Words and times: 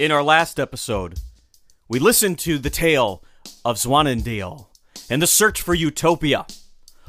In 0.00 0.10
our 0.10 0.22
last 0.22 0.58
episode, 0.58 1.20
we 1.86 1.98
listened 1.98 2.38
to 2.38 2.56
the 2.56 2.70
tale 2.70 3.22
of 3.66 3.76
Zwanendale 3.76 4.68
and 5.10 5.20
the 5.20 5.26
search 5.26 5.60
for 5.60 5.74
utopia, 5.74 6.46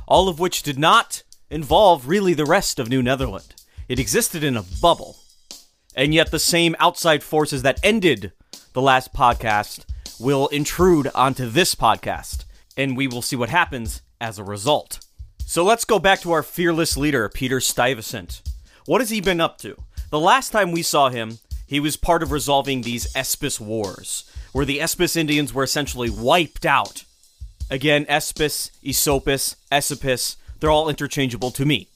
all 0.09 0.27
of 0.27 0.41
which 0.41 0.62
did 0.62 0.77
not 0.77 1.23
involve 1.50 2.09
really 2.09 2.34
the 2.34 2.44
rest 2.44 2.80
of 2.80 2.90
New 2.90 3.02
Netherland. 3.02 3.55
It 3.88 3.98
existed 3.98 4.44
in 4.44 4.58
a 4.58 4.66
bubble. 4.81 5.16
And 5.95 6.14
yet, 6.14 6.31
the 6.31 6.38
same 6.38 6.76
outside 6.80 7.23
forces 7.23 7.62
that 7.62 7.80
ended 7.81 8.34
the 8.73 8.81
last 8.81 9.14
podcast 9.14 9.86
will 10.20 10.50
intrude 10.50 11.09
onto 11.16 11.50
this 11.50 11.76
podcast, 11.76 12.44
and 12.76 12.98
we 12.98 13.08
will 13.08 13.22
see 13.22 13.38
what 13.38 13.48
happens 13.48 14.02
as 14.20 14.38
a 14.38 14.44
result. 14.44 15.00
So 15.45 15.64
let's 15.64 15.86
go 15.86 15.98
back 15.98 16.20
to 16.23 16.34
our 16.34 16.44
fearless 16.44 16.98
leader, 16.98 17.30
Peter 17.30 17.62
Stuyvesant. 17.62 18.42
What 18.86 19.00
has 19.00 19.12
he 19.12 19.22
been 19.22 19.39
up 19.39 19.59
to? 19.59 19.78
The 20.09 20.20
last 20.20 20.50
time 20.50 20.73
we 20.73 20.81
saw 20.81 21.08
him, 21.08 21.38
he 21.71 21.80
was 21.80 21.95
part 21.95 22.21
of 22.21 22.34
resolving 22.34 22.81
these 22.81 23.13
Espis 23.13 23.57
Wars, 23.57 24.30
where 24.52 24.66
the 24.66 24.80
Espis 24.80 25.16
Indians 25.16 25.53
were 25.53 25.63
essentially 25.63 26.09
wiped 26.09 26.66
out. 26.66 27.05
Again, 27.69 28.03
Espis, 28.08 28.72
Esopus, 28.86 29.55
Esopus, 29.72 30.36
they're 30.59 30.69
all 30.69 30.89
interchangeable 30.89 31.50
to 31.52 31.66
me. 31.66 31.88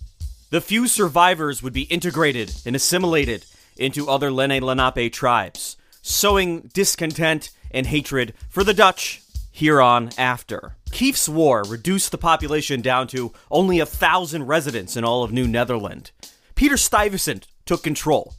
The 0.50 0.62
few 0.62 0.88
survivors 0.88 1.62
would 1.62 1.74
be 1.74 1.82
integrated 1.82 2.54
and 2.66 2.74
assimilated 2.74 3.44
into 3.76 4.10
other 4.10 4.32
Lenni 4.32 4.62
Lenape 4.62 5.12
tribes, 5.12 5.76
sowing 6.02 6.72
discontent 6.74 7.50
and 7.70 7.88
hatred 7.88 8.34
for 8.50 8.64
the 8.64 8.74
Dutch 8.74 9.22
hereon 9.52 10.10
after. 10.18 10.78
Kieft's 10.92 11.28
War 11.28 11.66
reduced 11.68 12.12
the 12.12 12.18
population 12.18 12.80
down 12.80 13.08
to 13.08 13.34
only 13.52 13.82
a 13.82 13.86
thousand 13.86 14.48
residents 14.48 14.96
in 14.96 15.04
all 15.04 15.26
of 15.26 15.34
New 15.34 15.50
Netherland. 15.50 16.12
Peter 16.56 16.78
Stuyvesant 16.78 17.48
took 17.66 17.84
control, 17.84 18.36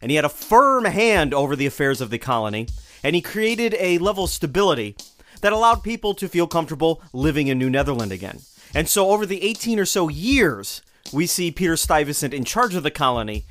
and 0.00 0.10
he 0.10 0.16
had 0.16 0.24
a 0.24 0.30
firm 0.30 0.84
hand 0.84 1.34
over 1.34 1.56
the 1.56 1.66
affairs 1.66 2.00
of 2.00 2.10
the 2.10 2.18
colony, 2.18 2.68
and 3.02 3.14
he 3.14 3.22
created 3.22 3.74
a 3.78 3.98
level 3.98 4.24
of 4.24 4.30
stability 4.30 4.96
that 5.40 5.52
allowed 5.52 5.82
people 5.82 6.14
to 6.14 6.28
feel 6.28 6.46
comfortable 6.46 7.02
living 7.12 7.48
in 7.48 7.58
New 7.58 7.70
Netherland 7.70 8.12
again. 8.12 8.40
And 8.74 8.88
so, 8.88 9.10
over 9.10 9.26
the 9.26 9.42
18 9.42 9.78
or 9.78 9.86
so 9.86 10.08
years 10.08 10.82
we 11.12 11.26
see 11.26 11.50
Peter 11.50 11.76
Stuyvesant 11.76 12.34
in 12.34 12.44
charge 12.44 12.74
of 12.74 12.82
the 12.82 12.90
colony, 12.90 13.44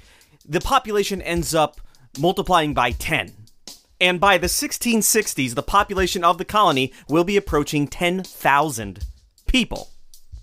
the 0.48 0.62
population 0.62 1.22
ends 1.22 1.54
up 1.54 1.82
multiplying 2.18 2.74
by 2.74 2.92
10. 2.92 3.34
And 4.02 4.20
by 4.20 4.38
the 4.38 4.48
1660s, 4.48 5.56
the 5.56 5.64
population 5.64 6.24
of 6.24 6.38
the 6.38 6.46
colony 6.46 6.94
will 7.10 7.26
be 7.26 7.36
approaching 7.36 7.88
10,000 7.88 9.00
people. 9.46 9.90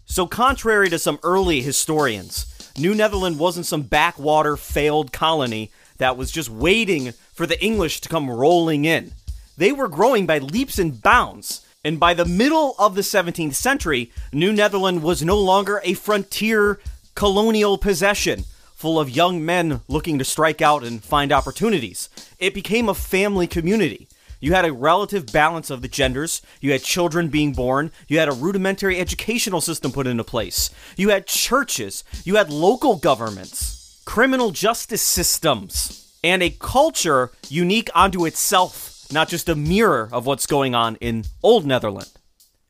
So, 0.05 0.27
contrary 0.27 0.91
to 0.91 0.99
some 0.99 1.19
early 1.23 1.63
historians, 1.63 2.71
New 2.77 2.95
Netherland 2.95 3.39
wasn't 3.39 3.67
some 3.67 3.83
backwater 3.83 4.57
failed 4.57 5.13
colony 5.13 5.71
that 5.99 6.17
was 6.17 6.31
just 6.31 6.51
waiting 6.51 7.13
for 7.33 7.47
the 7.47 7.63
English 7.65 8.01
to 8.03 8.09
come 8.09 8.31
rolling 8.31 8.85
in. 8.85 9.13
They 9.57 9.73
were 9.73 9.89
growing 9.89 10.27
by 10.27 10.39
leaps 10.39 10.79
and 10.79 11.01
bounds. 11.03 11.63
And 11.85 12.01
by 12.01 12.15
the 12.15 12.25
middle 12.25 12.75
of 12.79 12.95
the 12.95 13.03
17th 13.03 13.55
century, 13.55 14.11
New 14.33 14.53
Netherland 14.53 15.03
was 15.03 15.23
no 15.23 15.39
longer 15.39 15.81
a 15.85 15.95
frontier 15.95 16.81
colonial 17.15 17.79
possession 17.79 18.45
full 18.75 19.01
of 19.01 19.09
young 19.09 19.45
men 19.45 19.81
looking 19.89 20.19
to 20.19 20.25
strike 20.25 20.61
out 20.61 20.85
and 20.85 21.03
find 21.03 21.33
opportunities. 21.33 22.09
It 22.39 22.55
became 22.55 22.89
a 22.89 22.95
family 22.95 23.47
community. 23.47 24.09
You 24.39 24.53
had 24.53 24.67
a 24.67 24.73
relative 24.73 25.33
balance 25.33 25.71
of 25.71 25.81
the 25.81 25.89
genders. 25.89 26.43
You 26.61 26.73
had 26.73 26.83
children 26.83 27.29
being 27.29 27.53
born. 27.53 27.91
You 28.07 28.19
had 28.19 28.29
a 28.29 28.33
rudimentary 28.33 29.01
educational 29.01 29.63
system 29.63 29.93
put 29.93 30.07
into 30.07 30.25
place. 30.25 30.71
You 30.97 31.09
had 31.09 31.27
churches. 31.27 32.05
You 32.25 32.37
had 32.37 32.51
local 32.51 32.97
governments, 32.97 33.76
criminal 34.07 34.53
justice 34.53 35.03
systems, 35.03 36.17
and 36.25 36.43
a 36.43 36.49
culture 36.49 37.31
unique 37.51 37.91
unto 37.95 38.25
itself, 38.25 39.05
not 39.13 39.29
just 39.29 39.49
a 39.51 39.55
mirror 39.55 40.09
of 40.11 40.25
what's 40.25 40.47
going 40.47 40.75
on 40.75 40.97
in 40.97 41.25
Old 41.43 41.67
Netherland. 41.67 42.11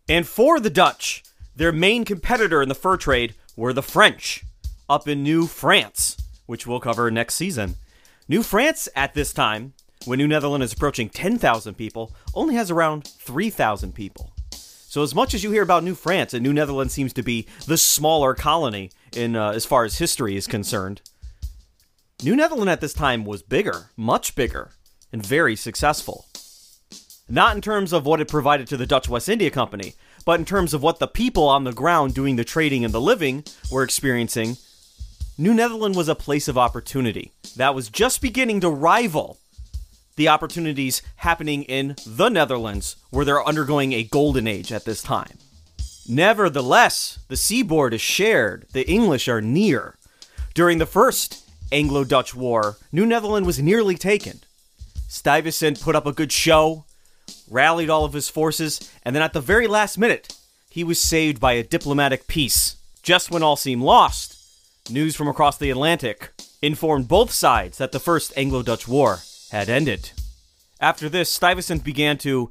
And 0.09 0.27
for 0.27 0.59
the 0.59 0.71
Dutch, 0.71 1.23
their 1.55 1.71
main 1.71 2.05
competitor 2.05 2.63
in 2.63 2.69
the 2.69 2.75
fur 2.75 2.97
trade 2.97 3.35
were 3.55 3.73
the 3.73 3.83
French 3.83 4.45
up 4.89 5.07
in 5.07 5.23
New 5.23 5.47
France, 5.47 6.17
which 6.47 6.67
we'll 6.67 6.81
cover 6.81 7.11
next 7.11 7.35
season. 7.35 7.77
New 8.29 8.43
France 8.43 8.89
at 8.97 9.15
this 9.15 9.33
time, 9.33 9.75
when 10.05 10.19
New 10.19 10.27
Netherland 10.27 10.65
is 10.65 10.73
approaching 10.73 11.09
10,000 11.09 11.75
people, 11.75 12.13
only 12.35 12.55
has 12.57 12.71
around 12.71 13.07
3,000 13.07 13.95
people. 13.95 14.33
So 14.51 15.03
as 15.03 15.15
much 15.15 15.35
as 15.35 15.45
you 15.45 15.51
hear 15.51 15.63
about 15.63 15.85
New 15.85 15.95
France, 15.95 16.33
and 16.33 16.43
New 16.43 16.53
Netherland 16.53 16.91
seems 16.91 17.13
to 17.13 17.23
be 17.23 17.47
the 17.67 17.77
smaller 17.77 18.35
colony 18.35 18.91
in 19.13 19.37
uh, 19.37 19.51
as 19.51 19.67
far 19.67 19.85
as 19.85 19.99
history 19.99 20.37
is 20.37 20.47
concerned, 20.47 21.03
New 22.23 22.35
Netherland 22.35 22.71
at 22.71 22.81
this 22.81 22.95
time 22.95 23.27
was 23.27 23.43
bigger, 23.43 23.91
much 23.95 24.35
bigger, 24.35 24.71
and 25.13 25.25
very 25.25 25.55
successful. 25.55 26.25
Not 27.29 27.55
in 27.55 27.61
terms 27.61 27.93
of 27.93 28.07
what 28.07 28.23
it 28.23 28.29
provided 28.29 28.67
to 28.69 28.79
the 28.79 28.87
Dutch 28.87 29.07
West 29.07 29.29
India 29.29 29.51
Company, 29.51 29.95
but 30.25 30.41
in 30.41 30.47
terms 30.47 30.73
of 30.73 30.83
what 30.83 30.99
the 30.99 31.09
people 31.09 31.47
on 31.47 31.65
the 31.65 31.75
ground 31.75 32.15
doing 32.15 32.37
the 32.37 32.45
trading 32.45 32.87
and 32.87 32.95
the 32.95 33.01
living 33.03 33.45
were 33.71 33.83
experiencing 33.83 34.57
New 35.37 35.53
Netherland 35.53 35.95
was 35.95 36.09
a 36.09 36.15
place 36.15 36.49
of 36.49 36.57
opportunity 36.57 37.33
that 37.57 37.75
was 37.75 37.91
just 37.91 38.23
beginning 38.23 38.61
to 38.61 38.71
rival 38.71 39.37
the 40.17 40.29
opportunities 40.29 41.03
happening 41.17 41.65
in 41.65 41.97
the 42.07 42.31
Netherlands, 42.31 42.97
where 43.11 43.27
they're 43.27 43.47
undergoing 43.47 43.93
a 43.93 44.05
golden 44.05 44.47
age 44.47 44.73
at 44.73 44.87
this 44.87 45.03
time. 45.03 45.37
Nevertheless, 46.09 47.19
the 47.29 47.37
seaboard 47.37 47.93
is 47.93 48.01
shared, 48.01 48.67
the 48.73 48.89
English 48.89 49.29
are 49.29 49.43
near. 49.43 49.97
During 50.55 50.79
the 50.79 50.87
first 50.87 51.46
Anglo 51.73 52.05
Dutch 52.05 52.35
War, 52.35 52.77
New 52.93 53.07
Netherland 53.07 53.47
was 53.47 53.61
nearly 53.61 53.97
taken. 53.97 54.41
Stuyvesant 55.09 55.81
put 55.81 55.97
up 55.97 56.07
a 56.07 56.13
good 56.13 56.33
show, 56.33 56.85
rallied 57.51 57.91
all 57.91 58.05
of 58.05 58.13
his 58.13 58.29
forces, 58.29 58.93
and 59.03 59.15
then 59.15 59.23
at 59.23 59.33
the 59.33 59.41
very 59.41 59.67
last 59.67 59.99
minute, 59.99 60.37
he 60.69 60.85
was 60.85 61.01
saved 61.01 61.41
by 61.41 61.53
a 61.53 61.63
diplomatic 61.63 62.27
peace. 62.27 62.77
Just 63.03 63.31
when 63.31 63.43
all 63.43 63.57
seemed 63.57 63.83
lost, 63.83 64.37
News 64.89 65.17
from 65.17 65.27
across 65.27 65.59
the 65.59 65.71
Atlantic 65.71 66.33
informed 66.63 67.09
both 67.09 67.33
sides 67.33 67.79
that 67.79 67.91
the 67.91 67.99
First 67.99 68.33
Anglo 68.37 68.63
Dutch 68.63 68.87
War 68.87 69.19
had 69.51 69.69
ended. 69.69 70.11
After 70.81 71.09
this, 71.09 71.31
Stuyvesant 71.31 71.83
began 71.83 72.19
to 72.19 72.49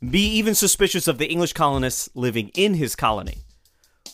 be 0.00 0.26
even 0.26 0.54
suspicious 0.54 1.06
of 1.06 1.18
the 1.18 1.30
English 1.30 1.52
colonists 1.52 2.08
living 2.14 2.50
in 2.54 2.74
his 2.74 2.96
colony, 2.96 3.38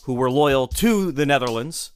who 0.03 0.13
were 0.13 0.29
loyal 0.29 0.67
to 0.67 1.11
the 1.11 1.25
Netherlands, 1.25 1.91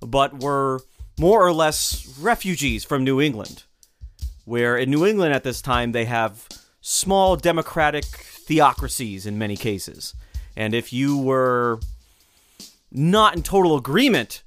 but 0.00 0.42
were 0.42 0.80
more 1.18 1.46
or 1.46 1.52
less 1.52 2.16
refugees 2.18 2.84
from 2.84 3.04
New 3.04 3.20
England, 3.20 3.64
where 4.44 4.76
in 4.76 4.90
New 4.90 5.06
England 5.06 5.32
at 5.32 5.44
this 5.44 5.62
time 5.62 5.92
they 5.92 6.04
have 6.04 6.48
small 6.80 7.36
democratic 7.36 8.04
theocracies 8.04 9.26
in 9.26 9.38
many 9.38 9.56
cases. 9.56 10.14
And 10.56 10.74
if 10.74 10.92
you 10.92 11.18
were 11.18 11.80
not 12.90 13.36
in 13.36 13.42
total 13.42 13.76
agreement 13.76 14.42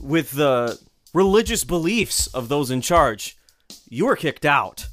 with 0.00 0.32
the 0.32 0.78
religious 1.14 1.64
beliefs 1.64 2.26
of 2.28 2.48
those 2.48 2.70
in 2.70 2.80
charge, 2.80 3.36
you 3.88 4.06
were 4.06 4.16
kicked 4.16 4.44
out. 4.44 4.88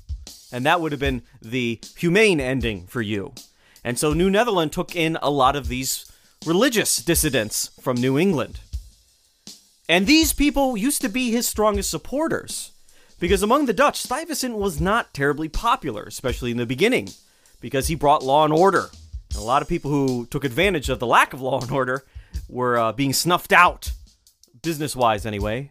And 0.52 0.66
that 0.66 0.80
would 0.80 0.92
have 0.92 1.02
been 1.02 1.24
the 1.42 1.80
humane 1.98 2.40
ending 2.40 2.86
for 2.86 3.02
you. 3.02 3.34
And 3.84 3.98
so 3.98 4.14
New 4.14 4.30
Netherland 4.30 4.72
took 4.72 4.96
in 4.96 5.18
a 5.22 5.30
lot 5.30 5.56
of 5.56 5.68
these 5.68 6.10
religious 6.46 6.98
dissidents 6.98 7.72
from 7.82 7.98
New 7.98 8.18
England. 8.18 8.60
And 9.94 10.08
these 10.08 10.34
people 10.34 10.76
used 10.76 11.02
to 11.02 11.08
be 11.08 11.30
his 11.30 11.48
strongest 11.48 11.92
supporters. 11.92 12.72
Because 13.20 13.44
among 13.44 13.68
the 13.68 13.74
Dutch, 13.74 14.02
Stuyvesant 14.02 14.56
was 14.56 14.82
not 14.82 15.14
terribly 15.14 15.48
popular, 15.48 16.02
especially 16.06 16.50
in 16.50 16.58
the 16.58 16.66
beginning, 16.66 17.10
because 17.62 17.90
he 17.90 17.94
brought 17.94 18.24
law 18.24 18.44
and 18.44 18.52
order. 18.52 18.90
And 19.30 19.38
a 19.38 19.44
lot 19.44 19.62
of 19.62 19.68
people 19.68 19.92
who 19.92 20.26
took 20.26 20.46
advantage 20.46 20.90
of 20.90 20.98
the 20.98 21.06
lack 21.06 21.32
of 21.32 21.42
law 21.42 21.62
and 21.62 21.70
order 21.70 22.04
were 22.50 22.76
uh, 22.76 22.92
being 22.92 23.14
snuffed 23.14 23.54
out 23.54 23.92
business 24.64 24.96
wise 24.96 25.28
anyway. 25.28 25.70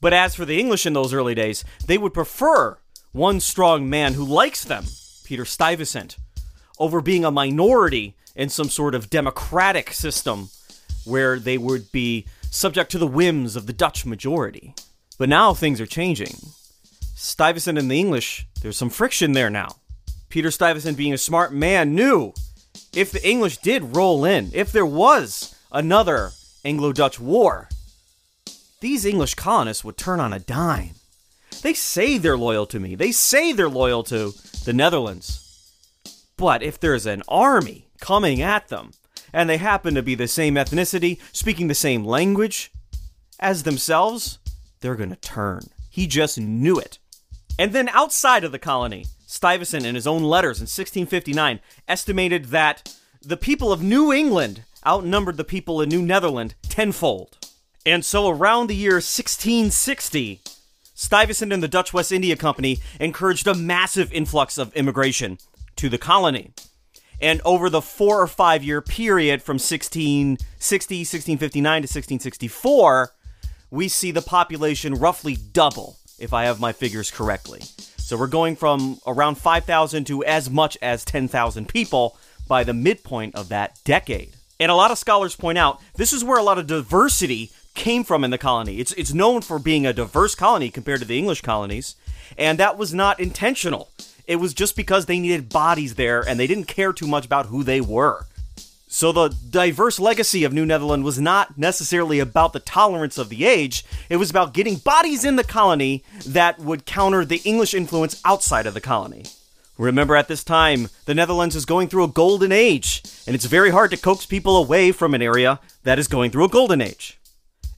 But 0.00 0.12
as 0.12 0.36
for 0.36 0.44
the 0.44 0.60
English 0.60 0.86
in 0.86 0.92
those 0.92 1.12
early 1.12 1.34
days, 1.34 1.64
they 1.84 1.98
would 1.98 2.14
prefer 2.14 2.78
one 3.10 3.40
strong 3.40 3.90
man 3.90 4.14
who 4.14 4.24
likes 4.24 4.62
them, 4.62 4.84
Peter 5.24 5.44
Stuyvesant, 5.44 6.16
over 6.78 7.00
being 7.00 7.24
a 7.24 7.32
minority 7.32 8.14
in 8.36 8.50
some 8.50 8.68
sort 8.68 8.94
of 8.94 9.10
democratic 9.10 9.92
system 9.92 10.48
where 11.04 11.40
they 11.40 11.58
would 11.58 11.90
be 11.90 12.24
subject 12.50 12.90
to 12.92 12.98
the 12.98 13.06
whims 13.06 13.56
of 13.56 13.66
the 13.66 13.72
Dutch 13.72 14.06
majority. 14.06 14.74
But 15.18 15.28
now 15.28 15.54
things 15.54 15.80
are 15.80 15.86
changing. 15.86 16.36
Stuyvesant 17.14 17.78
and 17.78 17.90
the 17.90 17.98
English, 17.98 18.46
there's 18.60 18.76
some 18.76 18.90
friction 18.90 19.32
there 19.32 19.50
now. 19.50 19.76
Peter 20.28 20.50
Stuyvesant, 20.50 20.96
being 20.96 21.14
a 21.14 21.18
smart 21.18 21.52
man, 21.52 21.94
knew 21.94 22.34
if 22.94 23.10
the 23.10 23.26
English 23.26 23.58
did 23.58 23.96
roll 23.96 24.24
in, 24.24 24.50
if 24.52 24.72
there 24.72 24.86
was 24.86 25.54
another 25.72 26.32
Anglo 26.64 26.92
Dutch 26.92 27.18
war, 27.18 27.68
these 28.80 29.04
English 29.04 29.34
colonists 29.34 29.84
would 29.84 29.96
turn 29.96 30.20
on 30.20 30.32
a 30.32 30.38
dime. 30.38 30.90
They 31.62 31.74
say 31.74 32.18
they're 32.18 32.36
loyal 32.36 32.66
to 32.66 32.80
me, 32.80 32.94
they 32.94 33.12
say 33.12 33.52
they're 33.52 33.68
loyal 33.68 34.02
to 34.04 34.32
the 34.64 34.72
Netherlands. 34.72 35.42
But 36.36 36.62
if 36.62 36.78
there's 36.78 37.06
an 37.06 37.22
army 37.28 37.88
coming 37.98 38.42
at 38.42 38.68
them, 38.68 38.92
and 39.32 39.48
they 39.48 39.56
happen 39.56 39.94
to 39.94 40.02
be 40.02 40.14
the 40.14 40.28
same 40.28 40.54
ethnicity, 40.54 41.18
speaking 41.32 41.68
the 41.68 41.74
same 41.74 42.04
language 42.04 42.70
as 43.38 43.62
themselves, 43.62 44.38
they're 44.80 44.94
gonna 44.94 45.16
turn. 45.16 45.62
He 45.90 46.06
just 46.06 46.38
knew 46.38 46.78
it. 46.78 46.98
And 47.58 47.72
then 47.72 47.88
outside 47.90 48.44
of 48.44 48.52
the 48.52 48.58
colony, 48.58 49.06
Stuyvesant, 49.26 49.84
in 49.84 49.94
his 49.94 50.06
own 50.06 50.22
letters 50.22 50.58
in 50.58 50.64
1659, 50.64 51.60
estimated 51.88 52.46
that 52.46 52.96
the 53.22 53.36
people 53.36 53.72
of 53.72 53.82
New 53.82 54.12
England 54.12 54.62
outnumbered 54.86 55.36
the 55.36 55.44
people 55.44 55.80
in 55.80 55.88
New 55.88 56.02
Netherland 56.02 56.54
tenfold. 56.62 57.36
And 57.84 58.04
so 58.04 58.28
around 58.28 58.68
the 58.68 58.76
year 58.76 58.94
1660, 58.94 60.40
Stuyvesant 60.94 61.52
and 61.52 61.62
the 61.62 61.68
Dutch 61.68 61.92
West 61.92 62.12
India 62.12 62.36
Company 62.36 62.78
encouraged 63.00 63.46
a 63.46 63.54
massive 63.54 64.12
influx 64.12 64.58
of 64.58 64.74
immigration 64.74 65.38
to 65.76 65.88
the 65.88 65.98
colony. 65.98 66.52
And 67.20 67.40
over 67.44 67.70
the 67.70 67.80
four 67.80 68.20
or 68.20 68.26
five 68.26 68.62
year 68.62 68.80
period 68.80 69.42
from 69.42 69.54
1660, 69.54 70.38
1659 70.98 71.62
to 71.62 71.86
1664, 71.86 73.12
we 73.70 73.88
see 73.88 74.10
the 74.10 74.22
population 74.22 74.94
roughly 74.94 75.36
double, 75.36 75.96
if 76.18 76.32
I 76.32 76.44
have 76.44 76.60
my 76.60 76.72
figures 76.72 77.10
correctly. 77.10 77.62
So 77.98 78.16
we're 78.16 78.28
going 78.28 78.54
from 78.54 79.00
around 79.06 79.36
5,000 79.36 80.04
to 80.06 80.24
as 80.24 80.48
much 80.48 80.78
as 80.80 81.04
10,000 81.04 81.68
people 81.68 82.16
by 82.46 82.62
the 82.62 82.74
midpoint 82.74 83.34
of 83.34 83.48
that 83.48 83.80
decade. 83.84 84.34
And 84.60 84.70
a 84.70 84.76
lot 84.76 84.90
of 84.90 84.98
scholars 84.98 85.36
point 85.36 85.58
out 85.58 85.80
this 85.96 86.12
is 86.12 86.24
where 86.24 86.38
a 86.38 86.42
lot 86.42 86.58
of 86.58 86.66
diversity 86.66 87.50
came 87.74 88.04
from 88.04 88.24
in 88.24 88.30
the 88.30 88.38
colony. 88.38 88.78
It's, 88.78 88.92
it's 88.92 89.12
known 89.12 89.42
for 89.42 89.58
being 89.58 89.86
a 89.86 89.92
diverse 89.92 90.34
colony 90.34 90.70
compared 90.70 91.00
to 91.00 91.06
the 91.06 91.18
English 91.18 91.42
colonies, 91.42 91.94
and 92.38 92.58
that 92.58 92.78
was 92.78 92.94
not 92.94 93.20
intentional. 93.20 93.90
It 94.26 94.36
was 94.36 94.54
just 94.54 94.76
because 94.76 95.06
they 95.06 95.18
needed 95.18 95.48
bodies 95.48 95.94
there 95.94 96.20
and 96.26 96.38
they 96.38 96.46
didn't 96.46 96.64
care 96.64 96.92
too 96.92 97.06
much 97.06 97.24
about 97.24 97.46
who 97.46 97.62
they 97.62 97.80
were. 97.80 98.26
So 98.88 99.12
the 99.12 99.28
diverse 99.28 99.98
legacy 99.98 100.44
of 100.44 100.52
New 100.52 100.64
Netherland 100.64 101.04
was 101.04 101.20
not 101.20 101.58
necessarily 101.58 102.18
about 102.18 102.52
the 102.52 102.60
tolerance 102.60 103.18
of 103.18 103.28
the 103.28 103.44
age, 103.44 103.84
it 104.08 104.16
was 104.16 104.30
about 104.30 104.54
getting 104.54 104.76
bodies 104.76 105.24
in 105.24 105.36
the 105.36 105.44
colony 105.44 106.04
that 106.24 106.58
would 106.60 106.86
counter 106.86 107.24
the 107.24 107.42
English 107.44 107.74
influence 107.74 108.20
outside 108.24 108.66
of 108.66 108.74
the 108.74 108.80
colony. 108.80 109.24
Remember, 109.76 110.16
at 110.16 110.28
this 110.28 110.42
time, 110.42 110.88
the 111.04 111.14
Netherlands 111.14 111.54
is 111.54 111.66
going 111.66 111.88
through 111.88 112.04
a 112.04 112.08
golden 112.08 112.52
age, 112.52 113.02
and 113.26 113.34
it's 113.34 113.44
very 113.44 113.70
hard 113.70 113.90
to 113.90 113.96
coax 113.96 114.24
people 114.24 114.56
away 114.56 114.92
from 114.92 115.14
an 115.14 115.20
area 115.20 115.60
that 115.82 115.98
is 115.98 116.08
going 116.08 116.30
through 116.30 116.44
a 116.44 116.48
golden 116.48 116.80
age. 116.80 117.18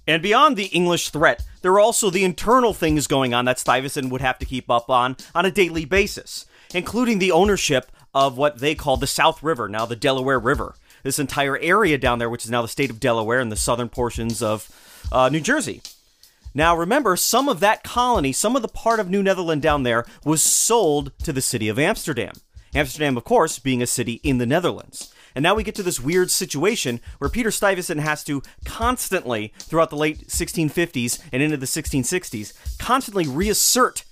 And 0.08 0.22
beyond 0.22 0.56
the 0.56 0.66
English 0.66 1.10
threat, 1.10 1.44
there 1.60 1.72
are 1.72 1.80
also 1.80 2.08
the 2.08 2.24
internal 2.24 2.72
things 2.72 3.06
going 3.06 3.34
on 3.34 3.44
that 3.44 3.58
Stuyvesant 3.58 4.10
would 4.10 4.22
have 4.22 4.38
to 4.38 4.46
keep 4.46 4.70
up 4.70 4.88
on 4.88 5.16
on 5.34 5.44
a 5.44 5.50
daily 5.50 5.84
basis, 5.84 6.46
including 6.72 7.18
the 7.18 7.30
ownership 7.30 7.92
of 8.14 8.38
what 8.38 8.58
they 8.58 8.74
call 8.74 8.96
the 8.96 9.06
South 9.06 9.42
River, 9.42 9.68
now 9.68 9.84
the 9.84 9.94
Delaware 9.94 10.38
River. 10.38 10.74
This 11.02 11.18
entire 11.18 11.58
area 11.58 11.98
down 11.98 12.18
there, 12.18 12.30
which 12.30 12.46
is 12.46 12.50
now 12.50 12.62
the 12.62 12.68
state 12.68 12.88
of 12.88 12.98
Delaware 12.98 13.38
and 13.38 13.52
the 13.52 13.56
southern 13.56 13.90
portions 13.90 14.42
of 14.42 14.70
uh, 15.12 15.28
New 15.28 15.40
Jersey. 15.40 15.82
Now, 16.54 16.74
remember, 16.74 17.14
some 17.14 17.46
of 17.46 17.60
that 17.60 17.84
colony, 17.84 18.32
some 18.32 18.56
of 18.56 18.62
the 18.62 18.68
part 18.68 19.00
of 19.00 19.10
New 19.10 19.22
Netherland 19.22 19.60
down 19.60 19.82
there, 19.82 20.06
was 20.24 20.40
sold 20.40 21.12
to 21.22 21.34
the 21.34 21.42
city 21.42 21.68
of 21.68 21.78
Amsterdam. 21.78 22.32
Amsterdam, 22.74 23.18
of 23.18 23.24
course, 23.24 23.58
being 23.58 23.82
a 23.82 23.86
city 23.86 24.20
in 24.24 24.38
the 24.38 24.46
Netherlands. 24.46 25.12
And 25.38 25.44
now 25.44 25.54
we 25.54 25.62
get 25.62 25.76
to 25.76 25.84
this 25.84 26.00
weird 26.00 26.32
situation 26.32 26.98
where 27.18 27.30
Peter 27.30 27.52
Stuyvesant 27.52 28.00
has 28.00 28.24
to 28.24 28.42
constantly, 28.64 29.52
throughout 29.60 29.88
the 29.88 29.96
late 29.96 30.26
1650s 30.26 31.22
and 31.32 31.40
into 31.40 31.56
the 31.56 31.64
1660s, 31.64 32.54
constantly 32.80 33.28
reassert 33.28 34.02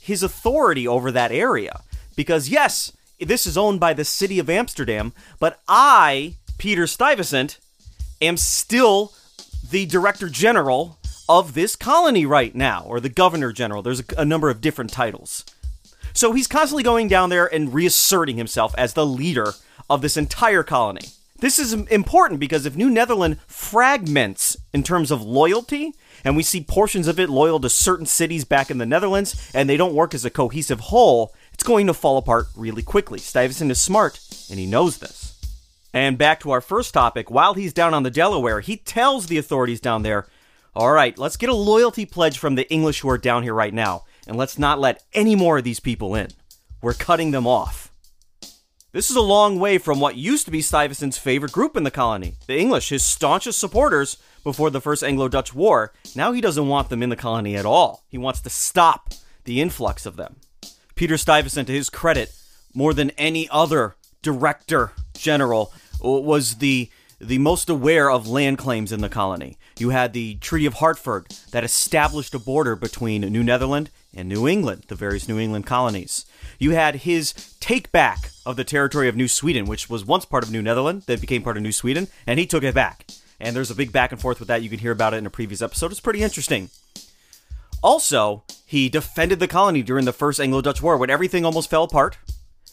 his 0.00 0.22
authority 0.22 0.86
over 0.86 1.10
that 1.10 1.32
area. 1.32 1.80
Because, 2.14 2.48
yes, 2.48 2.92
this 3.18 3.48
is 3.48 3.58
owned 3.58 3.80
by 3.80 3.94
the 3.94 4.04
city 4.04 4.38
of 4.38 4.48
Amsterdam, 4.48 5.12
but 5.40 5.60
I, 5.66 6.36
Peter 6.56 6.86
Stuyvesant, 6.86 7.58
am 8.22 8.36
still 8.36 9.12
the 9.68 9.86
director 9.86 10.28
general 10.28 11.00
of 11.28 11.54
this 11.54 11.74
colony 11.74 12.24
right 12.24 12.54
now, 12.54 12.84
or 12.86 13.00
the 13.00 13.08
governor 13.08 13.50
general. 13.52 13.82
There's 13.82 14.02
a, 14.02 14.04
a 14.18 14.24
number 14.24 14.50
of 14.50 14.60
different 14.60 14.92
titles. 14.92 15.44
So 16.12 16.32
he's 16.32 16.46
constantly 16.46 16.84
going 16.84 17.08
down 17.08 17.30
there 17.30 17.52
and 17.52 17.74
reasserting 17.74 18.36
himself 18.36 18.72
as 18.78 18.94
the 18.94 19.04
leader 19.04 19.54
of 19.88 20.02
this 20.02 20.16
entire 20.16 20.62
colony. 20.62 21.08
This 21.38 21.58
is 21.58 21.74
important 21.74 22.40
because 22.40 22.64
if 22.64 22.76
New 22.76 22.88
Netherland 22.88 23.40
fragments 23.46 24.56
in 24.72 24.82
terms 24.82 25.10
of 25.10 25.20
loyalty, 25.20 25.92
and 26.24 26.34
we 26.34 26.42
see 26.42 26.62
portions 26.62 27.08
of 27.08 27.20
it 27.20 27.28
loyal 27.28 27.60
to 27.60 27.68
certain 27.68 28.06
cities 28.06 28.44
back 28.46 28.70
in 28.70 28.78
the 28.78 28.86
Netherlands, 28.86 29.50
and 29.54 29.68
they 29.68 29.76
don't 29.76 29.94
work 29.94 30.14
as 30.14 30.24
a 30.24 30.30
cohesive 30.30 30.80
whole, 30.80 31.34
it's 31.52 31.62
going 31.62 31.86
to 31.88 31.94
fall 31.94 32.16
apart 32.16 32.46
really 32.56 32.82
quickly. 32.82 33.18
Stuyvesant 33.18 33.70
is 33.70 33.80
smart, 33.80 34.18
and 34.48 34.58
he 34.58 34.66
knows 34.66 34.98
this. 34.98 35.38
And 35.92 36.16
back 36.16 36.40
to 36.40 36.50
our 36.50 36.60
first 36.60 36.94
topic, 36.94 37.30
while 37.30 37.54
he's 37.54 37.72
down 37.72 37.92
on 37.92 38.02
the 38.02 38.10
Delaware, 38.10 38.60
he 38.60 38.78
tells 38.78 39.26
the 39.26 39.38
authorities 39.38 39.80
down 39.80 40.02
there, 40.02 40.26
all 40.74 40.92
right, 40.92 41.18
let's 41.18 41.36
get 41.36 41.48
a 41.48 41.54
loyalty 41.54 42.04
pledge 42.04 42.38
from 42.38 42.54
the 42.54 42.70
English 42.70 43.00
who 43.00 43.08
are 43.10 43.18
down 43.18 43.42
here 43.42 43.54
right 43.54 43.72
now, 43.72 44.04
and 44.26 44.36
let's 44.36 44.58
not 44.58 44.78
let 44.78 45.02
any 45.12 45.34
more 45.34 45.58
of 45.58 45.64
these 45.64 45.80
people 45.80 46.14
in. 46.14 46.28
We're 46.82 46.94
cutting 46.94 47.30
them 47.30 47.46
off. 47.46 47.90
This 48.96 49.10
is 49.10 49.16
a 49.16 49.20
long 49.20 49.58
way 49.58 49.76
from 49.76 50.00
what 50.00 50.16
used 50.16 50.46
to 50.46 50.50
be 50.50 50.62
Stuyvesant's 50.62 51.18
favorite 51.18 51.52
group 51.52 51.76
in 51.76 51.82
the 51.82 51.90
colony, 51.90 52.32
the 52.46 52.58
English, 52.58 52.88
his 52.88 53.02
staunchest 53.02 53.58
supporters 53.58 54.16
before 54.42 54.70
the 54.70 54.80
First 54.80 55.04
Anglo 55.04 55.28
Dutch 55.28 55.54
War. 55.54 55.92
Now 56.14 56.32
he 56.32 56.40
doesn't 56.40 56.66
want 56.66 56.88
them 56.88 57.02
in 57.02 57.10
the 57.10 57.14
colony 57.14 57.56
at 57.56 57.66
all. 57.66 58.04
He 58.08 58.16
wants 58.16 58.40
to 58.40 58.48
stop 58.48 59.12
the 59.44 59.60
influx 59.60 60.06
of 60.06 60.16
them. 60.16 60.36
Peter 60.94 61.18
Stuyvesant, 61.18 61.66
to 61.66 61.74
his 61.74 61.90
credit, 61.90 62.32
more 62.72 62.94
than 62.94 63.10
any 63.18 63.46
other 63.50 63.96
director 64.22 64.92
general, 65.12 65.74
was 66.00 66.54
the 66.54 66.88
the 67.20 67.36
most 67.36 67.68
aware 67.68 68.10
of 68.10 68.26
land 68.26 68.56
claims 68.56 68.92
in 68.92 69.02
the 69.02 69.10
colony. 69.10 69.58
You 69.78 69.90
had 69.90 70.14
the 70.14 70.36
Treaty 70.36 70.64
of 70.64 70.74
Hartford 70.74 71.26
that 71.50 71.64
established 71.64 72.34
a 72.34 72.38
border 72.38 72.74
between 72.76 73.20
New 73.20 73.44
Netherland 73.44 73.90
and 74.14 74.26
New 74.26 74.48
England, 74.48 74.84
the 74.88 74.94
various 74.94 75.28
New 75.28 75.38
England 75.38 75.66
colonies. 75.66 76.24
You 76.58 76.70
had 76.70 76.96
his 76.96 77.34
take 77.60 77.92
back 77.92 78.30
of 78.46 78.56
the 78.56 78.64
territory 78.64 79.06
of 79.06 79.16
New 79.16 79.28
Sweden, 79.28 79.66
which 79.66 79.90
was 79.90 80.04
once 80.04 80.24
part 80.24 80.44
of 80.44 80.50
New 80.50 80.62
Netherland, 80.62 81.02
then 81.02 81.20
became 81.20 81.42
part 81.42 81.58
of 81.58 81.62
New 81.62 81.72
Sweden, 81.72 82.08
and 82.26 82.38
he 82.38 82.46
took 82.46 82.62
it 82.62 82.74
back. 82.74 83.04
And 83.38 83.54
there's 83.54 83.70
a 83.70 83.74
big 83.74 83.92
back 83.92 84.12
and 84.12 84.20
forth 84.20 84.38
with 84.38 84.48
that. 84.48 84.62
You 84.62 84.70
can 84.70 84.78
hear 84.78 84.92
about 84.92 85.12
it 85.12 85.18
in 85.18 85.26
a 85.26 85.30
previous 85.30 85.60
episode. 85.60 85.90
It's 85.90 86.00
pretty 86.00 86.22
interesting. 86.22 86.70
Also, 87.82 88.44
he 88.64 88.88
defended 88.88 89.40
the 89.40 89.48
colony 89.48 89.82
during 89.82 90.06
the 90.06 90.12
First 90.12 90.40
Anglo 90.40 90.62
Dutch 90.62 90.80
War 90.80 90.96
when 90.96 91.10
everything 91.10 91.44
almost 91.44 91.68
fell 91.68 91.82
apart. 91.82 92.16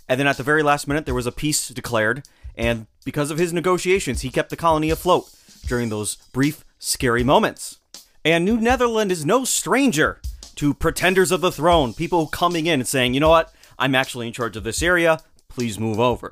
And 0.07 0.17
then 0.19 0.27
at 0.27 0.37
the 0.37 0.43
very 0.43 0.63
last 0.63 0.87
minute, 0.87 1.05
there 1.05 1.13
was 1.13 1.27
a 1.27 1.33
peace 1.33 1.67
declared. 1.67 2.23
And 2.55 2.87
because 3.03 3.29
of 3.29 3.37
his 3.37 3.51
negotiations, 3.51 4.21
he 4.21 4.29
kept 4.29 4.49
the 4.49 4.55
colony 4.55 4.89
afloat 4.89 5.29
during 5.67 5.89
those 5.89 6.15
brief, 6.31 6.63
scary 6.83 7.23
moments. 7.23 7.79
And 8.25 8.45
New 8.45 8.57
Netherland 8.57 9.11
is 9.11 9.25
no 9.25 9.45
stranger 9.45 10.19
to 10.55 10.73
pretenders 10.73 11.31
of 11.31 11.41
the 11.41 11.51
throne, 11.51 11.93
people 11.93 12.27
coming 12.27 12.65
in 12.65 12.81
and 12.81 12.87
saying, 12.87 13.13
you 13.13 13.19
know 13.19 13.29
what, 13.29 13.53
I'm 13.79 13.95
actually 13.95 14.27
in 14.27 14.33
charge 14.33 14.55
of 14.55 14.63
this 14.63 14.83
area, 14.83 15.19
please 15.49 15.79
move 15.79 15.99
over. 15.99 16.31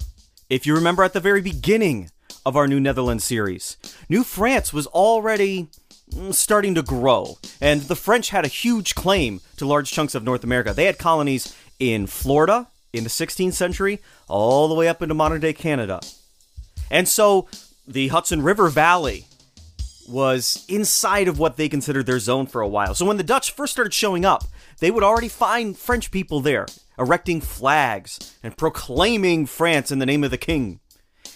If 0.50 0.66
you 0.66 0.76
remember 0.76 1.04
at 1.04 1.14
the 1.14 1.20
very 1.20 1.42
beginning 1.42 2.12
of 2.46 2.56
our 2.56 2.68
New 2.68 2.80
Netherlands 2.80 3.24
series, 3.24 3.78
New 4.10 4.24
France 4.24 4.74
was 4.74 4.88
already 4.88 5.70
mm, 6.12 6.34
starting 6.34 6.76
to 6.76 6.84
grow, 6.84 7.38
and 7.60 7.82
the 7.84 7.96
French 7.96 8.30
had 8.30 8.46
a 8.46 8.50
huge 8.50 8.94
claim 8.94 9.42
to 9.58 9.66
large 9.66 9.92
chunks 9.92 10.16
of 10.16 10.24
North 10.24 10.44
America. 10.44 10.74
They 10.74 10.86
had 10.86 10.98
colonies 10.98 11.56
in 11.80 12.08
Florida 12.08 12.68
in 12.94 13.04
the 13.04 13.10
16th 13.10 13.54
century, 13.54 14.00
all 14.28 14.68
the 14.68 14.76
way 14.76 14.88
up 14.88 15.02
into 15.02 15.16
modern 15.16 15.42
day 15.42 15.54
Canada. 15.54 16.02
And 16.90 17.08
so 17.08 17.48
the 17.88 18.10
Hudson 18.10 18.42
River 18.42 18.68
Valley 18.70 19.26
was 20.12 20.66
inside 20.68 21.28
of 21.28 21.40
what 21.40 21.58
they 21.58 21.70
considered 21.70 22.06
their 22.06 22.20
zone 22.20 22.46
for 22.46 22.62
a 22.62 22.68
while. 22.68 22.94
So 22.94 23.06
when 23.06 23.18
the 23.18 23.24
Dutch 23.24 23.52
first 23.52 23.74
started 23.74 23.94
showing 23.94 24.26
up, 24.26 24.44
they 24.80 24.92
would 24.92 25.04
already 25.04 25.28
find 25.28 25.78
French 25.78 26.12
people 26.12 26.42
there, 26.42 26.68
erecting 27.00 27.42
flags 27.42 28.36
and 28.44 28.58
proclaiming 28.58 29.46
France 29.46 29.92
in 29.92 30.00
the 30.00 30.06
name 30.06 30.24
of 30.24 30.32
the 30.32 30.38
king. 30.38 30.80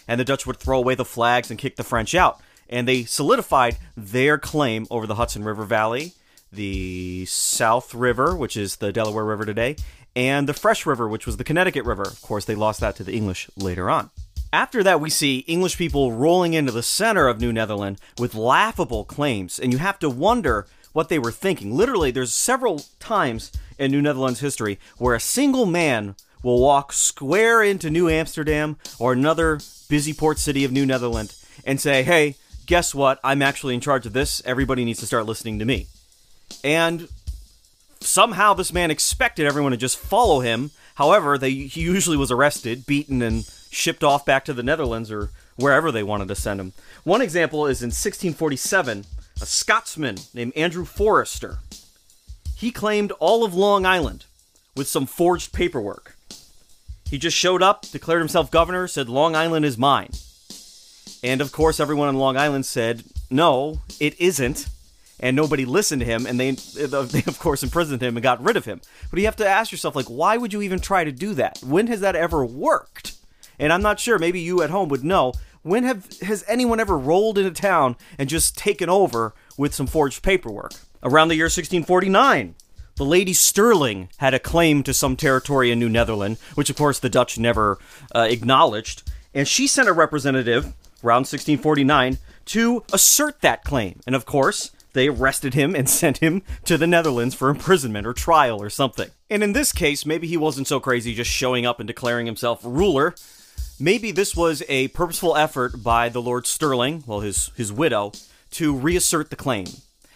And 0.08 0.20
the 0.20 0.26
Dutch 0.26 0.46
would 0.46 0.58
throw 0.58 0.78
away 0.78 0.96
the 0.96 1.06
flags 1.06 1.50
and 1.50 1.60
kick 1.60 1.76
the 1.76 1.84
French 1.84 2.14
out. 2.14 2.40
And 2.70 2.88
they 2.88 3.04
solidified 3.04 3.78
their 3.96 4.38
claim 4.38 4.88
over 4.90 5.08
the 5.08 5.16
Hudson 5.16 5.44
River 5.44 5.64
Valley, 5.64 6.14
the 6.52 7.26
South 7.26 7.94
River, 7.94 8.36
which 8.36 8.58
is 8.58 8.78
the 8.78 8.92
Delaware 8.92 9.26
River 9.26 9.46
today, 9.46 9.76
and 10.16 10.48
the 10.48 10.54
Fresh 10.54 10.86
River, 10.86 11.08
which 11.08 11.26
was 11.26 11.38
the 11.38 11.44
Connecticut 11.44 11.86
River. 11.86 12.04
Of 12.04 12.22
course, 12.22 12.46
they 12.46 12.56
lost 12.56 12.80
that 12.80 12.96
to 12.98 13.04
the 13.04 13.14
English 13.14 13.50
later 13.56 13.90
on. 13.90 14.10
After 14.56 14.84
that, 14.84 15.02
we 15.02 15.10
see 15.10 15.40
English 15.40 15.78
people 15.78 16.14
rolling 16.14 16.54
into 16.54 16.72
the 16.72 16.82
center 16.82 17.28
of 17.28 17.42
New 17.42 17.52
Netherland 17.52 18.00
with 18.18 18.34
laughable 18.34 19.04
claims, 19.04 19.60
and 19.60 19.74
you 19.74 19.80
have 19.80 20.00
to 20.00 20.10
wonder 20.10 20.66
what 20.94 21.10
they 21.10 21.20
were 21.20 21.34
thinking. 21.34 21.76
Literally, 21.76 22.10
there's 22.10 22.34
several 22.34 22.84
times 22.98 23.52
in 23.78 23.92
New 23.92 24.02
Netherlands 24.02 24.40
history 24.40 24.80
where 24.98 25.14
a 25.14 25.20
single 25.20 25.66
man 25.66 26.16
will 26.42 26.62
walk 26.62 26.94
square 26.94 27.62
into 27.62 27.90
New 27.90 28.08
Amsterdam 28.08 28.78
or 28.98 29.12
another 29.12 29.60
busy 29.90 30.14
port 30.14 30.40
city 30.40 30.64
of 30.64 30.72
New 30.72 30.86
Netherland 30.86 31.36
and 31.66 31.82
say, 31.82 32.04
hey, 32.04 32.36
guess 32.66 32.96
what? 32.96 33.20
I'm 33.26 33.42
actually 33.42 33.74
in 33.74 33.82
charge 33.82 34.06
of 34.06 34.14
this. 34.14 34.42
Everybody 34.46 34.86
needs 34.86 35.02
to 35.02 35.06
start 35.06 35.26
listening 35.26 35.60
to 35.60 35.66
me. 35.66 35.88
And 36.64 37.10
somehow 38.00 38.54
this 38.54 38.72
man 38.72 38.90
expected 38.90 39.48
everyone 39.48 39.72
to 39.72 39.78
just 39.78 39.98
follow 39.98 40.40
him. 40.40 40.72
However, 40.94 41.38
they, 41.38 41.52
he 41.52 41.82
usually 41.82 42.16
was 42.16 42.32
arrested, 42.32 42.86
beaten, 42.86 43.22
and 43.22 43.44
shipped 43.76 44.04
off 44.04 44.26
back 44.26 44.46
to 44.46 44.54
the 44.54 44.64
Netherlands 44.64 45.12
or 45.12 45.30
wherever 45.56 45.92
they 45.92 46.04
wanted 46.04 46.28
to 46.30 46.36
send 46.36 46.60
him. 46.60 46.74
One 47.04 47.22
example 47.22 47.66
is 47.66 47.82
in 47.82 47.88
1647, 47.88 49.06
a 49.42 49.46
Scotsman 49.46 50.18
named 50.34 50.54
Andrew 50.56 50.86
Forrester. 50.86 51.60
He 52.56 52.72
claimed 52.72 53.12
all 53.14 53.44
of 53.44 53.54
Long 53.54 53.86
Island 53.86 54.26
with 54.76 54.88
some 54.88 55.06
forged 55.06 55.54
paperwork. 55.54 56.16
He 57.10 57.18
just 57.18 57.38
showed 57.38 57.62
up, 57.62 57.84
declared 57.92 58.22
himself 58.22 58.50
governor, 58.50 58.88
said, 58.88 59.10
Long 59.10 59.36
Island 59.36 59.66
is 59.66 59.78
mine. 59.78 60.12
And 61.24 61.42
of 61.42 61.52
course, 61.52 61.80
everyone 61.80 62.08
on 62.08 62.18
Long 62.18 62.38
Island 62.38 62.66
said, 62.66 63.04
no, 63.30 63.82
it 64.00 64.20
isn't. 64.20 64.68
And 65.20 65.36
nobody 65.36 65.66
listened 65.66 66.02
to 66.02 66.06
him, 66.06 66.26
and 66.26 66.40
they, 66.40 66.52
they 66.76 67.24
of 67.26 67.40
course 67.40 67.64
imprisoned 67.64 68.02
him 68.02 68.18
and 68.18 68.24
got 68.24 68.44
rid 68.44 68.58
of 68.58 68.66
him. 68.66 68.82
But 69.10 69.20
you 69.20 69.26
have 69.26 69.36
to 69.38 69.48
ask 69.48 69.72
yourself, 69.72 69.96
like, 69.96 70.08
why 70.08 70.38
would 70.38 70.54
you 70.54 70.62
even 70.62 70.80
try 70.80 71.04
to 71.04 71.12
do 71.12 71.34
that? 71.36 71.60
When 71.64 71.88
has 71.88 72.02
that 72.02 72.16
ever 72.16 72.46
worked? 72.46 73.14
And 73.60 73.72
I'm 73.72 73.82
not 73.82 74.00
sure. 74.00 74.20
Maybe 74.20 74.40
you 74.40 74.62
at 74.62 74.70
home 74.70 74.90
would 74.90 75.04
know. 75.04 75.34
When 75.62 75.84
have 75.84 76.08
has 76.22 76.44
anyone 76.48 76.80
ever 76.80 76.98
rolled 76.98 77.38
into 77.38 77.52
town 77.52 77.96
and 78.20 78.30
just 78.30 78.58
taken 78.58 78.90
over 78.90 79.34
with 79.58 79.74
some 79.74 79.88
forged 79.88 80.22
paperwork? 80.22 80.74
Around 81.02 81.30
the 81.30 81.36
year 81.36 81.46
1649, 81.46 82.56
the 82.96 83.06
Lady 83.06 83.34
Stirling 83.34 84.10
had 84.18 84.34
a 84.34 84.40
claim 84.40 84.84
to 84.84 84.94
some 84.94 85.16
territory 85.16 85.72
in 85.72 85.80
New 85.80 85.90
Netherland, 85.90 86.38
which 86.56 86.70
of 86.70 86.78
course 86.78 87.00
the 87.00 87.10
Dutch 87.10 87.38
never 87.38 87.78
uh, 88.16 88.28
acknowledged, 88.30 89.04
and 89.34 89.48
she 89.48 89.68
sent 89.68 89.90
a 89.90 89.94
representative 89.94 90.74
around 91.04 91.22
1649 91.22 92.18
to 92.46 92.84
assert 92.94 93.42
that 93.42 93.64
claim. 93.64 94.00
And 94.08 94.16
of 94.16 94.26
course, 94.26 94.72
they 94.94 95.10
arrested 95.10 95.54
him 95.54 95.76
and 95.76 95.90
sent 96.02 96.20
him 96.20 96.42
to 96.64 96.78
the 96.78 96.88
Netherlands 96.88 97.36
for 97.36 97.50
imprisonment 97.50 98.08
or 98.08 98.14
trial 98.14 98.62
or 98.62 98.70
something. 98.70 99.10
And 99.30 99.44
in 99.44 99.54
this 99.54 99.72
case, 99.72 100.06
maybe 100.06 100.28
he 100.28 100.38
wasn't 100.38 100.68
so 100.68 100.80
crazy 100.80 101.14
just 101.14 101.30
showing 101.30 101.66
up 101.66 101.80
and 101.80 101.88
declaring 101.88 102.26
himself 102.26 102.62
ruler. 102.64 103.14
Maybe 103.80 104.12
this 104.12 104.38
was 104.38 104.64
a 104.70 104.88
purposeful 104.90 105.36
effort 105.36 105.84
by 105.84 106.08
the 106.08 106.22
Lord 106.22 106.48
Stirling, 106.48 107.04
well, 107.06 107.20
his, 107.20 107.52
his 107.58 107.74
widow, 107.74 108.14
to 108.52 108.74
reassert 108.74 109.30
the 109.30 109.36
claim. 109.36 109.66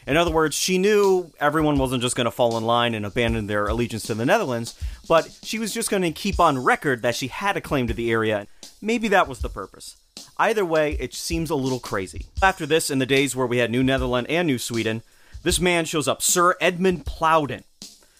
In 0.07 0.15
other 0.15 0.31
words, 0.31 0.55
she 0.55 0.77
knew 0.77 1.33
everyone 1.41 1.77
wasn't 1.77 2.01
just 2.01 2.15
going 2.15 2.25
to 2.25 2.31
fall 2.31 2.57
in 2.57 2.63
line 2.63 2.93
and 2.93 3.05
abandon 3.05 3.47
their 3.47 3.67
allegiance 3.67 4.03
to 4.03 4.15
the 4.15 4.25
Netherlands, 4.25 4.81
but 5.09 5.37
she 5.43 5.59
was 5.59 5.73
just 5.73 5.91
going 5.91 6.03
to 6.03 6.11
keep 6.11 6.39
on 6.39 6.63
record 6.63 7.01
that 7.01 7.15
she 7.15 7.27
had 7.27 7.57
a 7.57 7.61
claim 7.61 7.85
to 7.87 7.93
the 7.93 8.09
area. 8.09 8.47
Maybe 8.81 9.09
that 9.09 9.27
was 9.27 9.39
the 9.39 9.49
purpose. 9.49 9.97
Either 10.37 10.63
way, 10.63 10.93
it 10.93 11.13
seems 11.13 11.49
a 11.49 11.55
little 11.55 11.81
crazy. 11.81 12.27
After 12.41 12.65
this, 12.65 12.89
in 12.89 12.99
the 12.99 13.05
days 13.05 13.35
where 13.35 13.45
we 13.45 13.57
had 13.57 13.71
New 13.71 13.83
Netherland 13.83 14.27
and 14.29 14.47
New 14.47 14.57
Sweden, 14.57 15.03
this 15.43 15.59
man 15.59 15.83
shows 15.83 16.07
up, 16.07 16.21
Sir 16.21 16.55
Edmund 16.61 17.05
Plowden, 17.05 17.65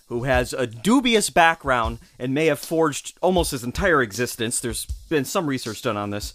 who 0.10 0.24
has 0.24 0.54
a 0.54 0.68
dubious 0.68 1.30
background 1.30 2.00
and 2.18 2.34
may 2.34 2.48
have 2.48 2.60
forged 2.60 3.18
almost 3.22 3.52
his 3.52 3.64
entire 3.64 4.02
existence. 4.02 4.60
There's 4.60 4.86
been 5.08 5.24
some 5.24 5.48
research 5.48 5.84
done 5.84 5.98
on 5.98 6.10
this. 6.10 6.34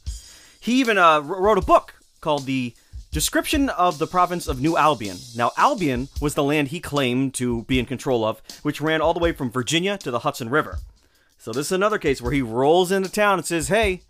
He 0.60 0.80
even 0.80 0.96
uh, 0.96 1.20
wrote 1.20 1.58
a 1.58 1.62
book 1.62 1.94
called 2.20 2.46
The 2.46 2.72
Description 3.10 3.68
of 3.68 3.98
the 3.98 4.06
Province 4.06 4.48
of 4.48 4.60
New 4.60 4.76
Albion. 4.76 5.18
Now, 5.36 5.50
Albion 5.56 6.08
was 6.20 6.34
the 6.34 6.42
land 6.42 6.68
he 6.68 6.80
claimed 6.80 7.34
to 7.34 7.62
be 7.64 7.78
in 7.78 7.84
control 7.84 8.24
of, 8.24 8.40
which 8.62 8.80
ran 8.80 9.00
all 9.00 9.12
the 9.12 9.20
way 9.20 9.32
from 9.32 9.50
Virginia 9.50 9.98
to 9.98 10.10
the 10.10 10.20
Hudson 10.20 10.48
River. 10.48 10.78
So, 11.38 11.52
this 11.52 11.66
is 11.66 11.72
another 11.72 11.98
case 11.98 12.22
where 12.22 12.32
he 12.32 12.42
rolls 12.42 12.90
into 12.90 13.10
town 13.10 13.38
and 13.38 13.46
says, 13.46 13.68
Hey, 13.68 14.02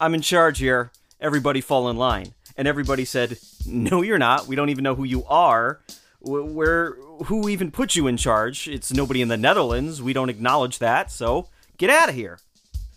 I'm 0.00 0.14
in 0.14 0.22
charge 0.22 0.58
here. 0.58 0.90
Everybody 1.20 1.60
fall 1.60 1.88
in 1.88 1.96
line. 1.96 2.34
And 2.56 2.66
everybody 2.66 3.04
said, 3.04 3.38
No, 3.66 4.02
you're 4.02 4.18
not. 4.18 4.46
We 4.46 4.56
don't 4.56 4.70
even 4.70 4.84
know 4.84 4.94
who 4.94 5.04
you 5.04 5.24
are. 5.26 5.80
Where, 6.26 6.96
who 7.26 7.48
even 7.48 7.70
put 7.70 7.94
you 7.94 8.08
in 8.08 8.16
charge? 8.16 8.66
It's 8.66 8.92
nobody 8.92 9.22
in 9.22 9.28
the 9.28 9.36
Netherlands. 9.36 10.02
We 10.02 10.12
don't 10.12 10.28
acknowledge 10.28 10.80
that. 10.80 11.12
So 11.12 11.48
get 11.78 11.88
out 11.88 12.08
of 12.08 12.14
here. 12.14 12.40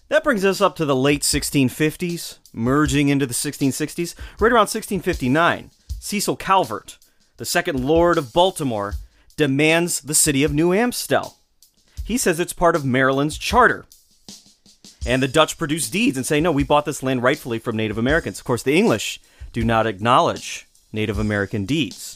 That 0.07 0.23
brings 0.23 0.43
us 0.43 0.59
up 0.59 0.75
to 0.77 0.85
the 0.85 0.95
late 0.95 1.21
1650s, 1.21 2.39
merging 2.51 3.09
into 3.09 3.27
the 3.27 3.33
1660s. 3.35 4.15
Right 4.39 4.51
around 4.51 4.69
1659, 4.71 5.69
Cecil 5.99 6.35
Calvert, 6.37 6.97
the 7.37 7.45
second 7.45 7.85
Lord 7.85 8.17
of 8.17 8.33
Baltimore, 8.33 8.95
demands 9.37 10.01
the 10.01 10.15
city 10.15 10.43
of 10.43 10.51
New 10.51 10.73
Amstel. 10.73 11.37
He 12.03 12.17
says 12.17 12.39
it's 12.39 12.53
part 12.53 12.75
of 12.75 12.83
Maryland's 12.83 13.37
charter. 13.37 13.85
And 15.05 15.21
the 15.21 15.27
Dutch 15.27 15.59
produce 15.59 15.91
deeds 15.91 16.17
and 16.17 16.25
say, 16.25 16.41
no, 16.41 16.51
we 16.51 16.63
bought 16.63 16.85
this 16.85 17.03
land 17.03 17.21
rightfully 17.21 17.59
from 17.59 17.77
Native 17.77 17.99
Americans. 17.99 18.39
Of 18.39 18.45
course, 18.45 18.63
the 18.63 18.75
English 18.75 19.21
do 19.53 19.63
not 19.63 19.85
acknowledge 19.85 20.67
Native 20.91 21.19
American 21.19 21.65
deeds. 21.65 22.08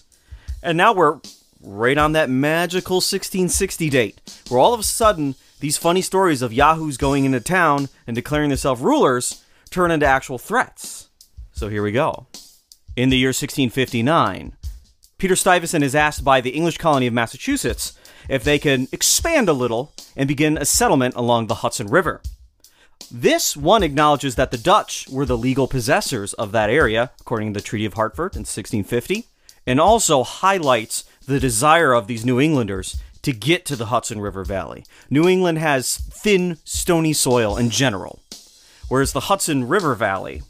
And 0.64 0.78
now 0.78 0.94
we're 0.94 1.20
right 1.62 1.98
on 1.98 2.14
that 2.14 2.30
magical 2.30 2.96
1660 2.96 3.90
date, 3.90 4.22
where 4.48 4.60
all 4.60 4.74
of 4.74 4.80
a 4.80 4.84
sudden, 4.84 5.36
these 5.60 5.78
funny 5.78 6.02
stories 6.02 6.42
of 6.42 6.54
yahoos 6.54 6.98
going 6.98 7.26
into 7.26 7.42
town 7.42 7.90
and 8.08 8.16
declaring 8.16 8.50
themselves 8.50 8.82
rulers 8.82 9.44
turn 9.70 9.92
into 9.92 10.06
actual 10.06 10.38
threats. 10.38 11.10
So 11.52 11.68
here 11.68 11.84
we 11.84 11.92
go. 11.92 12.28
In 12.96 13.10
the 13.10 13.18
year 13.18 13.30
1659, 13.30 14.54
Peter 15.18 15.36
Stuyvesant 15.36 15.84
is 15.84 15.96
asked 15.96 16.24
by 16.24 16.40
the 16.40 16.52
English 16.52 16.78
colony 16.78 17.08
of 17.08 17.14
Massachusetts 17.14 17.98
if 18.30 18.44
they 18.44 18.58
can 18.58 18.88
expand 18.94 19.50
a 19.50 19.54
little 19.54 19.94
and 20.16 20.28
begin 20.30 20.58
a 20.58 20.66
settlement 20.66 21.16
along 21.16 21.48
the 21.48 21.56
Hudson 21.56 21.88
River. 21.88 22.22
This 23.12 23.58
one 23.58 23.84
acknowledges 23.84 24.36
that 24.36 24.52
the 24.52 24.58
Dutch 24.58 25.08
were 25.10 25.26
the 25.26 25.38
legal 25.38 25.68
possessors 25.68 26.34
of 26.34 26.54
that 26.54 26.70
area, 26.70 27.12
according 27.20 27.54
to 27.54 27.60
the 27.60 27.66
Treaty 27.66 27.86
of 27.86 27.96
Hartford 27.96 28.36
in 28.36 28.42
1650, 28.42 29.26
and 29.66 29.80
also 29.80 30.24
highlights 30.24 31.04
the 31.26 31.40
desire 31.40 31.94
of 31.94 32.08
these 32.08 32.26
New 32.26 32.40
Englanders 32.40 32.98
to 33.22 33.32
get 33.32 33.66
to 33.66 33.76
the 33.76 33.88
Hudson 33.88 34.20
River 34.20 34.44
Valley. 34.44 34.86
New 35.10 35.28
England 35.28 35.58
has 35.58 35.98
thin, 35.98 36.58
stony 36.64 37.14
soil 37.14 37.58
in 37.58 37.70
general, 37.70 38.22
whereas 38.90 39.14
the 39.14 39.22
Hudson 39.22 39.68
River 39.68 39.96
Valley, 39.96 40.42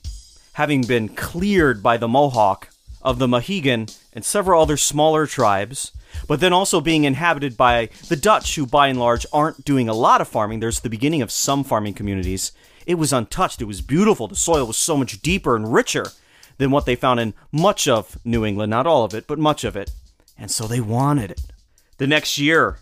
having 0.54 0.82
been 0.82 1.10
cleared 1.10 1.84
by 1.84 1.98
the 1.98 2.08
Mohawk 2.08 2.70
of 3.02 3.20
the 3.20 3.28
Mohegan 3.28 3.88
and 4.14 4.26
several 4.26 4.62
other 4.62 4.78
smaller 4.78 5.28
tribes, 5.28 5.92
but 6.28 6.40
then 6.40 6.54
also 6.54 6.82
being 6.82 7.04
inhabited 7.04 7.58
by 7.58 7.90
the 8.08 8.16
Dutch, 8.16 8.56
who 8.56 8.66
by 8.66 8.88
and 8.88 9.00
large 9.00 9.26
aren't 9.32 9.66
doing 9.66 9.90
a 9.90 9.94
lot 9.94 10.22
of 10.22 10.28
farming. 10.28 10.60
There's 10.60 10.80
the 10.80 10.90
beginning 10.90 11.22
of 11.22 11.32
some 11.32 11.64
farming 11.64 11.94
communities. 11.94 12.52
It 12.86 12.96
was 12.96 13.14
untouched. 13.14 13.62
It 13.62 13.66
was 13.66 13.82
beautiful. 13.82 14.28
The 14.28 14.36
soil 14.36 14.68
was 14.68 14.78
so 14.78 14.98
much 14.98 15.22
deeper 15.22 15.56
and 15.56 15.74
richer 15.74 16.12
than 16.64 16.72
what 16.72 16.86
they 16.86 16.96
found 16.96 17.20
in 17.20 17.34
much 17.52 17.88
of 17.88 18.18
New 18.24 18.46
England. 18.46 18.70
Not 18.70 18.88
all 18.88 19.04
of 19.04 19.14
it, 19.14 19.28
but 19.28 19.38
much 19.38 19.64
of 19.64 19.76
it. 19.76 19.92
And 20.38 20.50
so 20.50 20.66
they 20.66 20.80
wanted 20.80 21.32
it. 21.32 21.42
The 21.98 22.08
next 22.08 22.38
year, 22.38 22.80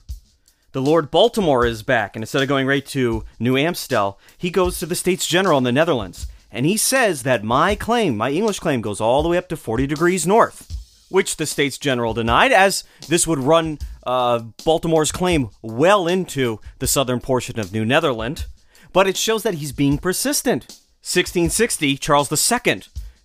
the 0.71 0.81
Lord 0.81 1.09
Baltimore 1.09 1.65
is 1.65 1.83
back, 1.83 2.15
and 2.15 2.23
instead 2.23 2.43
of 2.43 2.47
going 2.47 2.67
right 2.67 2.85
to 2.87 3.25
New 3.39 3.57
Amstel, 3.57 4.19
he 4.37 4.49
goes 4.49 4.79
to 4.79 4.85
the 4.85 4.95
States 4.95 5.25
General 5.25 5.57
in 5.57 5.63
the 5.63 5.71
Netherlands. 5.71 6.27
And 6.51 6.65
he 6.65 6.77
says 6.77 7.23
that 7.23 7.43
my 7.43 7.75
claim, 7.75 8.15
my 8.15 8.29
English 8.29 8.59
claim, 8.59 8.81
goes 8.81 9.01
all 9.01 9.23
the 9.23 9.29
way 9.29 9.37
up 9.37 9.49
to 9.49 9.57
40 9.57 9.87
degrees 9.87 10.27
north 10.27 10.77
which 11.11 11.35
the 11.35 11.45
States 11.45 11.77
General 11.77 12.13
denied, 12.13 12.53
as 12.53 12.85
this 13.09 13.27
would 13.27 13.39
run 13.39 13.77
uh, 14.03 14.39
Baltimore's 14.63 15.11
claim 15.11 15.49
well 15.61 16.07
into 16.07 16.61
the 16.79 16.87
southern 16.87 17.19
portion 17.19 17.59
of 17.59 17.73
New 17.73 17.83
Netherland. 17.83 18.45
But 18.93 19.07
it 19.07 19.17
shows 19.17 19.43
that 19.43 19.55
he's 19.55 19.73
being 19.73 19.97
persistent. 19.97 20.63
1660, 21.03 21.97
Charles 21.97 22.31
II 22.31 22.83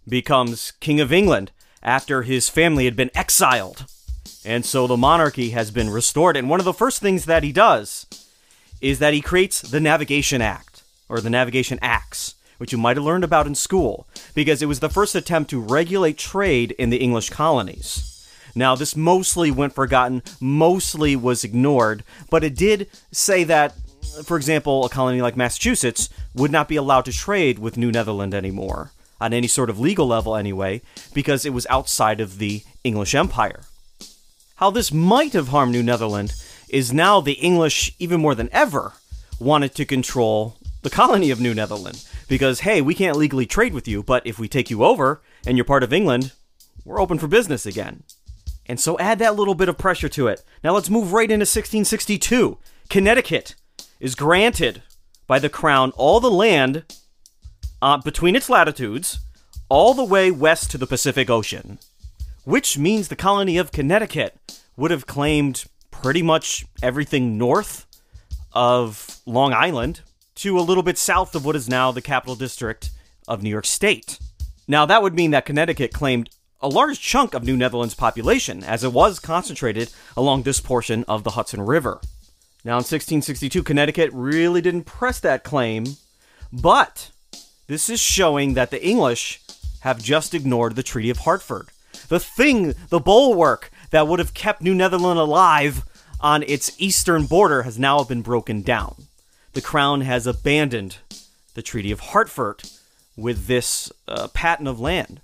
becomes 0.09 0.73
King 0.81 1.01
of 1.01 1.13
England 1.13 1.51
after 1.83 2.23
his 2.23 2.49
family 2.49 2.85
had 2.85 2.97
been 2.97 3.11
exiled. 3.15 3.87
And 4.45 4.65
so 4.65 4.87
the 4.87 4.97
monarchy 4.97 5.51
has 5.51 5.71
been 5.71 5.91
restored. 5.91 6.37
And 6.37 6.49
one 6.49 6.61
of 6.61 6.65
the 6.65 6.73
first 6.73 7.01
things 7.01 7.25
that 7.25 7.43
he 7.43 7.53
does 7.53 8.07
is 8.81 8.99
that 8.99 9.15
he 9.15 9.21
creates 9.21 9.61
the 9.61 9.81
Navigation 9.81 10.41
Act, 10.41 10.83
or 11.09 11.21
the 11.21 11.31
Navigation 11.31 11.79
Acts, 11.83 12.35
which 12.59 12.73
you 12.73 12.79
might 12.79 12.97
have 12.97 13.05
learned 13.05 13.25
about 13.25 13.47
in 13.47 13.55
school, 13.55 14.07
because 14.35 14.63
it 14.63 14.67
was 14.67 14.81
the 14.81 14.89
first 14.89 15.15
attempt 15.15 15.51
to 15.51 15.61
regulate 15.61 16.19
trade 16.19 16.73
in 16.73 16.91
the 16.91 16.99
English 16.99 17.31
colonies. 17.31 18.13
Now, 18.55 18.75
this 18.75 18.97
mostly 18.97 19.51
went 19.51 19.75
forgotten, 19.75 20.23
mostly 20.41 21.15
was 21.17 21.45
ignored, 21.45 22.05
but 22.31 22.43
it 22.43 22.57
did 22.57 22.89
say 23.13 23.45
that, 23.45 23.75
for 24.25 24.37
example, 24.37 24.85
a 24.85 24.89
colony 24.89 25.21
like 25.21 25.37
Massachusetts 25.37 26.09
would 26.35 26.51
not 26.51 26.69
be 26.69 26.77
allowed 26.77 27.05
to 27.07 27.13
trade 27.13 27.59
with 27.59 27.77
New 27.77 27.93
Netherland 27.93 28.35
anymore, 28.35 28.93
on 29.21 29.33
any 29.33 29.47
sort 29.47 29.71
of 29.71 29.81
legal 29.81 30.07
level 30.07 30.37
anyway, 30.37 30.83
because 31.15 31.45
it 31.45 31.53
was 31.53 31.67
outside 31.69 32.21
of 32.21 32.39
the 32.39 32.63
English 32.85 33.15
Empire. 33.15 33.63
How 34.57 34.71
this 34.71 34.93
might 34.93 35.33
have 35.33 35.49
harmed 35.49 35.73
New 35.73 35.83
Netherland 35.83 36.33
is 36.69 36.93
now 36.93 37.21
the 37.21 37.35
English, 37.35 37.95
even 37.99 38.21
more 38.21 38.35
than 38.35 38.49
ever, 38.53 38.95
wanted 39.39 39.75
to 39.75 39.85
control 39.85 40.57
the 40.83 40.91
colony 40.91 41.31
of 41.31 41.41
New 41.41 41.55
Netherland 41.55 42.05
because 42.29 42.61
hey, 42.61 42.81
we 42.81 42.95
can't 42.95 43.17
legally 43.17 43.47
trade 43.47 43.75
with 43.75 43.87
you, 43.89 44.03
but 44.03 44.27
if 44.27 44.39
we 44.39 44.49
take 44.49 44.71
you 44.71 44.85
over 44.85 45.21
and 45.47 45.57
you're 45.57 45.65
part 45.65 45.83
of 45.83 45.93
England, 45.93 46.33
we're 46.85 47.01
open 47.01 47.19
for 47.19 47.29
business 47.29 47.67
again. 47.67 48.03
And 48.67 48.81
so 48.81 48.99
add 48.99 49.19
that 49.21 49.37
little 49.37 49.55
bit 49.55 49.69
of 49.69 49.79
pressure 49.79 50.09
to 50.11 50.29
it. 50.29 50.43
Now 50.65 50.73
let's 50.73 50.91
move 50.91 51.13
right 51.13 51.31
into 51.31 51.43
1662. 51.43 52.59
Connecticut 52.89 53.55
is 54.01 54.15
granted 54.15 54.83
by 55.27 55.39
the 55.39 55.49
crown 55.49 55.93
all 55.97 56.21
the 56.21 56.31
land 56.31 56.85
uh, 57.83 57.99
between 57.99 58.37
its 58.37 58.49
latitudes 58.49 59.21
all 59.69 59.95
the 59.95 60.05
way 60.05 60.31
west 60.31 60.71
to 60.71 60.79
the 60.79 60.87
Pacific 60.87 61.29
Ocean, 61.29 61.79
which 62.45 62.79
means 62.79 63.09
the 63.09 63.17
colony 63.17 63.57
of 63.57 63.73
Connecticut 63.73 64.61
would 64.77 64.91
have 64.91 65.07
claimed 65.07 65.65
pretty 65.91 66.23
much 66.23 66.67
everything 66.83 67.39
north 67.39 67.87
of 68.53 69.19
Long 69.27 69.53
Island 69.53 70.01
to 70.37 70.59
a 70.59 70.63
little 70.63 70.83
bit 70.83 70.99
south 70.99 71.35
of 71.35 71.45
what 71.45 71.57
is 71.57 71.69
now 71.69 71.91
the 71.91 72.03
capital 72.03 72.37
district 72.37 72.91
of 73.27 73.43
New 73.43 73.51
York 73.51 73.67
State. 73.67 74.19
Now, 74.69 74.87
that 74.87 75.03
would 75.03 75.15
mean 75.15 75.31
that 75.31 75.47
Connecticut 75.47 75.93
claimed 75.93 76.31
a 76.61 76.69
large 76.69 77.01
chunk 77.01 77.35
of 77.35 77.45
New 77.45 77.57
Netherlands' 77.57 77.95
population, 77.95 78.65
as 78.65 78.83
it 78.83 78.93
was 78.93 79.19
concentrated 79.19 79.91
along 80.17 80.43
this 80.43 80.61
portion 80.61 81.05
of 81.05 81.25
the 81.25 81.31
Hudson 81.31 81.61
River. 81.63 82.01
Now, 82.65 82.73
in 82.73 82.85
1662, 82.85 83.63
Connecticut 83.63 84.11
really 84.13 84.61
didn't 84.61 84.85
press 84.85 85.21
that 85.21 85.45
claim, 85.45 85.85
but 86.53 87.11
this 87.67 87.89
is 87.89 88.01
showing 88.01 88.55
that 88.55 88.71
the 88.71 88.85
English 88.85 89.41
have 89.81 90.03
just 90.03 90.35
ignored 90.35 90.77
the 90.77 90.83
Treaty 90.83 91.11
of 91.11 91.19
Hartford. 91.19 91.69
The 92.09 92.21
thing, 92.21 92.75
the 92.89 93.01
bulwark 93.01 93.71
that 93.91 94.07
would 94.07 94.19
have 94.19 94.35
kept 94.35 94.63
New 94.63 94.75
Netherland 94.75 95.19
alive 95.19 95.85
on 96.21 96.43
its 96.45 96.81
eastern 96.81 97.27
border 97.27 97.63
has 97.63 97.79
now 97.79 98.03
been 98.05 98.23
broken 98.23 98.63
down. 98.63 99.07
The 99.53 99.61
Crown 99.61 100.03
has 100.03 100.27
abandoned 100.27 100.99
the 101.55 101.63
Treaty 101.63 101.91
of 101.91 102.01
Hartford 102.01 102.63
with 103.17 103.47
this 103.47 103.91
uh, 104.07 104.29
patent 104.29 104.69
of 104.69 104.79
land. 104.79 105.21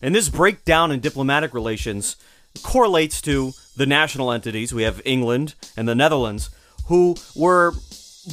And 0.00 0.14
this 0.14 0.28
breakdown 0.28 0.90
in 0.90 1.00
diplomatic 1.00 1.54
relations 1.54 2.16
correlates 2.62 3.20
to 3.22 3.52
the 3.76 3.86
national 3.86 4.32
entities. 4.32 4.72
We 4.72 4.82
have 4.82 5.02
England 5.04 5.54
and 5.76 5.88
the 5.88 5.94
Netherlands, 5.94 6.50
who 6.86 7.16
were 7.34 7.72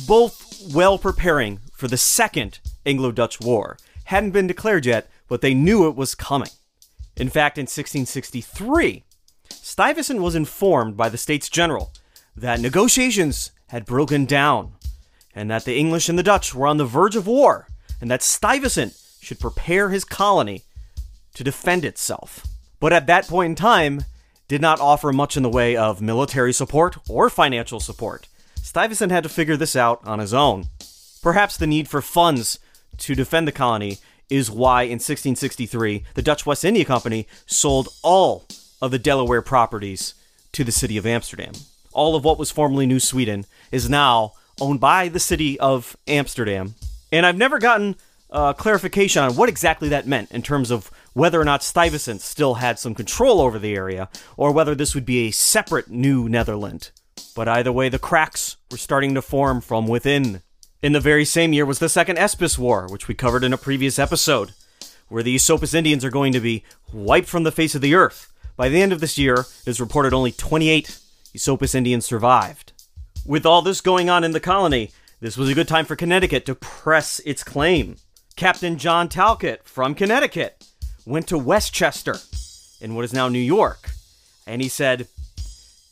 both 0.08 0.74
well 0.74 0.98
preparing 0.98 1.60
for 1.74 1.88
the 1.88 1.98
Second 1.98 2.60
Anglo 2.86 3.12
Dutch 3.12 3.40
War. 3.40 3.78
Hadn't 4.06 4.32
been 4.32 4.48
declared 4.48 4.86
yet, 4.86 5.10
but 5.28 5.42
they 5.42 5.54
knew 5.54 5.88
it 5.88 5.96
was 5.96 6.16
coming. 6.16 6.50
In 7.16 7.30
fact, 7.30 7.58
in 7.58 7.64
1663, 7.64 9.04
Stuyvesant 9.50 10.22
was 10.22 10.36
informed 10.36 10.98
by 10.98 11.10
the 11.10 11.18
States 11.18 11.50
General 11.50 11.92
that 12.36 12.60
negotiations 12.60 13.52
had 13.68 13.86
broken 13.86 14.26
down 14.26 14.74
and 15.34 15.50
that 15.50 15.66
the 15.66 15.78
English 15.78 16.10
and 16.10 16.18
the 16.18 16.24
Dutch 16.24 16.54
were 16.54 16.68
on 16.68 16.78
the 16.78 16.86
verge 16.86 17.16
of 17.16 17.28
war 17.28 17.68
and 18.00 18.10
that 18.10 18.24
Stuyvesant 18.24 18.94
should 19.22 19.40
prepare 19.40 19.90
his 19.90 20.04
colony 20.04 20.64
to 21.34 21.44
defend 21.44 21.86
itself. 21.86 22.46
But 22.80 22.94
at 22.94 23.08
that 23.08 23.28
point 23.28 23.52
in 23.52 23.56
time, 23.56 24.06
did 24.48 24.60
not 24.60 24.82
offer 24.82 25.14
much 25.14 25.38
in 25.38 25.44
the 25.44 25.50
way 25.50 25.78
of 25.78 26.02
military 26.02 26.52
support 26.52 26.98
or 27.08 27.30
financial 27.30 27.80
support. 27.80 28.28
Stuyvesant 28.62 29.12
had 29.12 29.24
to 29.24 29.30
figure 29.30 29.56
this 29.56 29.78
out 29.78 30.06
on 30.06 30.20
his 30.20 30.34
own. 30.34 30.66
Perhaps 31.22 31.56
the 31.56 31.68
need 31.68 31.88
for 31.88 32.02
funds 32.02 32.60
to 32.98 33.16
defend 33.16 33.48
the 33.48 33.52
colony 33.52 33.98
is 34.30 34.50
why 34.50 34.84
in 34.84 34.94
1663 34.94 36.06
the 36.14 36.22
Dutch 36.22 36.46
West 36.46 36.64
India 36.64 36.86
Company 36.86 37.28
sold 37.46 37.90
all 38.02 38.46
of 38.82 38.92
the 38.92 39.00
Delaware 39.00 39.42
properties 39.42 40.14
to 40.54 40.64
the 40.64 40.72
city 40.72 40.98
of 40.98 41.06
Amsterdam. 41.06 41.54
All 41.94 42.16
of 42.16 42.24
what 42.24 42.40
was 42.40 42.52
formerly 42.52 42.86
New 42.86 43.00
Sweden 43.00 43.46
is 43.72 43.90
now 43.90 44.34
owned 44.60 44.80
by 44.80 45.08
the 45.10 45.20
city 45.20 45.60
of 45.60 45.98
Amsterdam. 46.08 46.76
And 47.12 47.26
I've 47.26 47.38
never 47.38 47.60
gotten 47.60 47.96
uh, 48.32 48.54
clarification 48.54 49.24
on 49.24 49.36
what 49.36 49.50
exactly 49.50 49.90
that 49.90 50.08
meant 50.08 50.32
in 50.32 50.42
terms 50.42 50.72
of 50.72 50.90
whether 51.14 51.40
or 51.40 51.46
not 51.46 51.64
Stuyvesant 51.64 52.22
still 52.22 52.56
had 52.56 52.80
some 52.80 52.96
control 52.96 53.42
over 53.42 53.60
the 53.60 53.76
area, 53.76 54.08
or 54.38 54.54
whether 54.54 54.74
this 54.74 54.96
would 54.96 55.06
be 55.06 55.28
a 55.28 55.32
separate 55.32 55.90
New 55.90 56.30
Netherland. 56.30 56.92
But 57.36 57.50
either 57.50 57.72
way, 57.72 57.90
the 57.90 58.00
cracks 58.00 58.56
were 58.70 58.78
starting 58.78 59.14
to 59.16 59.22
form 59.22 59.60
from 59.60 59.88
within. 59.88 60.42
In 60.82 60.94
the 60.94 61.00
very 61.00 61.26
same 61.26 61.54
year 61.54 61.64
was 61.64 61.78
the 61.78 61.88
Second 61.88 62.18
Espas 62.18 62.58
War, 62.58 62.88
which 62.88 63.08
we 63.08 63.14
covered 63.14 63.44
in 63.44 63.54
a 63.54 63.58
previous 63.58 64.00
episode, 64.00 64.54
where 65.10 65.22
the 65.22 65.36
Esopus 65.36 65.76
Indians 65.76 66.04
are 66.04 66.10
going 66.10 66.34
to 66.34 66.40
be 66.40 66.64
wiped 66.92 67.30
from 67.30 67.44
the 67.44 67.52
face 67.52 67.76
of 67.76 67.82
the 67.82 67.94
earth. 67.94 68.34
By 68.58 68.68
the 68.68 68.82
end 68.82 68.92
of 68.92 69.00
this 69.00 69.16
year, 69.16 69.36
it 69.36 69.68
is 69.68 69.80
reported 69.80 70.12
only 70.12 70.32
28 70.32 70.98
Esopus 71.36 71.76
Indians 71.76 72.08
survived. 72.08 72.74
With 73.28 73.46
all 73.46 73.62
this 73.62 73.80
going 73.80 74.10
on 74.10 74.24
in 74.24 74.32
the 74.32 74.40
colony, 74.40 74.90
this 75.20 75.38
was 75.38 75.50
a 75.50 75.54
good 75.54 75.68
time 75.68 75.86
for 75.86 75.96
Connecticut 75.96 76.48
to 76.48 76.56
press 76.56 77.20
its 77.28 77.44
claim. 77.44 77.98
Captain 78.36 78.80
John 78.80 79.08
Talcott 79.08 79.64
from 79.66 79.94
Connecticut 79.94 80.66
went 81.06 81.28
to 81.28 81.38
Westchester 81.38 82.16
in 82.80 82.96
what 82.96 83.06
is 83.06 83.14
now 83.14 83.30
New 83.30 83.38
York, 83.38 83.92
and 84.48 84.64
he 84.64 84.68
said, 84.68 85.08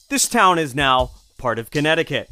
This 0.10 0.28
town 0.28 0.58
is 0.58 0.74
now 0.74 1.12
part 1.38 1.60
of 1.60 1.70
Connecticut. 1.70 2.32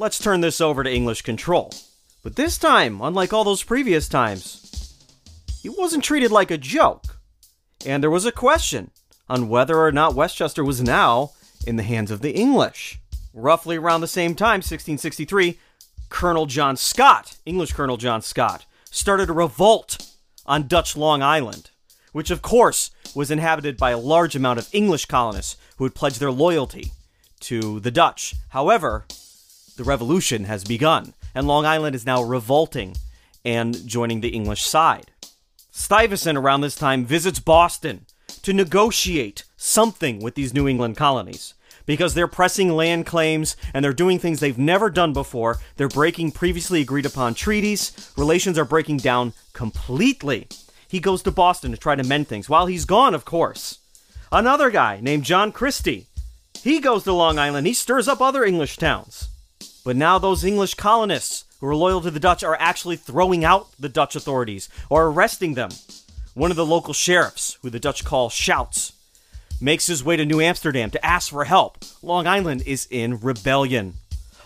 Let's 0.00 0.18
turn 0.18 0.40
this 0.40 0.62
over 0.62 0.82
to 0.82 0.90
English 0.90 1.20
control. 1.20 1.74
But 2.22 2.34
this 2.34 2.56
time, 2.56 3.02
unlike 3.02 3.34
all 3.34 3.44
those 3.44 3.62
previous 3.62 4.08
times, 4.08 4.96
he 5.60 5.68
wasn't 5.68 6.02
treated 6.04 6.30
like 6.30 6.50
a 6.50 6.56
joke. 6.56 7.18
And 7.84 8.02
there 8.02 8.08
was 8.08 8.24
a 8.24 8.32
question 8.32 8.92
on 9.28 9.50
whether 9.50 9.78
or 9.78 9.92
not 9.92 10.14
Westchester 10.14 10.64
was 10.64 10.82
now 10.82 11.32
in 11.66 11.76
the 11.76 11.82
hands 11.82 12.10
of 12.10 12.22
the 12.22 12.30
English. 12.30 12.98
Roughly 13.34 13.76
around 13.76 14.00
the 14.00 14.06
same 14.06 14.34
time, 14.34 14.60
1663, 14.60 15.58
Colonel 16.08 16.46
John 16.46 16.78
Scott, 16.78 17.36
English 17.44 17.74
Colonel 17.74 17.98
John 17.98 18.22
Scott, 18.22 18.64
started 18.90 19.28
a 19.28 19.34
revolt 19.34 19.98
on 20.46 20.66
Dutch 20.66 20.96
Long 20.96 21.20
Island, 21.20 21.72
which 22.12 22.30
of 22.30 22.40
course 22.40 22.90
was 23.14 23.30
inhabited 23.30 23.76
by 23.76 23.90
a 23.90 23.98
large 23.98 24.34
amount 24.34 24.60
of 24.60 24.70
English 24.72 25.04
colonists 25.04 25.58
who 25.76 25.84
had 25.84 25.94
pledged 25.94 26.20
their 26.20 26.32
loyalty 26.32 26.92
to 27.40 27.80
the 27.80 27.90
Dutch. 27.90 28.34
However, 28.48 29.04
the 29.80 29.84
revolution 29.84 30.44
has 30.44 30.62
begun, 30.62 31.14
and 31.34 31.46
Long 31.46 31.64
Island 31.64 31.96
is 31.96 32.04
now 32.04 32.22
revolting 32.22 32.94
and 33.46 33.86
joining 33.86 34.20
the 34.20 34.28
English 34.28 34.62
side. 34.62 35.10
Stuyvesant 35.70 36.36
around 36.36 36.60
this 36.60 36.76
time 36.76 37.06
visits 37.06 37.38
Boston 37.38 38.04
to 38.42 38.52
negotiate 38.52 39.44
something 39.56 40.20
with 40.20 40.34
these 40.34 40.52
New 40.52 40.68
England 40.68 40.98
colonies 40.98 41.54
because 41.86 42.12
they're 42.12 42.28
pressing 42.28 42.68
land 42.68 43.06
claims 43.06 43.56
and 43.72 43.82
they're 43.82 43.94
doing 43.94 44.18
things 44.18 44.40
they've 44.40 44.58
never 44.58 44.90
done 44.90 45.14
before. 45.14 45.56
They're 45.78 45.88
breaking 45.88 46.32
previously 46.32 46.82
agreed 46.82 47.06
upon 47.06 47.32
treaties. 47.32 48.12
Relations 48.18 48.58
are 48.58 48.66
breaking 48.66 48.98
down 48.98 49.32
completely. 49.54 50.46
He 50.88 51.00
goes 51.00 51.22
to 51.22 51.30
Boston 51.30 51.70
to 51.70 51.78
try 51.78 51.94
to 51.94 52.04
mend 52.04 52.28
things. 52.28 52.50
While 52.50 52.66
he's 52.66 52.84
gone, 52.84 53.14
of 53.14 53.24
course, 53.24 53.78
another 54.30 54.68
guy 54.68 55.00
named 55.00 55.24
John 55.24 55.52
Christie, 55.52 56.08
he 56.62 56.80
goes 56.80 57.04
to 57.04 57.14
Long 57.14 57.38
Island. 57.38 57.66
He 57.66 57.72
stirs 57.72 58.08
up 58.08 58.20
other 58.20 58.44
English 58.44 58.76
towns. 58.76 59.29
But 59.90 59.96
now 59.96 60.20
those 60.20 60.44
English 60.44 60.74
colonists 60.74 61.46
who 61.58 61.66
are 61.66 61.74
loyal 61.74 62.00
to 62.02 62.12
the 62.12 62.20
Dutch 62.20 62.44
are 62.44 62.56
actually 62.60 62.94
throwing 62.94 63.44
out 63.44 63.66
the 63.76 63.88
Dutch 63.88 64.14
authorities 64.14 64.68
or 64.88 65.06
arresting 65.06 65.54
them. 65.54 65.70
One 66.34 66.52
of 66.52 66.56
the 66.56 66.64
local 66.64 66.94
sheriffs, 66.94 67.58
who 67.60 67.70
the 67.70 67.80
Dutch 67.80 68.04
call 68.04 68.30
schouts, 68.30 68.92
makes 69.60 69.88
his 69.88 70.04
way 70.04 70.14
to 70.14 70.24
New 70.24 70.40
Amsterdam 70.40 70.92
to 70.92 71.04
ask 71.04 71.30
for 71.30 71.44
help. 71.44 71.78
Long 72.02 72.28
Island 72.28 72.62
is 72.66 72.86
in 72.88 73.18
rebellion. 73.18 73.94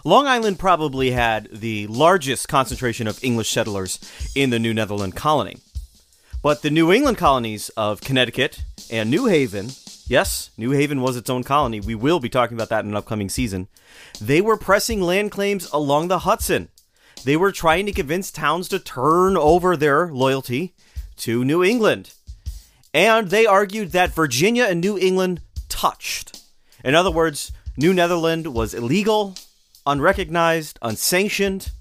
Long 0.03 0.27
Island 0.27 0.59
probably 0.59 1.11
had 1.11 1.51
the 1.53 1.89
largest 1.89 2.49
concentration 2.49 3.07
of 3.07 3.23
English 3.23 3.51
settlers 3.51 4.01
in 4.35 4.49
the 4.49 4.59
New 4.59 4.73
Netherland 4.73 5.15
colony. 5.15 5.59
But 6.43 6.63
the 6.63 6.71
New 6.71 6.91
England 6.91 7.19
colonies 7.19 7.69
of 7.77 8.01
Connecticut 8.01 8.63
and 8.91 9.11
New 9.11 9.27
Haven, 9.27 9.73
yes, 10.07 10.51
New 10.57 10.71
Haven 10.71 11.01
was 11.01 11.17
its 11.17 11.31
own 11.31 11.45
colony. 11.45 11.81
We 11.81 11.95
will 11.95 12.21
be 12.21 12.29
talking 12.29 12.57
about 12.57 12.69
that 12.71 12.85
in 12.85 12.91
an 12.91 12.97
upcoming 12.97 13.29
season. 13.29 13.69
They 14.21 14.41
were 14.41 14.57
pressing 14.57 15.01
land 15.01 15.31
claims 15.31 15.71
along 15.73 16.09
the 16.09 16.21
Hudson. 16.21 16.69
They 17.25 17.37
were 17.37 17.53
trying 17.53 17.87
to 17.87 17.93
convince 17.93 18.31
towns 18.31 18.69
to 18.69 18.79
turn 18.79 19.37
over 19.37 19.77
their 19.77 20.09
loyalty 20.09 20.75
to 21.19 21.45
New 21.45 21.65
England 21.65 22.13
and 22.95 23.29
they 23.29 23.45
argued 23.45 23.91
that 23.91 24.15
Virginia 24.15 24.65
and 24.65 24.81
New 24.81 24.97
England 24.97 25.41
touched. 25.69 26.41
In 26.85 26.95
other 26.95 27.11
words, 27.11 27.51
New 27.77 27.93
Netherland 27.93 28.55
was 28.55 28.73
illegal, 28.73 29.35
unrecognized, 29.85 30.79
unsanctioned, 30.81 31.73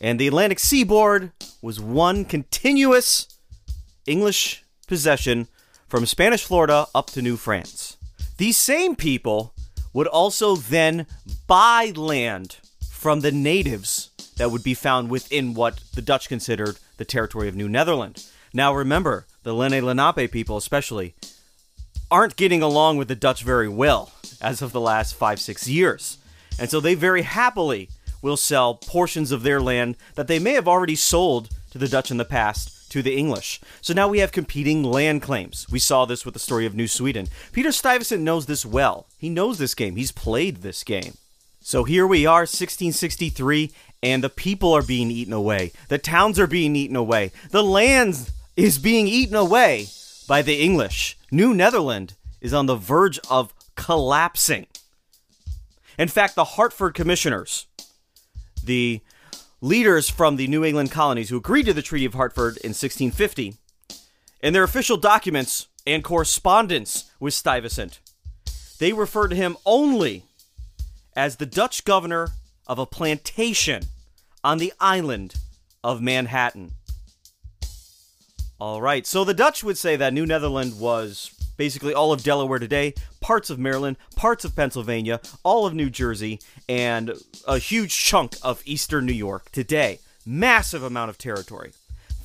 and 0.00 0.20
the 0.20 0.28
Atlantic 0.28 0.60
seaboard 0.60 1.32
was 1.60 1.80
one 1.80 2.24
continuous 2.24 3.26
English 4.06 4.62
possession 4.86 5.48
from 5.88 6.04
Spanish 6.04 6.44
Florida 6.44 6.86
up 6.94 7.06
to 7.06 7.22
New 7.22 7.36
France. 7.36 7.96
These 8.36 8.56
same 8.56 8.94
people 8.94 9.54
would 9.92 10.06
also 10.06 10.56
then 10.56 11.06
buy 11.46 11.92
land 11.96 12.58
from 12.90 13.20
the 13.20 13.32
natives 13.32 14.10
that 14.36 14.50
would 14.50 14.62
be 14.62 14.74
found 14.74 15.08
within 15.08 15.54
what 15.54 15.80
the 15.94 16.02
Dutch 16.02 16.28
considered 16.28 16.78
the 16.98 17.04
territory 17.04 17.48
of 17.48 17.56
New 17.56 17.68
Netherland. 17.68 18.24
Now 18.52 18.74
remember, 18.74 19.26
the 19.42 19.54
Lenni 19.54 19.80
Lenape 19.80 20.30
people 20.30 20.56
especially, 20.56 21.14
aren't 22.10 22.36
getting 22.36 22.62
along 22.62 22.96
with 22.96 23.08
the 23.08 23.16
Dutch 23.16 23.42
very 23.42 23.68
well 23.68 24.12
as 24.40 24.62
of 24.62 24.72
the 24.72 24.80
last 24.80 25.14
five, 25.14 25.40
six 25.40 25.66
years. 25.66 26.18
And 26.58 26.70
so 26.70 26.80
they 26.80 26.94
very 26.94 27.22
happily 27.22 27.88
will 28.20 28.36
sell 28.36 28.74
portions 28.74 29.32
of 29.32 29.42
their 29.42 29.60
land 29.60 29.96
that 30.14 30.26
they 30.26 30.38
may 30.38 30.52
have 30.52 30.68
already 30.68 30.96
sold 30.96 31.50
to 31.70 31.78
the 31.78 31.88
Dutch 31.88 32.10
in 32.10 32.16
the 32.16 32.24
past 32.24 32.77
to 32.88 33.02
the 33.02 33.16
English. 33.16 33.60
So 33.80 33.92
now 33.94 34.08
we 34.08 34.18
have 34.18 34.32
competing 34.32 34.82
land 34.82 35.22
claims. 35.22 35.66
We 35.70 35.78
saw 35.78 36.04
this 36.04 36.24
with 36.24 36.34
the 36.34 36.40
story 36.40 36.66
of 36.66 36.74
New 36.74 36.88
Sweden. 36.88 37.28
Peter 37.52 37.72
Stuyvesant 37.72 38.22
knows 38.22 38.46
this 38.46 38.66
well. 38.66 39.06
He 39.18 39.28
knows 39.28 39.58
this 39.58 39.74
game. 39.74 39.96
He's 39.96 40.12
played 40.12 40.58
this 40.58 40.84
game. 40.84 41.14
So 41.60 41.84
here 41.84 42.06
we 42.06 42.24
are, 42.24 42.42
1663, 42.42 43.72
and 44.02 44.24
the 44.24 44.30
people 44.30 44.72
are 44.72 44.82
being 44.82 45.10
eaten 45.10 45.32
away. 45.32 45.72
The 45.88 45.98
towns 45.98 46.38
are 46.38 46.46
being 46.46 46.74
eaten 46.76 46.96
away. 46.96 47.32
The 47.50 47.62
land 47.62 48.30
is 48.56 48.78
being 48.78 49.06
eaten 49.06 49.36
away 49.36 49.88
by 50.26 50.42
the 50.42 50.62
English. 50.62 51.18
New 51.30 51.52
Netherland 51.54 52.14
is 52.40 52.54
on 52.54 52.66
the 52.66 52.76
verge 52.76 53.18
of 53.30 53.52
collapsing. 53.74 54.66
In 55.98 56.08
fact, 56.08 56.36
the 56.36 56.44
Hartford 56.44 56.94
Commissioners, 56.94 57.66
the 58.62 59.00
leaders 59.60 60.08
from 60.08 60.36
the 60.36 60.46
New 60.46 60.64
England 60.64 60.90
colonies 60.90 61.30
who 61.30 61.36
agreed 61.36 61.66
to 61.66 61.74
the 61.74 61.82
Treaty 61.82 62.04
of 62.04 62.14
Hartford 62.14 62.56
in 62.58 62.70
1650, 62.70 63.54
in 64.40 64.52
their 64.52 64.62
official 64.62 64.96
documents 64.96 65.66
and 65.86 66.04
correspondence 66.04 67.10
with 67.18 67.34
Stuyvesant, 67.34 67.98
they 68.78 68.92
refer 68.92 69.26
to 69.26 69.34
him 69.34 69.56
only 69.66 70.24
as 71.16 71.36
the 71.36 71.46
Dutch 71.46 71.84
governor 71.84 72.28
of 72.66 72.78
a 72.78 72.86
plantation 72.86 73.84
on 74.44 74.58
the 74.58 74.72
island 74.78 75.34
of 75.82 76.00
Manhattan. 76.00 76.72
All 78.60 78.80
right, 78.80 79.06
so 79.06 79.24
the 79.24 79.34
Dutch 79.34 79.64
would 79.64 79.78
say 79.78 79.96
that 79.96 80.12
New 80.12 80.26
Netherland 80.26 80.78
was 80.78 81.32
basically 81.58 81.92
all 81.92 82.12
of 82.12 82.22
Delaware 82.22 82.58
today, 82.58 82.94
parts 83.20 83.50
of 83.50 83.58
Maryland, 83.58 83.98
parts 84.16 84.46
of 84.46 84.56
Pennsylvania, 84.56 85.20
all 85.42 85.66
of 85.66 85.74
New 85.74 85.90
Jersey, 85.90 86.40
and 86.66 87.12
a 87.46 87.58
huge 87.58 87.94
chunk 87.94 88.36
of 88.42 88.62
eastern 88.64 89.04
New 89.04 89.12
York 89.12 89.52
today. 89.52 89.98
Massive 90.24 90.82
amount 90.82 91.10
of 91.10 91.18
territory. 91.18 91.72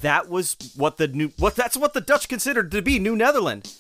That 0.02 0.30
was 0.30 0.56
what 0.78 0.98
the 0.98 1.08
new 1.08 1.32
what 1.38 1.56
that's 1.56 1.78
what 1.78 1.94
the 1.94 2.02
Dutch 2.02 2.30
considered 2.30 2.72
to 2.72 2.82
be 2.82 3.00
New 3.00 3.16
Netherland. 3.16 3.74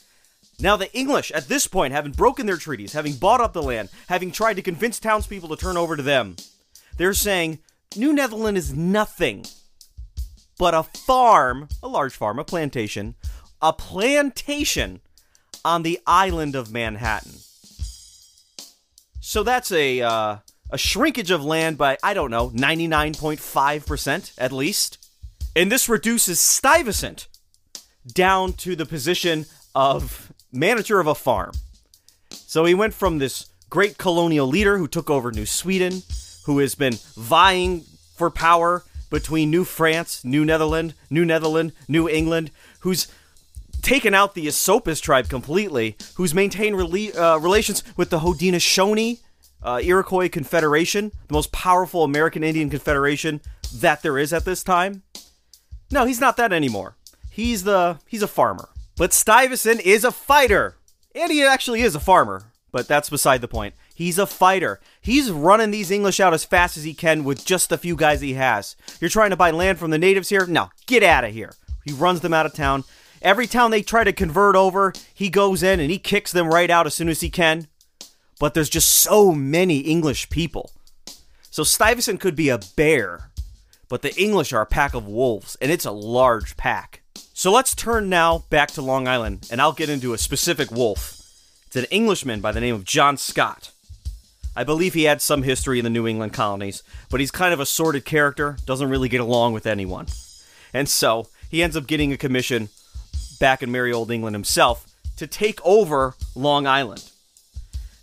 Now 0.60 0.76
the 0.76 0.94
English, 0.94 1.32
at 1.32 1.48
this 1.48 1.68
point, 1.68 1.94
having 1.94 2.12
broken 2.12 2.46
their 2.46 2.58
treaties, 2.58 2.94
having 2.94 3.14
bought 3.14 3.42
up 3.42 3.54
the 3.54 3.64
land, 3.64 3.90
having 4.08 4.32
tried 4.32 4.56
to 4.56 4.62
convince 4.62 5.00
townspeople 5.00 5.50
to 5.50 5.56
turn 5.56 5.78
over 5.78 5.96
to 5.98 6.04
them, 6.04 6.36
they're 6.98 7.14
saying 7.14 7.60
New 7.96 8.14
Netherland 8.14 8.58
is 8.58 8.74
nothing 8.74 9.46
but 10.58 10.74
a 10.74 10.84
farm, 10.84 11.68
a 11.82 11.88
large 11.88 12.16
farm, 12.16 12.40
a 12.40 12.44
plantation, 12.44 13.16
a 13.62 13.74
plantation 13.74 15.02
on 15.66 15.84
the 15.84 16.00
island 16.06 16.56
of 16.56 16.72
Manhattan. 16.72 17.34
So 19.20 19.44
that's 19.44 19.72
a 19.72 20.02
uh, 20.02 20.38
a 20.70 20.78
shrinkage 20.78 21.32
of 21.32 21.46
land 21.46 21.78
by 21.78 21.98
I 22.04 22.14
don't 22.14 22.32
know, 22.32 22.50
99.5% 22.50 24.34
at 24.38 24.52
least. 24.52 24.98
And 25.56 25.72
this 25.72 25.88
reduces 25.88 26.40
Stuyvesant 26.40 27.28
down 28.06 28.54
to 28.54 28.76
the 28.76 28.86
position 28.86 29.46
of 29.76 30.34
manager 30.52 31.00
of 31.00 31.08
a 31.08 31.16
farm. 31.16 31.54
So 32.30 32.66
he 32.66 32.74
went 32.74 32.94
from 32.94 33.18
this 33.18 33.50
great 33.70 33.98
colonial 33.98 34.48
leader 34.48 34.78
who 34.78 34.88
took 34.88 35.10
over 35.10 35.32
New 35.32 35.46
Sweden, 35.46 36.02
who 36.46 36.60
has 36.60 36.76
been 36.76 36.96
vying 37.16 37.82
for 38.16 38.30
power 38.30 38.84
between 39.10 39.52
New 39.52 39.64
France, 39.64 40.24
New 40.26 40.44
Netherland, 40.44 40.96
New 41.10 41.24
Netherland, 41.24 41.72
New 41.88 42.10
England, 42.10 42.52
who's 42.80 43.08
taken 43.84 44.14
out 44.16 44.34
the 44.34 44.48
Esopus 44.48 45.00
tribe 45.00 45.30
completely, 45.30 45.96
who's 46.16 46.34
maintained 46.34 46.76
rela- 46.76 47.16
uh, 47.16 47.40
relations 47.40 47.84
with 47.96 48.10
the 48.10 48.20
Haudenosaunee 48.20 49.20
uh, 49.62 49.80
Iroquois 49.84 50.30
Confederation, 50.30 51.12
the 51.28 51.34
most 51.34 51.52
powerful 51.52 52.04
American 52.04 52.44
Indian 52.44 52.70
confederation 52.70 53.42
that 53.76 54.02
there 54.02 54.18
is 54.18 54.34
at 54.34 54.46
this 54.46 54.64
time. 54.64 55.04
No, 55.92 56.06
he's 56.06 56.20
not 56.20 56.38
that 56.38 56.52
anymore. 56.52 56.98
He's 57.30 57.64
the 57.64 58.00
he's 58.08 58.24
a 58.24 58.28
farmer. 58.28 58.70
But 58.96 59.14
Stuyvesant 59.14 59.82
is 59.82 60.04
a 60.04 60.12
fighter. 60.12 60.78
And 61.16 61.32
he 61.32 61.44
actually 61.44 61.82
is 61.82 61.96
a 61.96 62.00
farmer, 62.00 62.44
but 62.72 62.88
that's 62.88 63.10
beside 63.10 63.42
the 63.42 63.48
point. 63.48 63.76
He's 63.94 64.18
a 64.18 64.26
fighter. 64.26 64.80
He's 65.00 65.30
running 65.30 65.70
these 65.70 65.92
English 65.92 66.20
out 66.20 66.34
as 66.34 66.44
fast 66.44 66.76
as 66.76 66.84
he 66.84 66.96
can 66.96 67.24
with 67.24 67.46
just 67.46 67.70
the 67.70 67.78
few 67.78 67.96
guys 67.96 68.22
he 68.22 68.34
has. 68.34 68.76
You're 69.00 69.12
trying 69.12 69.30
to 69.30 69.36
buy 69.36 69.52
land 69.52 69.78
from 69.78 69.92
the 69.92 70.00
natives 70.00 70.30
here? 70.30 70.48
No, 70.48 70.72
get 70.88 71.04
out 71.04 71.24
of 71.24 71.32
here. 71.32 71.54
He 71.86 71.94
runs 71.94 72.22
them 72.22 72.34
out 72.34 72.48
of 72.48 72.54
town. 72.54 72.84
Every 73.24 73.48
town 73.48 73.72
they 73.72 73.82
try 73.82 74.04
to 74.04 74.12
convert 74.12 74.58
over, 74.58 74.92
he 75.14 75.30
goes 75.30 75.64
in 75.64 75.80
and 75.80 75.90
he 75.90 75.98
kicks 75.98 76.34
them 76.34 76.50
right 76.50 76.70
out 76.70 76.86
as 76.86 76.94
soon 76.94 77.08
as 77.08 77.22
he 77.22 77.30
can. 77.30 77.68
But 78.38 78.54
there's 78.54 78.70
just 78.70 78.90
so 78.90 79.32
many 79.32 79.80
English 79.80 80.30
people. 80.30 80.72
So 81.50 81.64
Stuyvesant 81.64 82.20
could 82.20 82.36
be 82.36 82.50
a 82.50 82.60
bear, 82.76 83.32
but 83.88 84.02
the 84.02 84.14
English 84.22 84.52
are 84.52 84.62
a 84.62 84.66
pack 84.66 84.94
of 84.94 85.08
wolves, 85.08 85.56
and 85.62 85.72
it's 85.72 85.86
a 85.86 85.92
large 85.92 86.58
pack. 86.58 87.02
So 87.34 87.52
let's 87.52 87.74
turn 87.74 88.10
now 88.10 88.44
back 88.50 88.72
to 88.72 88.82
Long 88.82 89.08
Island, 89.08 89.48
and 89.50 89.62
I'll 89.62 89.72
get 89.72 89.90
into 89.90 90.14
a 90.14 90.18
specific 90.18 90.70
wolf. 90.70 91.22
It's 91.68 91.76
an 91.78 91.86
Englishman 91.86 92.42
by 92.42 92.52
the 92.52 92.60
name 92.60 92.76
of 92.76 92.84
John 92.84 93.16
Scott. 93.16 93.72
I 94.56 94.64
believe 94.64 94.94
he 94.94 95.04
had 95.04 95.22
some 95.22 95.44
history 95.44 95.80
in 95.80 95.84
the 95.84 95.90
New 95.90 96.08
England 96.08 96.34
colonies, 96.34 96.84
but 97.10 97.20
he's 97.20 97.32
kind 97.32 97.54
of 97.54 97.60
a 97.60 97.66
sordid 97.66 98.04
character, 98.04 98.58
doesn't 98.66 98.90
really 98.90 99.10
get 99.10 99.22
along 99.22 99.54
with 99.54 99.66
anyone. 99.66 100.08
And 100.74 100.90
so 100.90 101.28
he 101.50 101.64
ends 101.64 101.78
up 101.78 101.88
getting 101.88 102.12
a 102.12 102.18
commission 102.18 102.70
back 103.40 103.64
in 103.64 103.72
merry 103.72 103.92
old 103.92 104.12
England 104.12 104.36
himself 104.36 104.88
to 105.18 105.28
take 105.28 105.60
over 105.64 106.16
Long 106.36 106.68
Island. 106.68 107.10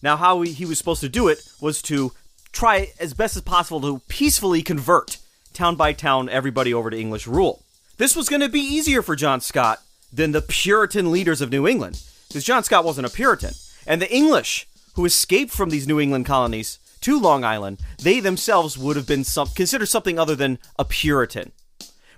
Now, 0.03 0.17
how 0.17 0.41
he, 0.43 0.65
was 0.65 0.79
supposed 0.79 1.03
to 1.03 1.09
do 1.09 1.29
it 1.29 1.43
was 1.61 1.83
to 1.83 2.13
try 2.53 2.93
as 2.99 3.15
best 3.15 3.37
as 3.37 3.43
possible 3.43 3.81
to 3.83 4.01
peacefully 4.09 4.63
convert 4.63 5.19
town 5.53 5.77
by 5.77 5.93
town 5.93 6.29
everybody 6.29 6.73
over 6.73 6.91
to 6.91 6.99
English 6.99 7.27
rule. 7.27 7.63
This 7.99 8.17
was 8.17 8.29
going 8.29 8.41
to 8.41 8.49
be 8.49 8.61
easier 8.61 9.03
for 9.03 9.15
John 9.15 9.41
Scott 9.41 9.81
than 10.13 10.33
the 10.33 10.43
Puritan 10.43 11.13
leaders 11.13 11.41
of 11.41 11.51
New 11.51 11.69
England, 11.69 12.03
because 12.29 12.45
John 12.45 12.65
Scott 12.65 12.85
wasn't 12.85 13.07
a 13.07 13.11
Puritan. 13.11 13.53
And 13.87 14.01
the 14.01 14.13
English 14.13 14.67
who 14.95 15.05
escaped 15.05 15.53
from 15.53 15.71
these 15.71 15.87
New 15.87 16.01
England 16.01 16.27
colonies 16.27 16.79
to 17.03 17.21
Long 17.21 17.45
Island, 17.45 17.79
they 18.03 18.21
themselves 18.21 18.79
would 18.79 18.97
have 18.97 19.07
been 19.07 19.25
some, 19.25 19.49
considered 19.49 19.87
something 19.87 20.19
other 20.19 20.35
than 20.35 20.59
a 20.79 20.85
Puritan, 20.85 21.53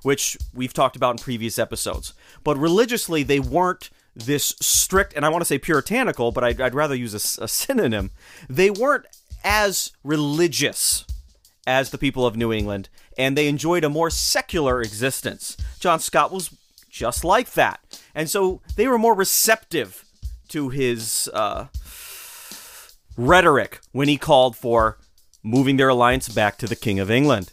which 0.02 0.36
we've 0.54 0.72
talked 0.72 0.96
about 0.96 1.12
in 1.12 1.18
previous 1.18 1.58
episodes. 1.58 2.14
But 2.44 2.58
religiously, 2.58 3.22
they 3.22 3.40
weren't 3.40 3.90
this 4.14 4.54
strict, 4.60 5.14
and 5.14 5.24
I 5.24 5.28
want 5.28 5.42
to 5.42 5.46
say 5.46 5.58
puritanical, 5.58 6.32
but 6.32 6.44
I'd, 6.44 6.60
I'd 6.60 6.74
rather 6.74 6.94
use 6.94 7.14
a, 7.14 7.44
a 7.44 7.48
synonym. 7.48 8.10
They 8.48 8.70
weren't 8.70 9.06
as 9.44 9.92
religious 10.04 11.04
as 11.66 11.90
the 11.90 11.98
people 11.98 12.26
of 12.26 12.36
New 12.36 12.52
England, 12.52 12.88
and 13.16 13.36
they 13.36 13.48
enjoyed 13.48 13.84
a 13.84 13.88
more 13.88 14.10
secular 14.10 14.80
existence. 14.80 15.56
John 15.78 16.00
Scott 16.00 16.32
was 16.32 16.50
just 16.90 17.24
like 17.24 17.52
that. 17.52 17.80
And 18.14 18.28
so 18.28 18.60
they 18.76 18.86
were 18.86 18.98
more 18.98 19.14
receptive 19.14 20.04
to 20.48 20.68
his 20.68 21.30
uh, 21.32 21.68
rhetoric 23.16 23.80
when 23.92 24.08
he 24.08 24.18
called 24.18 24.56
for 24.56 24.98
moving 25.42 25.76
their 25.76 25.88
alliance 25.88 26.28
back 26.28 26.58
to 26.58 26.66
the 26.66 26.76
King 26.76 27.00
of 27.00 27.10
England. 27.10 27.52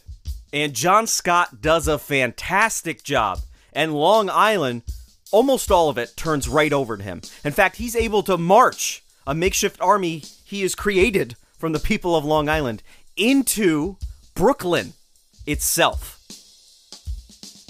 And 0.52 0.74
John 0.74 1.08
Scott 1.08 1.62
does 1.62 1.88
a 1.88 2.00
fantastic 2.00 3.04
job. 3.04 3.40
And 3.74 3.94
Long 3.94 4.30
Island, 4.30 4.84
almost 5.32 5.72
all 5.72 5.90
of 5.90 5.98
it 5.98 6.16
turns 6.18 6.50
right 6.50 6.74
over 6.74 6.98
to 6.98 7.04
him. 7.04 7.22
In 7.44 7.52
fact, 7.52 7.78
he's 7.78 7.96
able 7.96 8.24
to 8.24 8.38
march 8.38 9.04
a 9.28 9.36
makeshift 9.36 9.80
army 9.80 10.24
he 10.44 10.62
has 10.62 10.74
created 10.74 11.36
from 11.58 11.74
the 11.74 11.80
people 11.80 12.16
of 12.16 12.26
Long 12.26 12.50
Island 12.50 12.82
into 13.16 13.98
Brooklyn 14.34 14.94
itself 15.46 16.16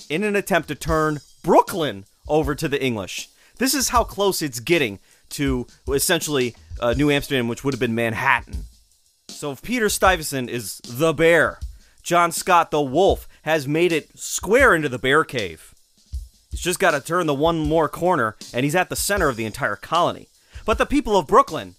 in 0.09 0.23
an 0.23 0.35
attempt 0.35 0.67
to 0.69 0.75
turn 0.75 1.19
Brooklyn 1.43 2.05
over 2.27 2.55
to 2.55 2.67
the 2.67 2.81
English. 2.81 3.29
This 3.57 3.73
is 3.73 3.89
how 3.89 4.03
close 4.03 4.41
it's 4.41 4.59
getting 4.59 4.99
to 5.31 5.67
essentially 5.87 6.55
uh, 6.79 6.93
New 6.93 7.11
Amsterdam, 7.11 7.47
which 7.47 7.63
would 7.63 7.73
have 7.73 7.79
been 7.79 7.95
Manhattan. 7.95 8.65
So 9.27 9.51
if 9.51 9.61
Peter 9.61 9.89
Stuyvesant 9.89 10.49
is 10.49 10.79
the 10.85 11.13
bear, 11.13 11.59
John 12.03 12.31
Scott 12.31 12.71
the 12.71 12.81
wolf 12.81 13.27
has 13.43 13.67
made 13.67 13.91
it 13.91 14.17
square 14.17 14.73
into 14.73 14.89
the 14.89 14.99
bear 14.99 15.23
cave. 15.23 15.73
He's 16.51 16.61
just 16.61 16.79
got 16.79 16.91
to 16.91 17.01
turn 17.01 17.27
the 17.27 17.33
one 17.33 17.59
more 17.59 17.87
corner, 17.87 18.35
and 18.53 18.63
he's 18.63 18.75
at 18.75 18.89
the 18.89 18.95
center 18.95 19.29
of 19.29 19.35
the 19.35 19.45
entire 19.45 19.75
colony. 19.75 20.27
But 20.65 20.77
the 20.77 20.85
people 20.85 21.17
of 21.17 21.27
Brooklyn, 21.27 21.75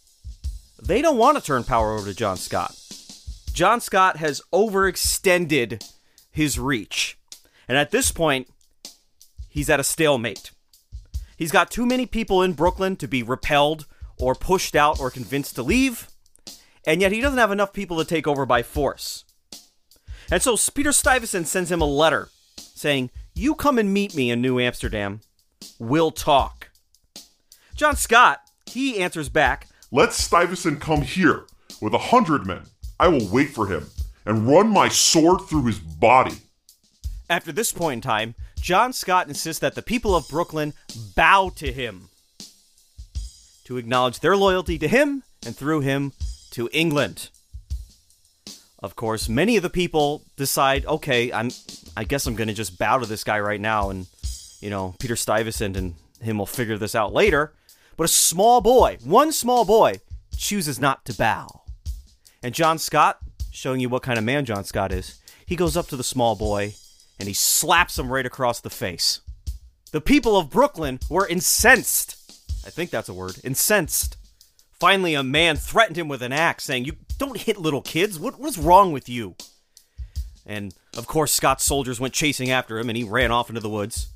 they 0.81 1.03
don't 1.03 1.19
want 1.19 1.37
to 1.39 1.45
turn 1.45 1.65
power 1.65 1.93
over 1.93 2.07
to 2.07 2.15
John 2.15 2.37
Scott. 2.37 2.77
John 3.53 3.81
Scott 3.81 4.19
has 4.19 4.41
overextended 4.53 5.85
his 6.31 6.59
reach. 6.59 7.19
And 7.69 7.77
at 7.77 7.91
this 7.91 8.13
point, 8.13 8.49
he's 9.49 9.71
at 9.71 9.81
a 9.81 9.85
stalemate. 9.85 10.53
He's 11.37 11.53
got 11.53 11.71
too 11.71 11.87
many 11.87 12.07
people 12.07 12.43
in 12.43 12.53
Brooklyn 12.53 12.97
to 12.97 13.09
be 13.09 13.23
repelled 13.23 13.87
or 14.19 14.35
pushed 14.35 14.77
out 14.77 15.01
or 15.01 15.11
convinced 15.11 15.55
to 15.57 15.63
leave, 15.63 16.09
and 16.87 17.01
yet 17.01 17.13
he 17.13 17.21
doesn't 17.21 17.39
have 17.39 17.53
enough 17.53 17.73
people 17.73 17.99
to 17.99 18.05
take 18.05 18.27
over 18.27 18.45
by 18.45 18.63
force. 18.63 19.25
And 20.31 20.43
so 20.43 20.57
Peter 20.75 20.93
Stuyvesant 20.93 21.49
sends 21.49 21.73
him 21.73 21.81
a 21.81 21.87
letter 21.87 22.29
saying, 22.57 23.11
You 23.35 23.55
come 23.55 23.79
and 23.79 23.93
meet 23.93 24.15
me 24.15 24.31
in 24.31 24.41
New 24.41 24.61
Amsterdam. 24.61 25.21
We'll 25.79 26.13
talk. 26.13 26.71
John 27.75 27.97
Scott, 27.97 28.41
he 28.67 29.01
answers 29.01 29.29
back, 29.29 29.67
Let 29.91 30.13
Stuyvesant 30.13 30.81
come 30.81 31.03
here 31.03 31.47
with 31.81 31.95
a 31.95 31.99
hundred 31.99 32.47
men. 32.47 32.63
I 32.99 33.09
will 33.09 33.27
wait 33.29 33.51
for 33.51 33.67
him 33.67 33.87
and 34.25 34.47
run 34.47 34.69
my 34.69 34.89
sword 34.89 35.41
through 35.43 35.65
his 35.65 35.79
body. 35.79 36.37
After 37.29 37.53
this 37.53 37.73
point 37.73 37.99
in 37.99 38.01
time, 38.09 38.35
John 38.61 38.93
Scott 38.93 39.29
insists 39.29 39.61
that 39.61 39.75
the 39.75 39.83
people 39.83 40.15
of 40.15 40.29
Brooklyn 40.29 40.75
bow 41.17 41.51
to 41.57 41.73
him 41.73 42.09
to 43.65 43.79
acknowledge 43.79 44.21
their 44.21 44.37
loyalty 44.37 44.79
to 44.79 44.89
him 44.89 45.23
and 45.47 45.57
through 45.57 45.81
him 45.81 46.13
to 46.51 46.69
England. 46.73 47.31
Of 48.83 48.97
course, 48.97 49.29
many 49.29 49.57
of 49.57 49.63
the 49.63 49.71
people 49.71 50.23
decide, 50.37 50.87
okay, 50.87 51.33
I'm, 51.33 51.51
I 51.97 52.05
guess 52.05 52.27
I'm 52.27 52.35
going 52.35 52.49
to 52.49 52.55
just 52.55 52.79
bow 52.79 52.99
to 52.99 53.07
this 53.07 53.25
guy 53.25 53.39
right 53.41 53.61
now, 53.61 53.91
and 53.91 54.07
you 54.61 54.71
know, 54.71 54.95
Peter 54.99 55.17
Stuyvesant 55.17 55.77
and 55.77 55.95
him 56.21 56.39
will 56.39 56.47
figure 56.47 56.79
this 56.79 56.95
out 56.95 57.13
later. 57.13 57.53
But 57.97 58.05
a 58.05 58.09
small 58.09 58.61
boy, 58.61 58.99
one 59.05 59.33
small 59.33 59.65
boy, 59.65 60.01
chooses 60.37 60.81
not 60.81 61.05
to 61.05 61.15
bow. 61.15 61.63
And 62.43 62.55
John 62.55 62.79
Scott, 62.79 63.19
showing 63.51 63.81
you 63.81 63.89
what 63.89 64.03
kind 64.03 64.19
of 64.19 64.25
man 64.25 64.45
John 64.45 64.65
Scott 64.65 64.93
is, 64.93 65.21
he 65.45 65.57
goes 65.57 65.77
up 65.77 65.89
to 65.89 65.97
the 65.97 66.05
small 66.05 66.37
boy 66.37 66.75
and 67.19 67.29
he 67.29 67.35
slaps 67.35 67.99
him 67.99 68.11
right 68.11 68.25
across 68.25 68.61
the 68.61 68.71
face. 68.71 69.21
The 69.93 70.01
people 70.01 70.37
of 70.37 70.49
Brooklyn 70.49 71.01
were 71.11 71.27
incensed. 71.27 72.17
I 72.65 72.71
think 72.71 72.91
that's 72.91 73.09
a 73.09 73.15
word. 73.15 73.39
Incensed. 73.45 74.17
Finally, 74.79 75.15
a 75.15 75.23
man 75.23 75.57
threatened 75.57 75.99
him 75.99 76.09
with 76.09 76.23
an 76.23 76.33
axe, 76.33 76.65
saying, 76.65 76.85
You 76.87 76.93
don't 77.21 77.37
hit 77.37 77.59
little 77.59 77.83
kids. 77.83 78.19
What, 78.19 78.41
what's 78.41 78.59
wrong 78.59 78.93
with 78.93 79.09
you? 79.09 79.37
And 80.47 80.75
of 80.97 81.07
course, 81.07 81.33
Scott's 81.33 81.65
soldiers 81.65 82.01
went 82.01 82.15
chasing 82.15 82.51
after 82.51 82.79
him 82.79 82.89
and 82.89 82.97
he 82.97 83.05
ran 83.05 83.31
off 83.31 83.51
into 83.51 83.61
the 83.61 83.69
woods. 83.69 84.09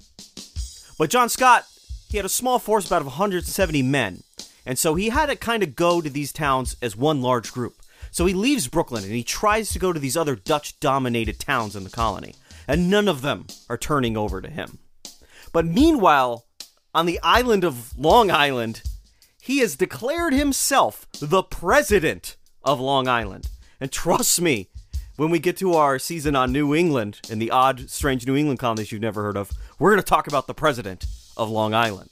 But 0.99 1.11
John 1.11 1.29
Scott, 1.29 1.67
he 2.09 2.17
had 2.17 2.25
a 2.25 2.31
small 2.31 2.59
force, 2.59 2.87
about 2.87 3.05
170 3.05 3.83
men. 3.83 4.23
And 4.65 4.79
so 4.79 4.95
he 4.95 5.11
had 5.11 5.27
to 5.27 5.37
kind 5.37 5.63
of 5.63 5.77
go 5.77 6.01
to 6.01 6.09
these 6.09 6.33
towns 6.33 6.77
as 6.81 6.97
one 6.97 7.21
large 7.21 7.53
group. 7.53 7.75
So 8.11 8.25
he 8.25 8.33
leaves 8.33 8.69
Brooklyn 8.69 9.05
and 9.05 9.13
he 9.13 9.23
tries 9.23 9.71
to 9.71 9.79
go 9.79 9.93
to 9.93 10.01
these 10.01 10.17
other 10.17 10.35
Dutch 10.35 10.81
dominated 10.81 11.39
towns 11.39 11.77
in 11.77 11.85
the 11.85 11.91
colony. 11.91 12.35
And 12.67 12.89
none 12.89 13.07
of 13.07 13.21
them 13.21 13.49
are 13.69 13.77
turning 13.77 14.17
over 14.17 14.41
to 14.41 14.49
him. 14.49 14.79
But 15.53 15.67
meanwhile, 15.67 16.47
on 16.95 17.05
the 17.05 17.21
island 17.23 17.65
of 17.65 17.97
Long 17.99 18.31
Island, 18.31 18.83
he 19.43 19.59
has 19.59 19.77
declared 19.77 20.33
himself 20.33 21.07
the 21.21 21.43
president 21.43 22.37
of 22.65 22.81
Long 22.81 23.09
Island. 23.09 23.49
And 23.81 23.93
trust 23.93 24.41
me, 24.41 24.69
when 25.17 25.31
we 25.31 25.39
get 25.39 25.57
to 25.59 25.75
our 25.75 25.99
season 25.99 26.35
on 26.35 26.53
New 26.53 26.75
England 26.75 27.21
and 27.31 27.41
the 27.41 27.51
odd, 27.51 27.89
strange 27.89 28.27
New 28.27 28.37
England 28.37 28.59
colonies 28.59 28.91
you've 28.91 29.01
never 29.01 29.23
heard 29.23 29.37
of, 29.37 29.53
we're 29.79 29.91
going 29.91 30.03
to 30.03 30.09
talk 30.09 30.27
about 30.27 30.47
the 30.47 30.55
president 30.55 31.07
of 31.37 31.51
Long 31.51 31.75
Island. 31.75 32.11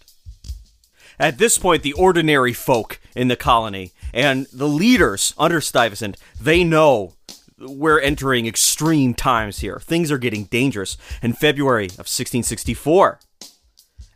At 1.19 1.39
this 1.39 1.59
point, 1.59 1.83
the 1.83 1.93
ordinary 1.93 2.53
folk 2.53 3.01
in 3.15 3.29
the 3.29 3.37
colony 3.37 3.93
and 4.15 4.47
the 4.53 4.69
leaders 4.69 5.35
under 5.39 5.61
Stuyvesant, 5.61 6.17
they 6.41 6.65
know 6.65 7.15
we're 7.59 8.01
entering 8.01 8.47
extreme 8.47 9.15
times 9.15 9.61
here. 9.61 9.79
Things 9.81 10.11
are 10.11 10.19
getting 10.19 10.45
dangerous. 10.45 10.97
In 11.23 11.33
February 11.33 11.87
of 11.87 12.09
1664, 12.09 13.21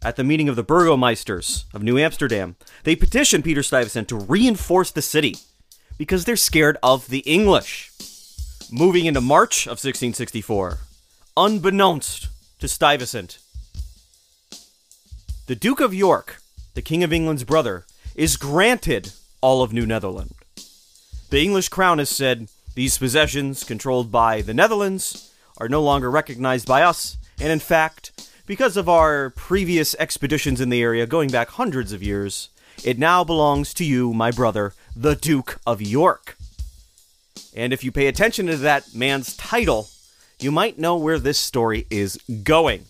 at 0.02 0.16
the 0.16 0.24
meeting 0.24 0.48
of 0.48 0.56
the 0.56 0.64
burgomeisters 0.64 1.64
of 1.72 1.82
New 1.82 1.98
Amsterdam, 1.98 2.56
they 2.84 2.96
petitioned 2.96 3.44
Peter 3.44 3.62
Stuyvesant 3.62 4.08
to 4.08 4.16
reinforce 4.16 4.90
the 4.90 5.02
city 5.02 5.36
because 5.98 6.24
they're 6.24 6.36
scared 6.36 6.76
of 6.82 7.08
the 7.08 7.20
English. 7.20 7.90
Moving 8.70 9.06
into 9.06 9.20
March 9.20 9.66
of 9.66 9.78
1664, 9.78 10.78
unbeknownst 11.36 12.28
to 12.60 12.68
Stuyvesant, 12.68 13.38
the 15.46 15.54
Duke 15.54 15.78
of 15.80 15.94
York, 15.94 16.42
the 16.74 16.82
King 16.82 17.04
of 17.04 17.12
England's 17.12 17.44
brother, 17.44 17.86
is 18.16 18.36
granted 18.36 19.12
all 19.40 19.62
of 19.62 19.72
New 19.72 19.86
Netherland. 19.86 20.32
The 21.30 21.42
English 21.42 21.68
crown 21.68 21.98
has 21.98 22.10
said 22.10 22.48
these 22.74 22.98
possessions, 22.98 23.62
controlled 23.62 24.10
by 24.10 24.42
the 24.42 24.54
Netherlands, 24.54 25.32
are 25.58 25.68
no 25.68 25.82
longer 25.82 26.10
recognized 26.10 26.66
by 26.66 26.82
us, 26.82 27.16
and 27.38 27.52
in 27.52 27.60
fact, 27.60 28.28
because 28.46 28.76
of 28.76 28.88
our 28.88 29.30
previous 29.30 29.94
expeditions 29.98 30.60
in 30.60 30.68
the 30.68 30.82
area 30.82 31.06
going 31.06 31.30
back 31.30 31.48
hundreds 31.50 31.92
of 31.92 32.02
years, 32.02 32.48
it 32.84 32.98
now 32.98 33.24
belongs 33.24 33.72
to 33.74 33.84
you, 33.84 34.12
my 34.12 34.30
brother, 34.30 34.74
the 34.96 35.14
Duke 35.14 35.60
of 35.66 35.82
York. 35.82 36.36
And 37.54 37.72
if 37.72 37.84
you 37.84 37.92
pay 37.92 38.06
attention 38.06 38.46
to 38.46 38.56
that 38.56 38.94
man's 38.94 39.36
title, 39.36 39.88
you 40.40 40.50
might 40.50 40.78
know 40.78 40.96
where 40.96 41.18
this 41.18 41.38
story 41.38 41.86
is 41.90 42.16
going. 42.42 42.84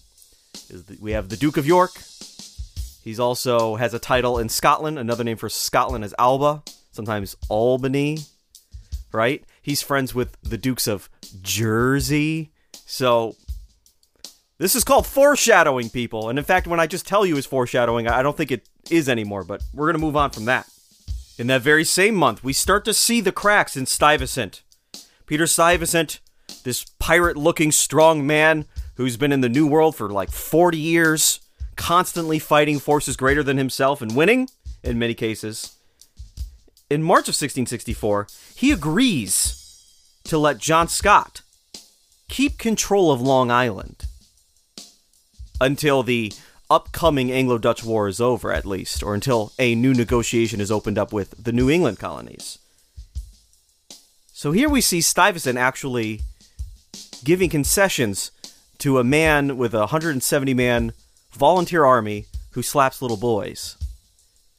We 1.00 1.12
have 1.12 1.28
the 1.28 1.36
Duke 1.36 1.56
of 1.56 1.66
York. 1.66 1.92
He's 3.02 3.20
also 3.20 3.76
has 3.76 3.92
a 3.92 3.98
title 3.98 4.38
in 4.38 4.48
Scotland. 4.48 4.98
Another 4.98 5.24
name 5.24 5.36
for 5.36 5.48
Scotland 5.48 6.04
is 6.04 6.14
Alba, 6.18 6.62
sometimes 6.92 7.36
Albany, 7.48 8.18
right? 9.12 9.44
He's 9.62 9.82
friends 9.82 10.14
with 10.14 10.36
the 10.42 10.58
Dukes 10.58 10.86
of 10.86 11.08
Jersey. 11.42 12.52
So 12.72 13.36
this 14.58 14.74
is 14.74 14.84
called 14.84 15.06
foreshadowing, 15.06 15.90
people. 15.90 16.28
And 16.28 16.38
in 16.38 16.44
fact, 16.44 16.66
when 16.66 16.80
I 16.80 16.86
just 16.86 17.06
tell 17.06 17.26
you 17.26 17.36
is 17.36 17.46
foreshadowing, 17.46 18.08
I 18.08 18.22
don't 18.22 18.36
think 18.36 18.50
it 18.50 18.68
is 18.90 19.08
anymore, 19.08 19.44
but 19.44 19.62
we're 19.72 19.86
going 19.86 20.00
to 20.00 20.04
move 20.04 20.16
on 20.16 20.30
from 20.30 20.46
that. 20.46 20.68
In 21.38 21.48
that 21.48 21.62
very 21.62 21.84
same 21.84 22.14
month, 22.14 22.42
we 22.42 22.52
start 22.52 22.84
to 22.86 22.94
see 22.94 23.20
the 23.20 23.32
cracks 23.32 23.76
in 23.76 23.84
Stuyvesant. 23.84 24.62
Peter 25.26 25.46
Stuyvesant, 25.46 26.20
this 26.64 26.86
pirate 26.98 27.36
looking 27.36 27.70
strong 27.70 28.26
man 28.26 28.64
who's 28.94 29.18
been 29.18 29.32
in 29.32 29.42
the 29.42 29.48
New 29.48 29.66
World 29.66 29.96
for 29.96 30.08
like 30.08 30.30
40 30.30 30.78
years, 30.78 31.40
constantly 31.76 32.38
fighting 32.38 32.78
forces 32.78 33.16
greater 33.16 33.42
than 33.42 33.58
himself 33.58 34.00
and 34.00 34.16
winning 34.16 34.48
in 34.82 34.98
many 34.98 35.12
cases. 35.12 35.76
In 36.88 37.02
March 37.02 37.28
of 37.28 37.34
1664, 37.34 38.28
he 38.54 38.72
agrees 38.72 39.82
to 40.24 40.38
let 40.38 40.58
John 40.58 40.88
Scott 40.88 41.42
keep 42.28 42.56
control 42.56 43.12
of 43.12 43.20
Long 43.20 43.50
Island 43.50 44.06
until 45.60 46.02
the 46.02 46.32
upcoming 46.70 47.30
Anglo 47.30 47.58
Dutch 47.58 47.84
War 47.84 48.08
is 48.08 48.20
over, 48.20 48.52
at 48.52 48.66
least, 48.66 49.02
or 49.02 49.14
until 49.14 49.52
a 49.58 49.74
new 49.74 49.94
negotiation 49.94 50.60
is 50.60 50.70
opened 50.70 50.98
up 50.98 51.12
with 51.12 51.42
the 51.42 51.52
New 51.52 51.70
England 51.70 51.98
colonies. 51.98 52.58
So 54.32 54.52
here 54.52 54.68
we 54.68 54.80
see 54.80 55.00
Stuyvesant 55.00 55.58
actually 55.58 56.22
giving 57.24 57.48
concessions 57.48 58.30
to 58.78 58.98
a 58.98 59.04
man 59.04 59.56
with 59.56 59.74
a 59.74 59.80
170 59.80 60.54
man 60.54 60.92
volunteer 61.32 61.84
army 61.84 62.26
who 62.50 62.62
slaps 62.62 63.00
little 63.00 63.16
boys. 63.16 63.76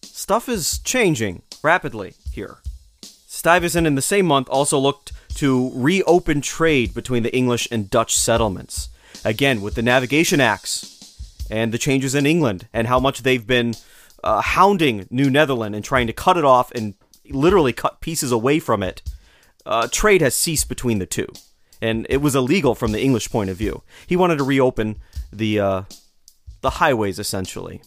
Stuff 0.01 0.49
is 0.49 0.79
changing 0.79 1.41
rapidly 1.61 2.13
here. 2.31 2.57
Stuyvesant 3.01 3.85
in 3.85 3.95
the 3.95 4.01
same 4.01 4.25
month 4.25 4.49
also 4.49 4.79
looked 4.79 5.11
to 5.35 5.71
reopen 5.75 6.41
trade 6.41 6.93
between 6.93 7.21
the 7.21 7.35
English 7.35 7.67
and 7.71 7.89
Dutch 7.89 8.17
settlements. 8.17 8.89
Again, 9.23 9.61
with 9.61 9.75
the 9.75 9.83
Navigation 9.83 10.41
Acts 10.41 10.96
and 11.49 11.71
the 11.71 11.77
changes 11.77 12.15
in 12.15 12.25
England 12.25 12.67
and 12.73 12.87
how 12.87 12.99
much 12.99 13.23
they've 13.23 13.45
been 13.45 13.75
uh, 14.23 14.41
hounding 14.41 15.07
New 15.09 15.29
Netherland 15.29 15.75
and 15.75 15.83
trying 15.83 16.07
to 16.07 16.13
cut 16.13 16.37
it 16.37 16.45
off 16.45 16.71
and 16.71 16.95
literally 17.29 17.73
cut 17.73 18.01
pieces 18.01 18.31
away 18.31 18.59
from 18.59 18.83
it, 18.83 19.01
uh, 19.65 19.87
trade 19.91 20.21
has 20.21 20.35
ceased 20.35 20.69
between 20.69 20.99
the 20.99 21.05
two. 21.05 21.27
And 21.81 22.07
it 22.09 22.17
was 22.17 22.35
illegal 22.35 22.73
from 22.73 22.91
the 22.91 23.01
English 23.01 23.29
point 23.29 23.49
of 23.49 23.57
view. 23.57 23.83
He 24.07 24.15
wanted 24.15 24.37
to 24.37 24.43
reopen 24.43 24.97
the, 25.31 25.59
uh, 25.59 25.81
the 26.61 26.71
highways, 26.71 27.19
essentially. 27.19 27.81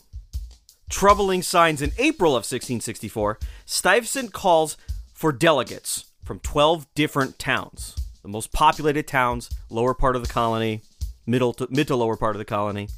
Troubling 0.88 1.42
signs 1.42 1.82
in 1.82 1.92
April 1.98 2.32
of 2.32 2.40
1664, 2.40 3.38
Stuyvesant 3.64 4.32
calls 4.32 4.76
for 5.12 5.32
delegates 5.32 6.06
from 6.24 6.40
12 6.40 6.86
different 6.94 7.38
towns, 7.38 7.96
the 8.22 8.28
most 8.28 8.52
populated 8.52 9.06
towns, 9.06 9.50
lower 9.68 9.94
part 9.94 10.16
of 10.16 10.22
the 10.22 10.32
colony, 10.32 10.82
middle 11.26 11.52
to, 11.54 11.66
mid 11.70 11.88
to 11.88 11.96
lower 11.96 12.16
part 12.16 12.36
of 12.36 12.38
the 12.38 12.44
colony. 12.44 12.88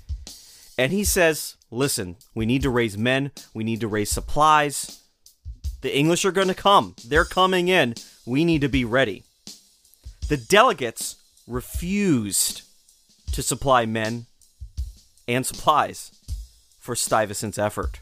And 0.83 0.91
he 0.91 1.05
says, 1.05 1.55
listen, 1.71 2.17
we 2.35 2.45
need 2.45 2.63
to 2.63 2.69
raise 2.69 2.99
men, 2.99 3.31
we 3.55 3.63
need 3.63 3.79
to 3.83 3.87
raise 3.87 4.11
supplies. 4.11 5.01
The 5.81 5.97
English 5.97 6.25
are 6.25 6.33
going 6.33 6.49
to 6.49 6.55
come. 6.55 6.97
They're 7.07 7.25
coming 7.25 7.69
in. 7.69 7.95
We 8.27 8.45
need 8.45 8.63
to 8.63 8.69
be 8.69 8.85
ready. 8.85 9.23
The 10.29 10.39
delegates 10.39 11.23
refused 11.47 12.63
to 13.31 13.45
supply 13.45 13.87
men 13.87 14.27
and 15.29 15.47
supplies 15.47 16.11
for 16.81 16.97
Stuyvesant's 16.97 17.59
effort. 17.59 18.01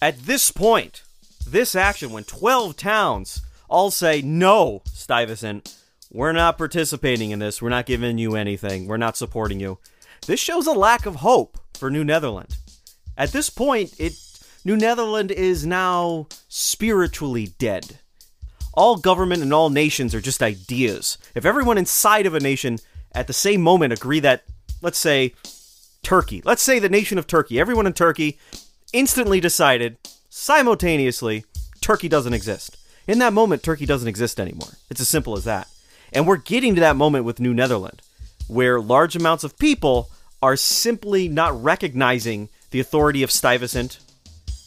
At 0.00 0.20
this 0.26 0.52
point, 0.52 1.02
this 1.44 1.74
action, 1.74 2.12
when 2.12 2.22
12 2.22 2.76
towns 2.76 3.42
all 3.68 3.90
say, 3.90 4.22
no, 4.22 4.82
Stuyvesant, 4.92 5.74
we're 6.12 6.30
not 6.30 6.58
participating 6.58 7.32
in 7.32 7.40
this, 7.40 7.60
we're 7.60 7.70
not 7.70 7.86
giving 7.86 8.18
you 8.18 8.36
anything, 8.36 8.86
we're 8.86 8.98
not 8.98 9.16
supporting 9.16 9.58
you, 9.58 9.80
this 10.26 10.40
shows 10.40 10.66
a 10.66 10.72
lack 10.72 11.06
of 11.06 11.16
hope 11.16 11.58
for 11.74 11.90
New 11.90 12.04
Netherland. 12.04 12.56
At 13.16 13.32
this 13.32 13.50
point, 13.50 13.94
it 13.98 14.14
New 14.64 14.76
Netherland 14.76 15.30
is 15.30 15.66
now 15.66 16.26
spiritually 16.48 17.48
dead. 17.58 17.98
All 18.72 18.96
government 18.96 19.42
and 19.42 19.52
all 19.52 19.68
nations 19.68 20.14
are 20.14 20.22
just 20.22 20.42
ideas. 20.42 21.18
If 21.34 21.44
everyone 21.44 21.76
inside 21.76 22.24
of 22.24 22.34
a 22.34 22.40
nation 22.40 22.78
at 23.12 23.26
the 23.26 23.34
same 23.34 23.60
moment 23.60 23.92
agree 23.92 24.20
that, 24.20 24.44
let's 24.80 24.98
say, 24.98 25.34
Turkey, 26.02 26.40
let's 26.44 26.62
say 26.62 26.78
the 26.78 26.88
nation 26.88 27.18
of 27.18 27.26
Turkey, 27.26 27.60
everyone 27.60 27.86
in 27.86 27.92
Turkey 27.92 28.38
instantly 28.94 29.38
decided, 29.38 29.98
simultaneously, 30.30 31.44
Turkey 31.82 32.08
doesn't 32.08 32.34
exist. 32.34 32.78
In 33.06 33.18
that 33.18 33.34
moment, 33.34 33.62
Turkey 33.62 33.84
doesn't 33.84 34.08
exist 34.08 34.40
anymore. 34.40 34.70
It's 34.88 35.00
as 35.00 35.08
simple 35.08 35.36
as 35.36 35.44
that. 35.44 35.68
And 36.10 36.26
we're 36.26 36.38
getting 36.38 36.74
to 36.74 36.80
that 36.80 36.96
moment 36.96 37.26
with 37.26 37.38
New 37.38 37.52
Netherland, 37.52 38.00
where 38.48 38.80
large 38.80 39.14
amounts 39.14 39.44
of 39.44 39.58
people 39.58 40.08
are 40.44 40.56
simply 40.56 41.26
not 41.26 41.64
recognizing 41.64 42.50
the 42.70 42.78
authority 42.78 43.22
of 43.22 43.30
Stuyvesant, 43.30 43.98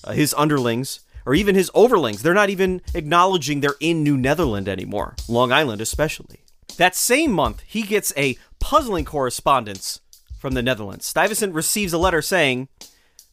uh, 0.04 0.12
his 0.12 0.34
underlings, 0.36 1.02
or 1.24 1.36
even 1.36 1.54
his 1.54 1.70
overlings. 1.76 2.24
They're 2.24 2.34
not 2.34 2.50
even 2.50 2.82
acknowledging 2.96 3.60
they're 3.60 3.76
in 3.80 4.02
New 4.02 4.18
Netherland 4.18 4.68
anymore, 4.68 5.16
Long 5.28 5.52
Island 5.52 5.80
especially. 5.80 6.40
That 6.78 6.96
same 6.96 7.32
month, 7.32 7.62
he 7.68 7.84
gets 7.84 8.12
a 8.18 8.38
puzzling 8.60 9.06
correspondence 9.06 10.00
from 10.40 10.56
the 10.56 10.64
Netherlands. 10.64 11.06
Stuyvesant 11.06 11.54
receives 11.54 11.94
a 11.94 12.00
letter 12.00 12.24
saying, 12.24 12.70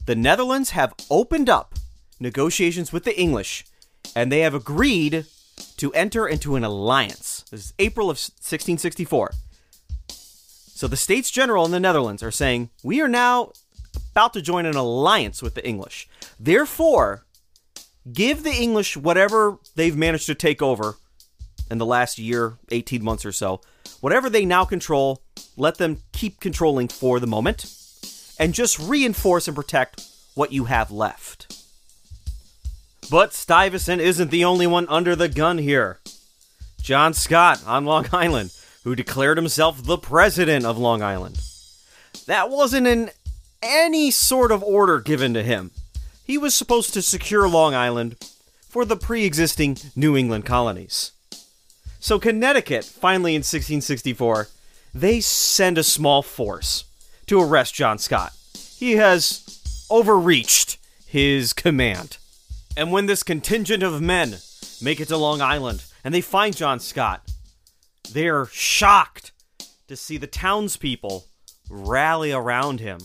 The 0.04 0.14
Netherlands 0.14 0.70
have 0.70 0.92
opened 1.10 1.48
up 1.48 1.76
negotiations 2.20 2.92
with 2.92 3.04
the 3.04 3.18
English, 3.18 3.64
and 4.14 4.30
they 4.30 4.40
have 4.40 4.52
agreed 4.52 5.24
to 5.78 5.94
enter 5.94 6.28
into 6.28 6.56
an 6.56 6.64
alliance. 6.64 7.46
This 7.50 7.60
is 7.60 7.74
April 7.78 8.10
of 8.10 8.18
1664. 8.18 9.32
So 10.74 10.88
the 10.88 10.96
States 10.96 11.30
General 11.30 11.64
in 11.64 11.70
the 11.70 11.78
Netherlands 11.78 12.20
are 12.20 12.32
saying, 12.32 12.68
We 12.82 13.00
are 13.00 13.08
now 13.08 13.52
about 14.10 14.32
to 14.32 14.42
join 14.42 14.66
an 14.66 14.74
alliance 14.74 15.40
with 15.40 15.54
the 15.54 15.66
English. 15.66 16.08
Therefore, 16.38 17.24
give 18.12 18.42
the 18.42 18.52
English 18.52 18.96
whatever 18.96 19.58
they've 19.76 19.96
managed 19.96 20.26
to 20.26 20.34
take 20.34 20.60
over 20.60 20.96
in 21.70 21.78
the 21.78 21.86
last 21.86 22.18
year, 22.18 22.58
18 22.72 23.04
months 23.04 23.24
or 23.24 23.30
so. 23.30 23.60
Whatever 24.00 24.28
they 24.28 24.44
now 24.44 24.64
control, 24.64 25.22
let 25.56 25.76
them 25.76 26.02
keep 26.12 26.40
controlling 26.40 26.88
for 26.88 27.20
the 27.20 27.26
moment 27.28 27.72
and 28.40 28.52
just 28.52 28.76
reinforce 28.80 29.46
and 29.46 29.54
protect 29.54 30.02
what 30.34 30.52
you 30.52 30.64
have 30.64 30.90
left. 30.90 31.56
But 33.08 33.32
Stuyvesant 33.32 34.02
isn't 34.02 34.32
the 34.32 34.44
only 34.44 34.66
one 34.66 34.88
under 34.88 35.14
the 35.14 35.28
gun 35.28 35.58
here. 35.58 36.00
John 36.80 37.14
Scott 37.14 37.62
on 37.64 37.84
Long 37.84 38.06
Island, 38.12 38.52
who 38.84 38.94
declared 38.94 39.38
himself 39.38 39.82
the 39.82 39.98
president 39.98 40.64
of 40.64 40.78
Long 40.78 41.02
Island. 41.02 41.40
That 42.26 42.50
wasn't 42.50 42.86
in 42.86 43.10
any 43.62 44.10
sort 44.10 44.52
of 44.52 44.62
order 44.62 45.00
given 45.00 45.34
to 45.34 45.42
him. 45.42 45.72
He 46.24 46.38
was 46.38 46.54
supposed 46.54 46.94
to 46.94 47.02
secure 47.02 47.48
Long 47.48 47.74
Island 47.74 48.16
for 48.68 48.84
the 48.84 48.96
pre 48.96 49.24
existing 49.24 49.78
New 49.96 50.16
England 50.16 50.44
colonies. 50.44 51.12
So, 51.98 52.18
Connecticut, 52.18 52.84
finally 52.84 53.34
in 53.34 53.40
1664, 53.40 54.48
they 54.94 55.20
send 55.20 55.78
a 55.78 55.82
small 55.82 56.22
force 56.22 56.84
to 57.26 57.40
arrest 57.40 57.74
John 57.74 57.98
Scott. 57.98 58.32
He 58.76 58.92
has 58.92 59.86
overreached 59.90 60.78
his 61.06 61.52
command. 61.52 62.18
And 62.76 62.92
when 62.92 63.06
this 63.06 63.22
contingent 63.22 63.82
of 63.82 64.02
men 64.02 64.36
make 64.82 65.00
it 65.00 65.08
to 65.08 65.16
Long 65.16 65.40
Island 65.40 65.84
and 66.02 66.12
they 66.12 66.20
find 66.20 66.54
John 66.54 66.80
Scott, 66.80 67.22
they're 68.12 68.46
shocked 68.46 69.32
to 69.88 69.96
see 69.96 70.16
the 70.16 70.26
townspeople 70.26 71.24
rally 71.68 72.32
around 72.32 72.80
him. 72.80 72.98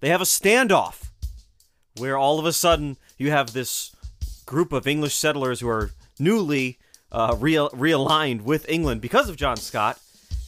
They 0.00 0.08
have 0.08 0.20
a 0.20 0.24
standoff 0.24 1.08
where 1.96 2.18
all 2.18 2.38
of 2.38 2.46
a 2.46 2.52
sudden 2.52 2.96
you 3.18 3.30
have 3.30 3.52
this 3.52 3.94
group 4.46 4.72
of 4.72 4.86
English 4.86 5.14
settlers 5.14 5.60
who 5.60 5.68
are 5.68 5.90
newly 6.18 6.78
uh, 7.10 7.36
real, 7.38 7.70
realigned 7.70 8.42
with 8.42 8.68
England 8.68 9.00
because 9.00 9.28
of 9.28 9.36
John 9.36 9.56
Scott, 9.56 9.98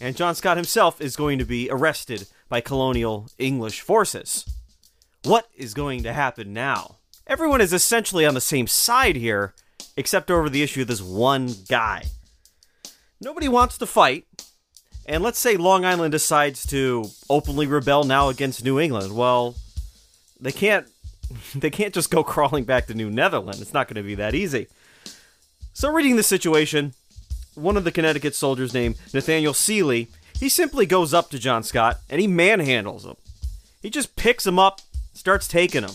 and 0.00 0.16
John 0.16 0.34
Scott 0.34 0.56
himself 0.56 1.00
is 1.00 1.16
going 1.16 1.38
to 1.38 1.44
be 1.44 1.70
arrested 1.70 2.26
by 2.48 2.60
colonial 2.60 3.28
English 3.38 3.80
forces. 3.80 4.44
What 5.22 5.48
is 5.56 5.74
going 5.74 6.02
to 6.02 6.12
happen 6.12 6.52
now? 6.52 6.96
Everyone 7.26 7.60
is 7.60 7.72
essentially 7.72 8.26
on 8.26 8.34
the 8.34 8.40
same 8.40 8.66
side 8.66 9.16
here, 9.16 9.54
except 9.96 10.30
over 10.30 10.48
the 10.48 10.62
issue 10.62 10.82
of 10.82 10.88
this 10.88 11.02
one 11.02 11.50
guy. 11.68 12.04
Nobody 13.20 13.48
wants 13.48 13.78
to 13.78 13.86
fight, 13.86 14.26
and 15.06 15.22
let's 15.22 15.38
say 15.38 15.56
Long 15.56 15.84
Island 15.84 16.12
decides 16.12 16.66
to 16.66 17.06
openly 17.30 17.66
rebel 17.66 18.04
now 18.04 18.28
against 18.28 18.64
New 18.64 18.78
England. 18.78 19.16
Well, 19.16 19.54
they 20.40 20.52
can't 20.52 20.86
they 21.54 21.70
can't 21.70 21.94
just 21.94 22.10
go 22.10 22.22
crawling 22.22 22.64
back 22.64 22.86
to 22.86 22.94
New 22.94 23.10
Netherland. 23.10 23.60
It's 23.60 23.74
not 23.74 23.88
going 23.88 23.96
to 23.96 24.06
be 24.06 24.14
that 24.16 24.34
easy. 24.34 24.68
So, 25.72 25.92
reading 25.92 26.16
the 26.16 26.22
situation, 26.22 26.94
one 27.54 27.76
of 27.76 27.84
the 27.84 27.92
Connecticut 27.92 28.34
soldiers 28.34 28.72
named 28.72 28.96
Nathaniel 29.12 29.54
Seeley, 29.54 30.08
he 30.38 30.48
simply 30.48 30.86
goes 30.86 31.12
up 31.12 31.30
to 31.30 31.38
John 31.38 31.62
Scott 31.62 31.98
and 32.08 32.20
he 32.20 32.28
manhandles 32.28 33.04
him. 33.04 33.16
He 33.82 33.90
just 33.90 34.16
picks 34.16 34.46
him 34.46 34.58
up, 34.58 34.80
starts 35.12 35.48
taking 35.48 35.82
him. 35.82 35.92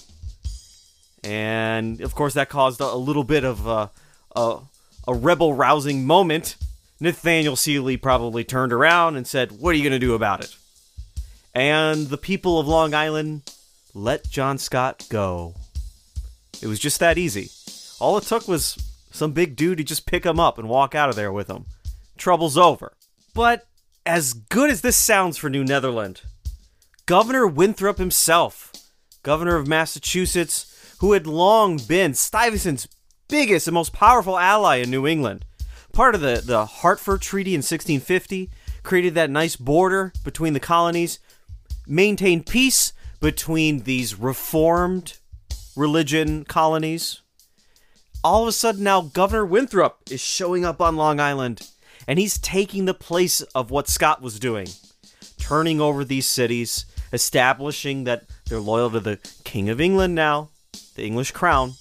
And 1.23 2.01
of 2.01 2.15
course, 2.15 2.33
that 2.33 2.49
caused 2.49 2.79
a, 2.79 2.95
little 2.95 3.23
bit 3.23 3.43
of 3.43 3.67
uh, 3.67 3.87
a, 4.35 4.39
a, 4.39 4.61
a 5.09 5.13
rebel 5.13 5.53
rousing 5.53 6.05
moment. 6.05 6.55
Nathaniel 7.01 7.55
Seeley 7.55 7.97
probably 7.97 8.43
turned 8.43 8.71
around 8.71 9.15
and 9.15 9.25
said, 9.25 9.51
What 9.53 9.71
are 9.71 9.77
you 9.77 9.83
going 9.83 9.91
to 9.91 9.99
do 9.99 10.13
about 10.13 10.43
it? 10.43 10.55
And 11.53 12.07
the 12.07 12.17
people 12.17 12.59
of 12.59 12.67
Long 12.67 12.93
Island 12.93 13.51
let 13.95 14.29
John 14.29 14.59
Scott 14.59 15.07
go. 15.09 15.55
It 16.61 16.67
was 16.67 16.79
just 16.79 16.99
that 16.99 17.17
easy. 17.17 17.49
All 17.99 18.17
it 18.17 18.23
took 18.23 18.47
was 18.47 18.77
some 19.09 19.31
big 19.31 19.55
dude 19.55 19.79
to 19.79 19.83
just 19.83 20.05
pick 20.05 20.23
him 20.25 20.39
up 20.39 20.59
and 20.59 20.69
walk 20.69 20.93
out 20.93 21.09
of 21.09 21.15
there 21.15 21.31
with 21.31 21.49
him. 21.49 21.65
Trouble's 22.17 22.57
over. 22.57 22.93
But 23.33 23.65
as 24.05 24.33
good 24.33 24.69
as 24.69 24.81
this 24.81 24.95
sounds 24.95 25.37
for 25.37 25.49
New 25.49 25.63
Netherland, 25.63 26.21
Governor 27.07 27.47
Winthrop 27.47 27.97
himself, 27.97 28.71
governor 29.23 29.55
of 29.55 29.67
Massachusetts, 29.67 30.95
who 30.99 31.13
had 31.13 31.25
long 31.25 31.77
been 31.77 32.13
Stuyvesant's 32.13 32.87
biggest 33.27 33.67
and 33.67 33.73
most 33.73 33.91
powerful 33.91 34.37
ally 34.37 34.77
in 34.77 34.91
New 34.91 35.07
England, 35.07 35.45
part 36.01 36.15
of 36.15 36.21
the, 36.21 36.41
the 36.43 36.65
Hartford 36.65 37.21
Treaty 37.21 37.51
in 37.51 37.59
1650, 37.59 38.49
created 38.81 39.13
that 39.13 39.29
nice 39.29 39.55
border 39.55 40.11
between 40.23 40.53
the 40.53 40.59
colonies, 40.59 41.19
maintained 41.85 42.47
peace 42.47 42.93
between 43.19 43.83
these 43.83 44.17
reformed 44.17 45.19
religion 45.75 46.43
colonies 46.43 47.21
all 48.23 48.43
of 48.43 48.47
a 48.47 48.51
sudden 48.51 48.83
now 48.83 49.01
Governor 49.01 49.45
Winthrop 49.45 49.99
is 50.09 50.21
showing 50.21 50.65
up 50.65 50.81
on 50.81 50.95
Long 50.95 51.19
Island 51.19 51.67
and 52.07 52.19
he's 52.19 52.37
taking 52.37 52.85
the 52.85 52.93
place 52.93 53.41
of 53.55 53.71
what 53.71 53.87
Scott 53.87 54.21
was 54.21 54.39
doing, 54.39 54.67
turning 55.37 55.79
over 55.79 56.03
these 56.03 56.25
cities, 56.25 56.85
establishing 57.13 58.05
that 58.05 58.23
they're 58.47 58.59
loyal 58.59 58.89
to 58.91 58.99
the 58.99 59.19
King 59.43 59.69
of 59.69 59.79
England 59.79 60.15
now, 60.15 60.49
the 60.95 61.05
English 61.05 61.31
crown. 61.31 61.73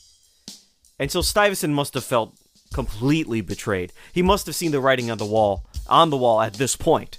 And 0.98 1.10
so 1.10 1.22
Stuyvesant 1.22 1.72
must 1.72 1.94
have 1.94 2.04
felt 2.04 2.34
completely 2.72 3.40
betrayed. 3.40 3.92
He 4.12 4.22
must 4.22 4.46
have 4.46 4.54
seen 4.54 4.72
the 4.72 4.80
writing 4.80 5.10
on 5.10 5.18
the 5.18 5.26
wall, 5.26 5.66
on 5.88 6.10
the 6.10 6.16
wall 6.16 6.40
at 6.40 6.54
this 6.54 6.76
point. 6.76 7.18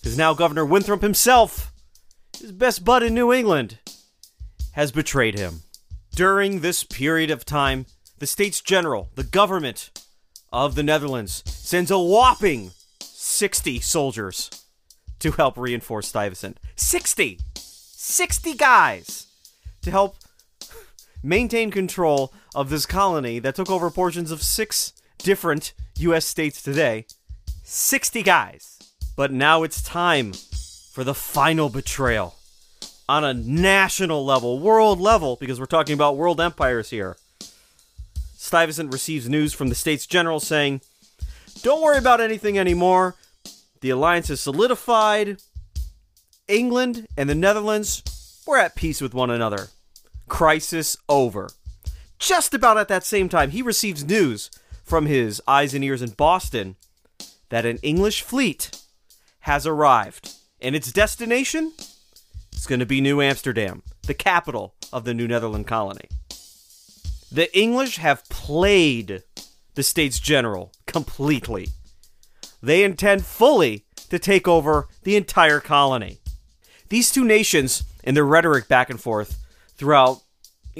Because 0.00 0.16
now 0.16 0.34
Governor 0.34 0.64
Winthrop 0.64 1.02
himself, 1.02 1.72
his 2.38 2.52
best 2.52 2.84
bud 2.84 3.02
in 3.02 3.14
New 3.14 3.32
England, 3.32 3.78
has 4.72 4.92
betrayed 4.92 5.38
him. 5.38 5.62
During 6.14 6.60
this 6.60 6.84
period 6.84 7.30
of 7.30 7.44
time, 7.44 7.86
the 8.18 8.26
States 8.26 8.60
General, 8.60 9.08
the 9.14 9.24
government 9.24 9.90
of 10.52 10.74
the 10.74 10.82
Netherlands, 10.82 11.42
sends 11.46 11.90
a 11.90 11.98
whopping 11.98 12.72
60 13.00 13.80
soldiers 13.80 14.50
to 15.20 15.32
help 15.32 15.56
reinforce 15.56 16.08
Stuyvesant. 16.08 16.58
60! 16.76 17.38
60 17.54 18.54
guys 18.54 19.26
to 19.82 19.90
help 19.90 20.16
maintain 21.22 21.70
control 21.70 22.32
of 22.54 22.70
this 22.70 22.86
colony 22.86 23.38
that 23.38 23.54
took 23.54 23.70
over 23.70 23.90
portions 23.90 24.30
of 24.30 24.42
six 24.42 24.92
different 25.18 25.72
U.S. 25.98 26.24
states 26.24 26.62
today. 26.62 27.06
60 27.62 28.22
guys. 28.22 28.78
But 29.16 29.32
now 29.32 29.62
it's 29.62 29.82
time 29.82 30.32
for 30.92 31.04
the 31.04 31.14
final 31.14 31.68
betrayal 31.68 32.36
on 33.08 33.24
a 33.24 33.34
national 33.34 34.24
level, 34.24 34.60
world 34.60 35.00
level, 35.00 35.36
because 35.40 35.58
we're 35.58 35.66
talking 35.66 35.94
about 35.94 36.16
world 36.16 36.40
empires 36.40 36.90
here. 36.90 37.16
Stuyvesant 38.36 38.92
receives 38.92 39.28
news 39.28 39.52
from 39.52 39.68
the 39.68 39.74
States 39.74 40.06
General 40.06 40.40
saying, 40.40 40.80
Don't 41.62 41.82
worry 41.82 41.98
about 41.98 42.20
anything 42.20 42.58
anymore. 42.58 43.16
The 43.80 43.90
alliance 43.90 44.30
is 44.30 44.40
solidified. 44.40 45.42
England 46.48 47.06
and 47.16 47.28
the 47.28 47.34
Netherlands, 47.34 48.42
we're 48.46 48.58
at 48.58 48.74
peace 48.74 49.00
with 49.00 49.14
one 49.14 49.30
another. 49.30 49.68
Crisis 50.30 50.96
over. 51.08 51.50
Just 52.18 52.54
about 52.54 52.78
at 52.78 52.88
that 52.88 53.04
same 53.04 53.28
time, 53.28 53.50
he 53.50 53.60
receives 53.60 54.04
news 54.04 54.50
from 54.82 55.04
his 55.04 55.42
eyes 55.46 55.74
and 55.74 55.84
ears 55.84 56.00
in 56.00 56.10
Boston 56.10 56.76
that 57.50 57.66
an 57.66 57.76
English 57.82 58.22
fleet 58.22 58.70
has 59.40 59.66
arrived. 59.66 60.32
And 60.60 60.74
its 60.74 60.92
destination 60.92 61.72
is 62.54 62.66
going 62.66 62.80
to 62.80 62.86
be 62.86 63.00
New 63.00 63.20
Amsterdam, 63.20 63.82
the 64.06 64.14
capital 64.14 64.74
of 64.92 65.04
the 65.04 65.14
New 65.14 65.28
Netherland 65.28 65.66
colony. 65.66 66.08
The 67.32 67.54
English 67.58 67.96
have 67.96 68.28
played 68.28 69.22
the 69.74 69.82
States 69.82 70.18
General 70.18 70.72
completely. 70.86 71.68
They 72.62 72.84
intend 72.84 73.24
fully 73.24 73.84
to 74.10 74.18
take 74.18 74.46
over 74.46 74.88
the 75.02 75.16
entire 75.16 75.60
colony. 75.60 76.18
These 76.88 77.12
two 77.12 77.24
nations, 77.24 77.84
in 78.04 78.14
their 78.14 78.24
rhetoric 78.24 78.68
back 78.68 78.90
and 78.90 79.00
forth 79.00 79.38
throughout, 79.76 80.22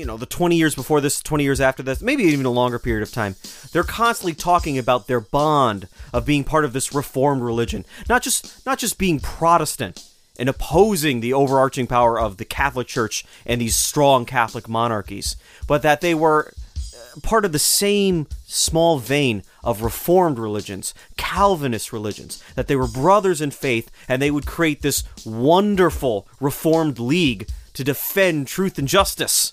you 0.01 0.07
know, 0.07 0.17
the 0.17 0.25
20 0.25 0.57
years 0.57 0.75
before 0.75 1.03
this, 1.03 1.21
20 1.21 1.45
years 1.45 1.61
after 1.61 1.83
this, 1.83 2.01
maybe 2.01 2.23
even 2.23 2.47
a 2.47 2.51
longer 2.51 2.79
period 2.79 3.03
of 3.03 3.13
time, 3.13 3.37
they're 3.71 3.85
constantly 3.85 4.33
talking 4.33 4.79
about 4.79 5.07
their 5.07 5.21
bond 5.21 5.89
of 6.11 6.25
being 6.25 6.43
part 6.43 6.65
of 6.65 6.73
this 6.73 6.95
reformed 6.95 7.43
religion. 7.43 7.85
Not 8.09 8.23
just 8.23 8.65
not 8.65 8.79
just 8.79 8.97
being 8.97 9.21
Protestant, 9.21 10.03
and 10.39 10.49
opposing 10.49 11.21
the 11.21 11.35
overarching 11.35 11.87
power 11.87 12.19
of 12.19 12.39
the 12.39 12.47
Catholic 12.47 12.87
Church 12.87 13.27
and 13.45 13.61
these 13.61 13.77
strong 13.77 14.25
Catholic 14.25 14.71
monarchies, 14.71 15.37
but 15.67 15.83
that 15.83 16.01
they 16.01 16.15
were 16.15 16.55
uh, 16.79 17.21
part 17.21 17.45
of 17.45 17.53
the 17.53 17.59
same 17.59 18.27
small 18.47 18.99
vein 18.99 19.43
of 19.63 19.83
Reformed 19.83 20.39
religions, 20.39 20.95
Calvinist 21.19 21.93
religions, 21.93 22.43
that 22.55 22.69
they 22.69 22.77
were 22.77 22.89
brothers 22.89 23.43
in 23.43 23.51
faith 23.51 23.91
and 24.09 24.23
they 24.23 24.31
would 24.31 24.47
create 24.47 24.81
this 24.81 25.05
wonderful 25.27 26.27
Reformed 26.41 26.99
League 26.99 27.51
to 27.75 27.85
defend 27.85 28.47
truth 28.47 28.79
and 28.79 28.89
justice 28.89 29.53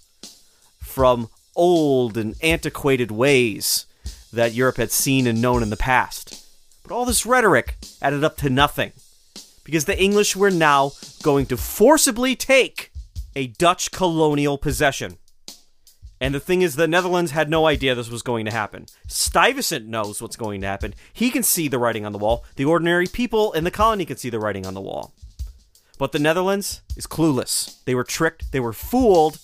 from 0.98 1.30
old 1.56 2.18
and 2.18 2.34
antiquated 2.42 3.12
ways 3.12 3.86
that 4.34 4.56
Europe 4.56 4.78
had 4.78 4.90
seen 4.90 5.28
and 5.28 5.40
known 5.40 5.62
in 5.62 5.70
the 5.70 5.78
past. 5.78 6.44
But 6.82 6.92
all 6.92 7.06
this 7.06 7.24
rhetoric 7.24 7.78
added 8.02 8.24
up 8.24 8.36
to 8.38 8.50
nothing 8.50 8.94
because 9.64 9.86
the 9.86 10.02
English 10.02 10.36
were 10.36 10.50
now 10.50 10.94
going 11.22 11.46
to 11.46 11.56
forcibly 11.56 12.36
take 12.36 12.92
a 13.36 13.46
Dutch 13.46 13.92
colonial 13.92 14.58
possession. 14.58 15.20
And 16.20 16.34
the 16.34 16.40
thing 16.40 16.64
is, 16.64 16.78
the 16.78 16.88
Netherlands 16.88 17.30
had 17.30 17.48
no 17.48 17.68
idea 17.68 17.94
this 17.94 18.10
was 18.10 18.24
going 18.24 18.46
to 18.46 18.52
happen. 18.52 18.88
Stuyvesant 19.08 19.86
knows 19.86 20.20
what's 20.20 20.36
going 20.36 20.62
to 20.62 20.68
happen. 20.68 20.96
He 21.14 21.30
can 21.30 21.44
see 21.44 21.68
the 21.68 21.78
writing 21.78 22.08
on 22.08 22.12
the 22.12 22.18
wall. 22.18 22.44
The 22.56 22.66
ordinary 22.66 23.06
people 23.06 23.54
in 23.54 23.66
the 23.66 23.70
colony 23.70 24.04
can 24.04 24.18
see 24.18 24.32
the 24.32 24.40
writing 24.40 24.66
on 24.66 24.74
the 24.74 24.82
wall. 24.82 25.14
But 26.00 26.12
the 26.12 26.18
Netherlands 26.18 26.82
is 26.96 27.06
clueless. 27.06 27.84
They 27.86 27.94
were 27.94 28.04
tricked, 28.04 28.52
they 28.52 28.60
were 28.60 28.74
fooled, 28.74 29.38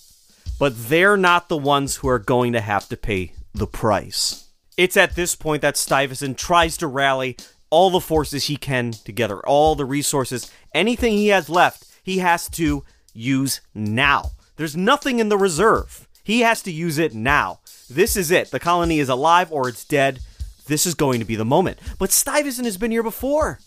but 0.58 0.88
they're 0.88 1.16
not 1.16 1.48
the 1.48 1.56
ones 1.56 1.96
who 1.96 2.08
are 2.08 2.18
going 2.18 2.52
to 2.52 2.60
have 2.60 2.88
to 2.88 2.96
pay 2.96 3.32
the 3.54 3.66
price. 3.66 4.48
It's 4.76 4.96
at 4.96 5.14
this 5.14 5.36
point 5.36 5.62
that 5.62 5.76
Stuyvesant 5.76 6.36
tries 6.36 6.76
to 6.78 6.86
rally 6.86 7.36
all 7.70 7.90
the 7.90 8.00
forces 8.00 8.46
he 8.46 8.56
can 8.56 8.92
together, 8.92 9.40
all 9.40 9.74
the 9.74 9.84
resources, 9.84 10.50
anything 10.74 11.14
he 11.14 11.28
has 11.28 11.48
left, 11.48 11.84
he 12.02 12.18
has 12.18 12.48
to 12.50 12.84
use 13.12 13.60
now. 13.74 14.32
There's 14.56 14.76
nothing 14.76 15.18
in 15.18 15.28
the 15.28 15.38
reserve. 15.38 16.06
He 16.22 16.40
has 16.40 16.62
to 16.62 16.72
use 16.72 16.98
it 16.98 17.14
now. 17.14 17.60
This 17.90 18.16
is 18.16 18.30
it. 18.30 18.50
The 18.50 18.60
colony 18.60 18.98
is 18.98 19.08
alive 19.08 19.50
or 19.52 19.68
it's 19.68 19.84
dead. 19.84 20.20
This 20.66 20.86
is 20.86 20.94
going 20.94 21.18
to 21.20 21.26
be 21.26 21.36
the 21.36 21.44
moment. 21.44 21.78
But 21.98 22.12
Stuyvesant 22.12 22.64
has 22.64 22.76
been 22.76 22.90
here 22.90 23.02
before. 23.02 23.58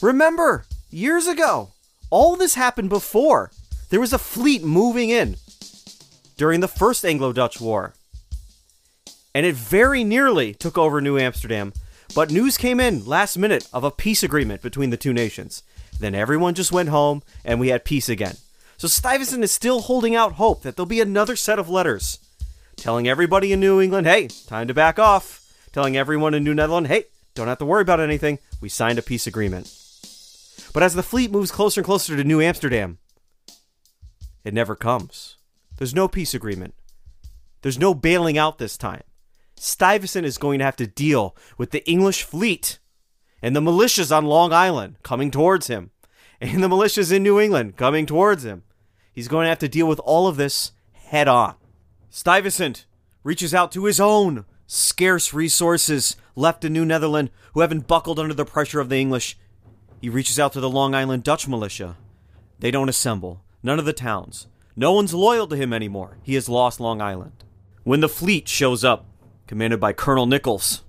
Remember, 0.00 0.64
years 0.90 1.26
ago, 1.26 1.70
all 2.10 2.36
this 2.36 2.54
happened 2.54 2.88
before. 2.88 3.52
There 3.90 4.00
was 4.00 4.12
a 4.12 4.18
fleet 4.18 4.64
moving 4.64 5.10
in 5.10 5.36
during 6.42 6.58
the 6.58 6.66
first 6.66 7.04
Anglo 7.04 7.32
Dutch 7.32 7.60
War. 7.60 7.94
And 9.32 9.46
it 9.46 9.54
very 9.54 10.02
nearly 10.02 10.54
took 10.54 10.76
over 10.76 11.00
New 11.00 11.16
Amsterdam. 11.16 11.72
But 12.16 12.32
news 12.32 12.58
came 12.58 12.80
in 12.80 13.06
last 13.06 13.38
minute 13.38 13.68
of 13.72 13.84
a 13.84 13.92
peace 13.92 14.24
agreement 14.24 14.60
between 14.60 14.90
the 14.90 14.96
two 14.96 15.12
nations. 15.12 15.62
Then 16.00 16.16
everyone 16.16 16.54
just 16.54 16.72
went 16.72 16.88
home 16.88 17.22
and 17.44 17.60
we 17.60 17.68
had 17.68 17.84
peace 17.84 18.08
again. 18.08 18.38
So 18.76 18.88
Stuyvesant 18.88 19.44
is 19.44 19.52
still 19.52 19.82
holding 19.82 20.16
out 20.16 20.32
hope 20.32 20.62
that 20.62 20.74
there'll 20.74 20.88
be 20.88 21.00
another 21.00 21.36
set 21.36 21.60
of 21.60 21.68
letters 21.68 22.18
telling 22.74 23.06
everybody 23.06 23.52
in 23.52 23.60
New 23.60 23.80
England, 23.80 24.08
hey, 24.08 24.26
time 24.48 24.66
to 24.66 24.74
back 24.74 24.98
off. 24.98 25.48
Telling 25.70 25.96
everyone 25.96 26.34
in 26.34 26.42
New 26.42 26.54
Netherland, 26.54 26.88
hey, 26.88 27.04
don't 27.36 27.46
have 27.46 27.58
to 27.58 27.64
worry 27.64 27.82
about 27.82 28.00
anything. 28.00 28.40
We 28.60 28.68
signed 28.68 28.98
a 28.98 29.02
peace 29.02 29.28
agreement. 29.28 29.72
But 30.74 30.82
as 30.82 30.94
the 30.94 31.04
fleet 31.04 31.30
moves 31.30 31.52
closer 31.52 31.82
and 31.82 31.86
closer 31.86 32.16
to 32.16 32.24
New 32.24 32.40
Amsterdam, 32.40 32.98
it 34.42 34.52
never 34.52 34.74
comes. 34.74 35.36
There's 35.82 35.96
no 35.96 36.06
peace 36.06 36.32
agreement. 36.32 36.74
There's 37.62 37.76
no 37.76 37.92
bailing 37.92 38.38
out 38.38 38.58
this 38.58 38.76
time. 38.76 39.02
Stuyvesant 39.56 40.24
is 40.24 40.38
going 40.38 40.60
to 40.60 40.64
have 40.64 40.76
to 40.76 40.86
deal 40.86 41.36
with 41.58 41.72
the 41.72 41.84
English 41.90 42.22
fleet 42.22 42.78
and 43.42 43.56
the 43.56 43.60
militias 43.60 44.16
on 44.16 44.24
Long 44.24 44.52
Island 44.52 44.98
coming 45.02 45.32
towards 45.32 45.66
him, 45.66 45.90
and 46.40 46.62
the 46.62 46.68
militias 46.68 47.10
in 47.10 47.24
New 47.24 47.40
England 47.40 47.76
coming 47.76 48.06
towards 48.06 48.44
him. 48.44 48.62
He's 49.12 49.26
going 49.26 49.46
to 49.46 49.48
have 49.48 49.58
to 49.58 49.68
deal 49.68 49.88
with 49.88 49.98
all 50.04 50.28
of 50.28 50.36
this 50.36 50.70
head 50.92 51.26
on. 51.26 51.56
Stuyvesant 52.10 52.86
reaches 53.24 53.52
out 53.52 53.72
to 53.72 53.86
his 53.86 53.98
own 53.98 54.44
scarce 54.68 55.34
resources 55.34 56.14
left 56.36 56.64
in 56.64 56.72
New 56.72 56.84
Netherland 56.84 57.30
who 57.54 57.60
haven't 57.60 57.88
buckled 57.88 58.20
under 58.20 58.34
the 58.34 58.44
pressure 58.44 58.78
of 58.78 58.88
the 58.88 59.00
English. 59.00 59.36
He 60.00 60.08
reaches 60.08 60.38
out 60.38 60.52
to 60.52 60.60
the 60.60 60.70
Long 60.70 60.94
Island 60.94 61.24
Dutch 61.24 61.48
militia. 61.48 61.96
They 62.60 62.70
don't 62.70 62.88
assemble. 62.88 63.42
None 63.64 63.80
of 63.80 63.84
the 63.84 63.92
towns. 63.92 64.46
No 64.74 64.92
one's 64.92 65.12
loyal 65.12 65.46
to 65.48 65.56
him 65.56 65.72
anymore. 65.72 66.18
He 66.22 66.34
has 66.34 66.48
lost 66.48 66.80
Long 66.80 67.02
Island. 67.02 67.44
When 67.84 68.00
the 68.00 68.08
fleet 68.08 68.48
shows 68.48 68.84
up, 68.84 69.06
commanded 69.46 69.80
by 69.80 69.92
Colonel 69.92 70.26
Nichols, 70.26 70.82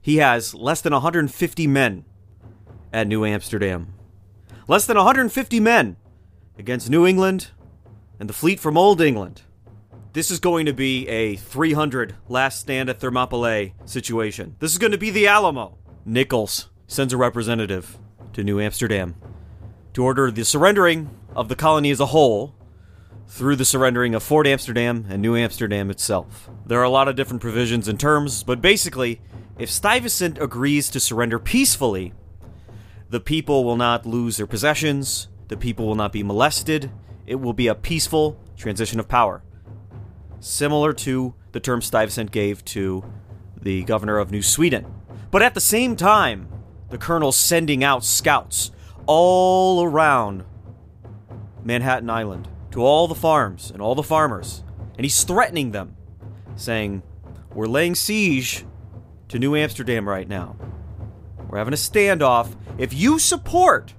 he 0.00 0.18
has 0.18 0.54
less 0.54 0.80
than 0.80 0.92
150 0.92 1.66
men 1.66 2.04
at 2.92 3.06
New 3.06 3.24
Amsterdam. 3.24 3.94
Less 4.68 4.86
than 4.86 4.96
150 4.96 5.60
men 5.60 5.96
against 6.58 6.90
New 6.90 7.06
England 7.06 7.50
and 8.20 8.28
the 8.28 8.34
fleet 8.34 8.60
from 8.60 8.76
Old 8.76 9.00
England. 9.00 9.42
This 10.12 10.30
is 10.30 10.38
going 10.38 10.66
to 10.66 10.72
be 10.72 11.08
a 11.08 11.36
300 11.36 12.16
last 12.28 12.60
stand 12.60 12.88
at 12.88 13.00
Thermopylae 13.00 13.74
situation. 13.84 14.56
This 14.58 14.70
is 14.70 14.78
going 14.78 14.92
to 14.92 14.98
be 14.98 15.10
the 15.10 15.26
Alamo. 15.26 15.78
Nichols 16.04 16.68
sends 16.86 17.12
a 17.12 17.16
representative 17.16 17.98
to 18.34 18.44
New 18.44 18.60
Amsterdam 18.60 19.14
to 19.94 20.04
order 20.04 20.30
the 20.30 20.44
surrendering 20.44 21.10
of 21.34 21.48
the 21.48 21.56
colony 21.56 21.90
as 21.90 22.00
a 22.00 22.06
whole 22.06 22.54
through 23.32 23.56
the 23.56 23.64
surrendering 23.64 24.14
of 24.14 24.22
Fort 24.22 24.46
Amsterdam 24.46 25.06
and 25.08 25.22
New 25.22 25.34
Amsterdam 25.34 25.90
itself. 25.90 26.50
There 26.66 26.78
are 26.78 26.84
a 26.84 26.90
lot 26.90 27.08
of 27.08 27.16
different 27.16 27.40
provisions 27.40 27.88
and 27.88 27.98
terms, 27.98 28.42
but 28.42 28.60
basically, 28.60 29.22
if 29.58 29.70
Stuyvesant 29.70 30.36
agrees 30.38 30.90
to 30.90 31.00
surrender 31.00 31.38
peacefully, 31.38 32.12
the 33.08 33.20
people 33.20 33.64
will 33.64 33.78
not 33.78 34.04
lose 34.04 34.36
their 34.36 34.46
possessions, 34.46 35.28
the 35.48 35.56
people 35.56 35.86
will 35.86 35.94
not 35.94 36.12
be 36.12 36.22
molested, 36.22 36.90
it 37.26 37.36
will 37.36 37.54
be 37.54 37.68
a 37.68 37.74
peaceful 37.74 38.38
transition 38.54 39.00
of 39.00 39.08
power. 39.08 39.42
Similar 40.40 40.92
to 40.92 41.32
the 41.52 41.60
term 41.60 41.80
Stuyvesant 41.80 42.32
gave 42.32 42.62
to 42.66 43.02
the 43.58 43.82
governor 43.84 44.18
of 44.18 44.30
New 44.30 44.42
Sweden. 44.42 44.84
But 45.30 45.40
at 45.40 45.54
the 45.54 45.60
same 45.60 45.96
time, 45.96 46.48
the 46.90 46.98
colonel's 46.98 47.38
sending 47.38 47.82
out 47.82 48.04
scouts 48.04 48.72
all 49.06 49.82
around 49.82 50.44
Manhattan 51.64 52.10
Island 52.10 52.48
to 52.72 52.82
all 52.82 53.06
the 53.06 53.14
farms 53.14 53.70
and 53.70 53.80
all 53.80 53.94
the 53.94 54.02
farmers, 54.02 54.64
and 54.96 55.04
he's 55.04 55.22
threatening 55.24 55.70
them, 55.70 55.96
saying, 56.56 57.02
We're 57.54 57.66
laying 57.66 57.94
siege 57.94 58.64
to 59.28 59.38
New 59.38 59.54
Amsterdam 59.54 60.08
right 60.08 60.28
now. 60.28 60.56
We're 61.48 61.58
having 61.58 61.74
a 61.74 61.76
standoff. 61.76 62.56
If 62.78 62.94
you 62.94 63.18
support 63.18 63.94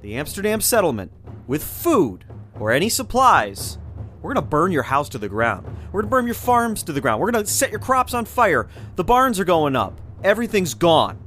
the 0.00 0.16
Amsterdam 0.16 0.60
settlement 0.60 1.12
with 1.46 1.64
food 1.64 2.24
or 2.58 2.70
any 2.70 2.88
supplies, 2.88 3.78
we're 4.20 4.34
going 4.34 4.44
to 4.44 4.48
burn 4.48 4.70
your 4.70 4.84
house 4.84 5.08
to 5.10 5.18
the 5.18 5.28
ground. 5.28 5.66
We're 5.90 6.02
going 6.02 6.10
to 6.10 6.16
burn 6.16 6.26
your 6.26 6.34
farms 6.34 6.84
to 6.84 6.92
the 6.92 7.00
ground. 7.00 7.20
We're 7.20 7.32
going 7.32 7.44
to 7.44 7.50
set 7.50 7.70
your 7.70 7.80
crops 7.80 8.14
on 8.14 8.24
fire. 8.24 8.68
The 8.94 9.04
barns 9.04 9.40
are 9.40 9.44
going 9.44 9.74
up. 9.74 10.00
Everything's 10.22 10.74
gone. 10.74 11.18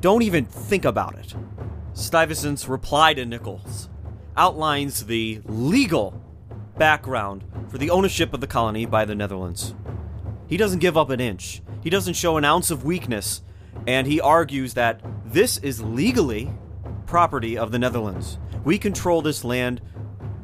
Don't 0.00 0.22
even 0.22 0.44
think 0.44 0.84
about 0.84 1.18
it. 1.18 1.34
Stuyvesant's 1.94 2.68
reply 2.68 3.14
to 3.14 3.24
Nichols 3.24 3.88
outlines 4.38 5.06
the 5.06 5.42
legal 5.44 6.22
background 6.78 7.44
for 7.68 7.76
the 7.76 7.90
ownership 7.90 8.32
of 8.32 8.40
the 8.40 8.46
colony 8.46 8.86
by 8.86 9.04
the 9.04 9.14
Netherlands. 9.14 9.74
He 10.46 10.56
doesn't 10.56 10.78
give 10.78 10.96
up 10.96 11.10
an 11.10 11.20
inch, 11.20 11.60
he 11.82 11.90
doesn't 11.90 12.14
show 12.14 12.36
an 12.36 12.44
ounce 12.44 12.70
of 12.70 12.84
weakness, 12.84 13.42
and 13.86 14.06
he 14.06 14.20
argues 14.20 14.74
that 14.74 15.00
this 15.26 15.58
is 15.58 15.82
legally 15.82 16.50
property 17.04 17.58
of 17.58 17.72
the 17.72 17.78
Netherlands. 17.78 18.38
We 18.64 18.78
control 18.78 19.22
this 19.22 19.44
land. 19.44 19.80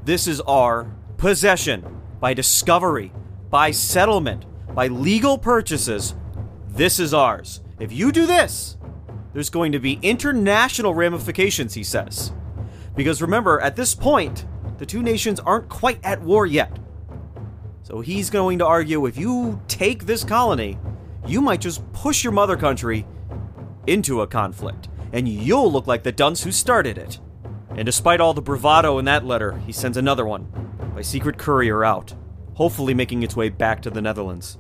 This 0.05 0.27
is 0.27 0.41
our 0.43 0.91
possession 1.17 2.01
by 2.21 2.35
discovery, 2.35 3.13
by 3.49 3.71
settlement, 3.71 4.45
by 4.75 4.89
legal 4.89 5.39
purchases. 5.39 6.15
This 6.69 6.99
is 6.99 7.15
ours. 7.15 7.61
If 7.79 7.93
you 7.93 8.13
do 8.13 8.27
this, 8.27 8.77
there's 9.33 9.51
going 9.51 9.73
to 9.73 9.79
be 9.79 9.99
international 10.03 10.95
ramifications, 10.95 11.75
he 11.75 11.85
says. 11.85 12.33
Because 12.95 13.23
remember, 13.23 13.61
at 13.61 13.77
this 13.77 13.95
point, 13.95 14.47
the 14.79 14.87
two 14.87 15.03
nations 15.03 15.41
aren't 15.41 15.69
quite 15.69 15.99
at 16.05 16.21
war 16.23 16.47
yet. 16.47 16.79
So 17.83 18.01
he's 18.01 18.31
going 18.31 18.59
to 18.59 18.67
argue 18.67 19.07
if 19.07 19.17
you 19.17 19.61
take 19.69 20.07
this 20.07 20.25
colony, 20.25 20.79
you 21.27 21.41
might 21.41 21.61
just 21.61 21.91
push 21.93 22.25
your 22.25 22.33
mother 22.33 22.57
country 22.57 23.07
into 23.87 24.23
a 24.23 24.27
conflict, 24.27 24.89
and 25.13 25.29
you'll 25.29 25.71
look 25.71 25.87
like 25.87 26.03
the 26.03 26.13
dunce 26.13 26.43
who 26.45 26.53
started 26.53 26.97
it. 26.97 27.21
And 27.71 27.85
despite 27.85 28.21
all 28.21 28.35
the 28.35 28.43
bravado 28.43 28.99
in 28.99 29.05
that 29.07 29.27
letter, 29.27 29.59
he 29.67 29.73
sends 29.73 29.97
another 29.97 30.25
one 30.25 30.47
by 30.95 31.03
secret 31.03 31.39
courier 31.39 31.85
out, 31.85 32.15
hopefully 32.55 32.95
making 32.95 33.23
its 33.23 33.37
way 33.37 33.49
back 33.49 33.83
to 33.83 33.91
the 33.91 34.01
Netherlands. 34.03 34.59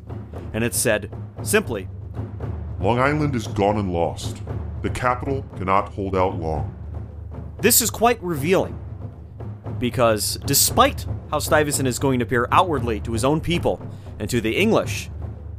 And 0.52 0.64
it 0.64 0.74
said, 0.74 1.10
simply, 1.42 1.88
Long 2.80 2.98
Island 2.98 3.34
is 3.34 3.46
gone 3.46 3.78
and 3.78 3.92
lost. 3.92 4.42
The 4.82 4.90
capital 4.90 5.44
cannot 5.56 5.88
hold 5.94 6.14
out 6.14 6.38
long. 6.38 6.74
This 7.64 7.80
is 7.80 7.88
quite 7.88 8.22
revealing 8.22 8.78
because 9.78 10.36
despite 10.44 11.06
how 11.30 11.38
Stuyvesant 11.38 11.88
is 11.88 11.98
going 11.98 12.18
to 12.18 12.26
appear 12.26 12.46
outwardly 12.52 13.00
to 13.00 13.12
his 13.12 13.24
own 13.24 13.40
people 13.40 13.80
and 14.18 14.28
to 14.28 14.42
the 14.42 14.54
English, 14.54 15.08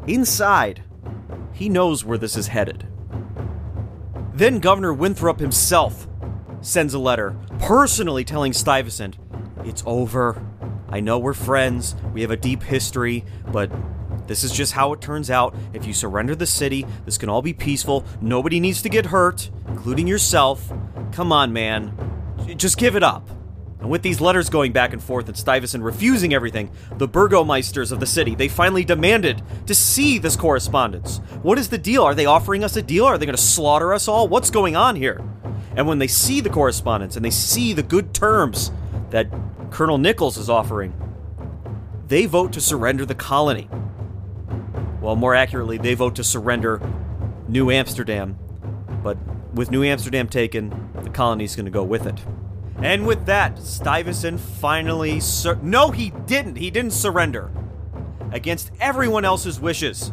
inside, 0.05 0.83
he 1.51 1.67
knows 1.67 2.05
where 2.05 2.19
this 2.19 2.37
is 2.37 2.49
headed. 2.49 2.85
Then 4.35 4.59
Governor 4.59 4.93
Winthrop 4.93 5.39
himself 5.39 6.07
sends 6.61 6.93
a 6.93 6.99
letter 6.99 7.35
personally 7.57 8.23
telling 8.23 8.53
Stuyvesant, 8.53 9.17
It's 9.63 9.81
over. 9.87 10.45
I 10.89 10.99
know 10.99 11.17
we're 11.17 11.33
friends, 11.33 11.95
we 12.13 12.21
have 12.21 12.29
a 12.29 12.37
deep 12.37 12.61
history, 12.61 13.25
but 13.51 13.71
this 14.27 14.43
is 14.43 14.51
just 14.51 14.73
how 14.73 14.93
it 14.93 15.01
turns 15.01 15.29
out. 15.29 15.55
If 15.73 15.85
you 15.85 15.93
surrender 15.93 16.35
the 16.35 16.45
city, 16.45 16.85
this 17.05 17.17
can 17.17 17.29
all 17.29 17.41
be 17.41 17.53
peaceful. 17.53 18.05
Nobody 18.21 18.59
needs 18.59 18.81
to 18.81 18.89
get 18.89 19.07
hurt, 19.07 19.49
including 19.67 20.07
yourself. 20.07 20.71
Come 21.11 21.31
on, 21.31 21.53
man. 21.53 21.93
Just 22.57 22.77
give 22.77 22.95
it 22.95 23.03
up. 23.03 23.29
And 23.79 23.91
with 23.91 24.01
these 24.01 24.19
letters 24.19 24.49
going 24.49 24.71
back 24.71 24.93
and 24.93 25.03
forth 25.03 25.27
and 25.27 25.37
Stuyvesant 25.37 25.83
refusing 25.83 26.33
everything, 26.33 26.71
the 26.97 27.07
burgomeisters 27.07 27.91
of 27.91 27.99
the 27.99 28.07
city, 28.07 28.33
they 28.33 28.47
finally 28.47 28.83
demanded 28.83 29.43
to 29.67 29.75
see 29.75 30.17
this 30.17 30.35
correspondence. 30.35 31.19
What 31.43 31.59
is 31.59 31.69
the 31.69 31.77
deal? 31.77 32.03
Are 32.03 32.15
they 32.15 32.25
offering 32.25 32.63
us 32.63 32.75
a 32.75 32.81
deal? 32.81 33.05
Are 33.05 33.17
they 33.19 33.27
going 33.27 33.35
to 33.35 33.41
slaughter 33.41 33.93
us 33.93 34.07
all? 34.07 34.27
What's 34.27 34.49
going 34.49 34.75
on 34.75 34.95
here? 34.95 35.23
And 35.75 35.87
when 35.87 35.99
they 35.99 36.07
see 36.07 36.41
the 36.41 36.49
correspondence 36.49 37.15
and 37.15 37.23
they 37.23 37.29
see 37.29 37.73
the 37.73 37.83
good 37.83 38.13
terms 38.13 38.71
that 39.11 39.27
Colonel 39.69 39.99
Nichols 39.99 40.37
is 40.37 40.49
offering, 40.49 40.93
they 42.07 42.25
vote 42.25 42.53
to 42.53 42.61
surrender 42.61 43.05
the 43.05 43.13
colony. 43.13 43.69
Well, 45.05 45.15
more 45.15 45.35
accurately, 45.35 45.77
they 45.77 45.93
vote 45.93 46.15
to 46.15 46.23
surrender 46.23 46.81
New 47.47 47.69
Amsterdam. 47.69 48.39
But 49.03 49.19
with 49.53 49.69
New 49.69 49.83
Amsterdam 49.83 50.27
taken, 50.27 50.89
the 51.03 51.11
colony's 51.11 51.55
going 51.55 51.67
to 51.67 51.71
go 51.71 51.83
with 51.83 52.07
it. 52.07 52.25
And 52.77 53.05
with 53.05 53.27
that, 53.27 53.59
Stuyvesant 53.59 54.39
finally 54.39 55.19
sur- 55.19 55.59
No, 55.61 55.91
he 55.91 56.09
didn't. 56.25 56.55
He 56.55 56.71
didn't 56.71 56.93
surrender. 56.93 57.51
Against 58.31 58.71
everyone 58.79 59.25
else's 59.25 59.59
wishes. 59.59 60.11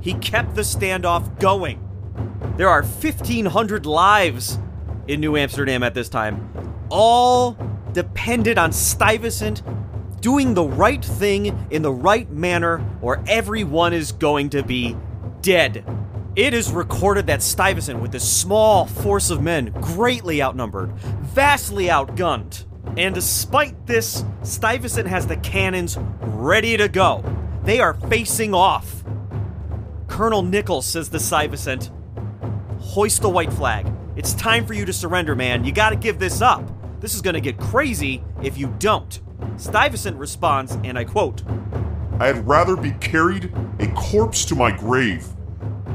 He 0.00 0.14
kept 0.14 0.56
the 0.56 0.62
standoff 0.62 1.38
going. 1.38 1.78
There 2.56 2.68
are 2.68 2.82
1,500 2.82 3.86
lives 3.86 4.58
in 5.06 5.20
New 5.20 5.36
Amsterdam 5.36 5.84
at 5.84 5.94
this 5.94 6.08
time, 6.08 6.74
all 6.90 7.56
dependent 7.92 8.58
on 8.58 8.72
Stuyvesant 8.72 9.62
doing 10.20 10.54
the 10.54 10.64
right 10.64 11.04
thing 11.04 11.66
in 11.70 11.82
the 11.82 11.92
right 11.92 12.30
manner, 12.30 12.84
or 13.02 13.22
everyone 13.26 13.92
is 13.92 14.12
going 14.12 14.50
to 14.50 14.62
be 14.62 14.96
dead. 15.42 15.84
It 16.36 16.54
is 16.54 16.70
recorded 16.70 17.26
that 17.26 17.42
Stuyvesant, 17.42 18.00
with 18.00 18.12
this 18.12 18.30
small 18.30 18.86
force 18.86 19.30
of 19.30 19.42
men, 19.42 19.72
greatly 19.80 20.42
outnumbered, 20.42 20.92
vastly 20.94 21.86
outgunned, 21.86 22.64
and 22.96 23.14
despite 23.14 23.86
this, 23.86 24.24
Stuyvesant 24.42 25.08
has 25.08 25.26
the 25.26 25.36
cannons 25.36 25.98
ready 26.20 26.76
to 26.76 26.88
go. 26.88 27.24
They 27.64 27.80
are 27.80 27.94
facing 27.94 28.54
off. 28.54 29.04
Colonel 30.06 30.42
Nichols 30.42 30.86
says 30.86 31.08
to 31.10 31.18
Stuyvesant, 31.18 31.90
Hoist 32.80 33.22
the 33.22 33.28
white 33.28 33.52
flag. 33.52 33.92
It's 34.16 34.34
time 34.34 34.66
for 34.66 34.74
you 34.74 34.84
to 34.84 34.92
surrender, 34.92 35.34
man. 35.34 35.64
You 35.64 35.72
gotta 35.72 35.96
give 35.96 36.18
this 36.18 36.40
up. 36.40 36.62
This 37.00 37.14
is 37.14 37.22
gonna 37.22 37.40
get 37.40 37.58
crazy 37.58 38.22
if 38.42 38.58
you 38.58 38.74
don't. 38.78 39.20
Stuyvesant 39.56 40.16
responds, 40.16 40.76
and 40.84 40.98
I 40.98 41.04
quote 41.04 41.42
I 42.18 42.26
had 42.26 42.46
rather 42.46 42.76
be 42.76 42.92
carried 42.92 43.52
a 43.78 43.86
corpse 43.88 44.44
to 44.46 44.54
my 44.54 44.70
grave 44.70 45.26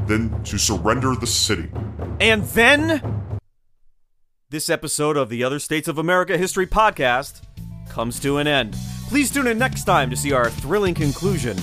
than 0.06 0.42
to 0.44 0.58
surrender 0.58 1.14
the 1.14 1.26
city. 1.26 1.68
And 2.20 2.42
then. 2.44 3.02
This 4.48 4.70
episode 4.70 5.16
of 5.16 5.28
the 5.28 5.42
Other 5.42 5.58
States 5.58 5.88
of 5.88 5.98
America 5.98 6.38
History 6.38 6.66
podcast 6.66 7.42
comes 7.88 8.20
to 8.20 8.38
an 8.38 8.46
end. 8.46 8.76
Please 9.08 9.30
tune 9.30 9.46
in 9.46 9.58
next 9.58 9.84
time 9.84 10.08
to 10.10 10.16
see 10.16 10.32
our 10.32 10.50
thrilling 10.50 10.94
conclusion 10.94 11.56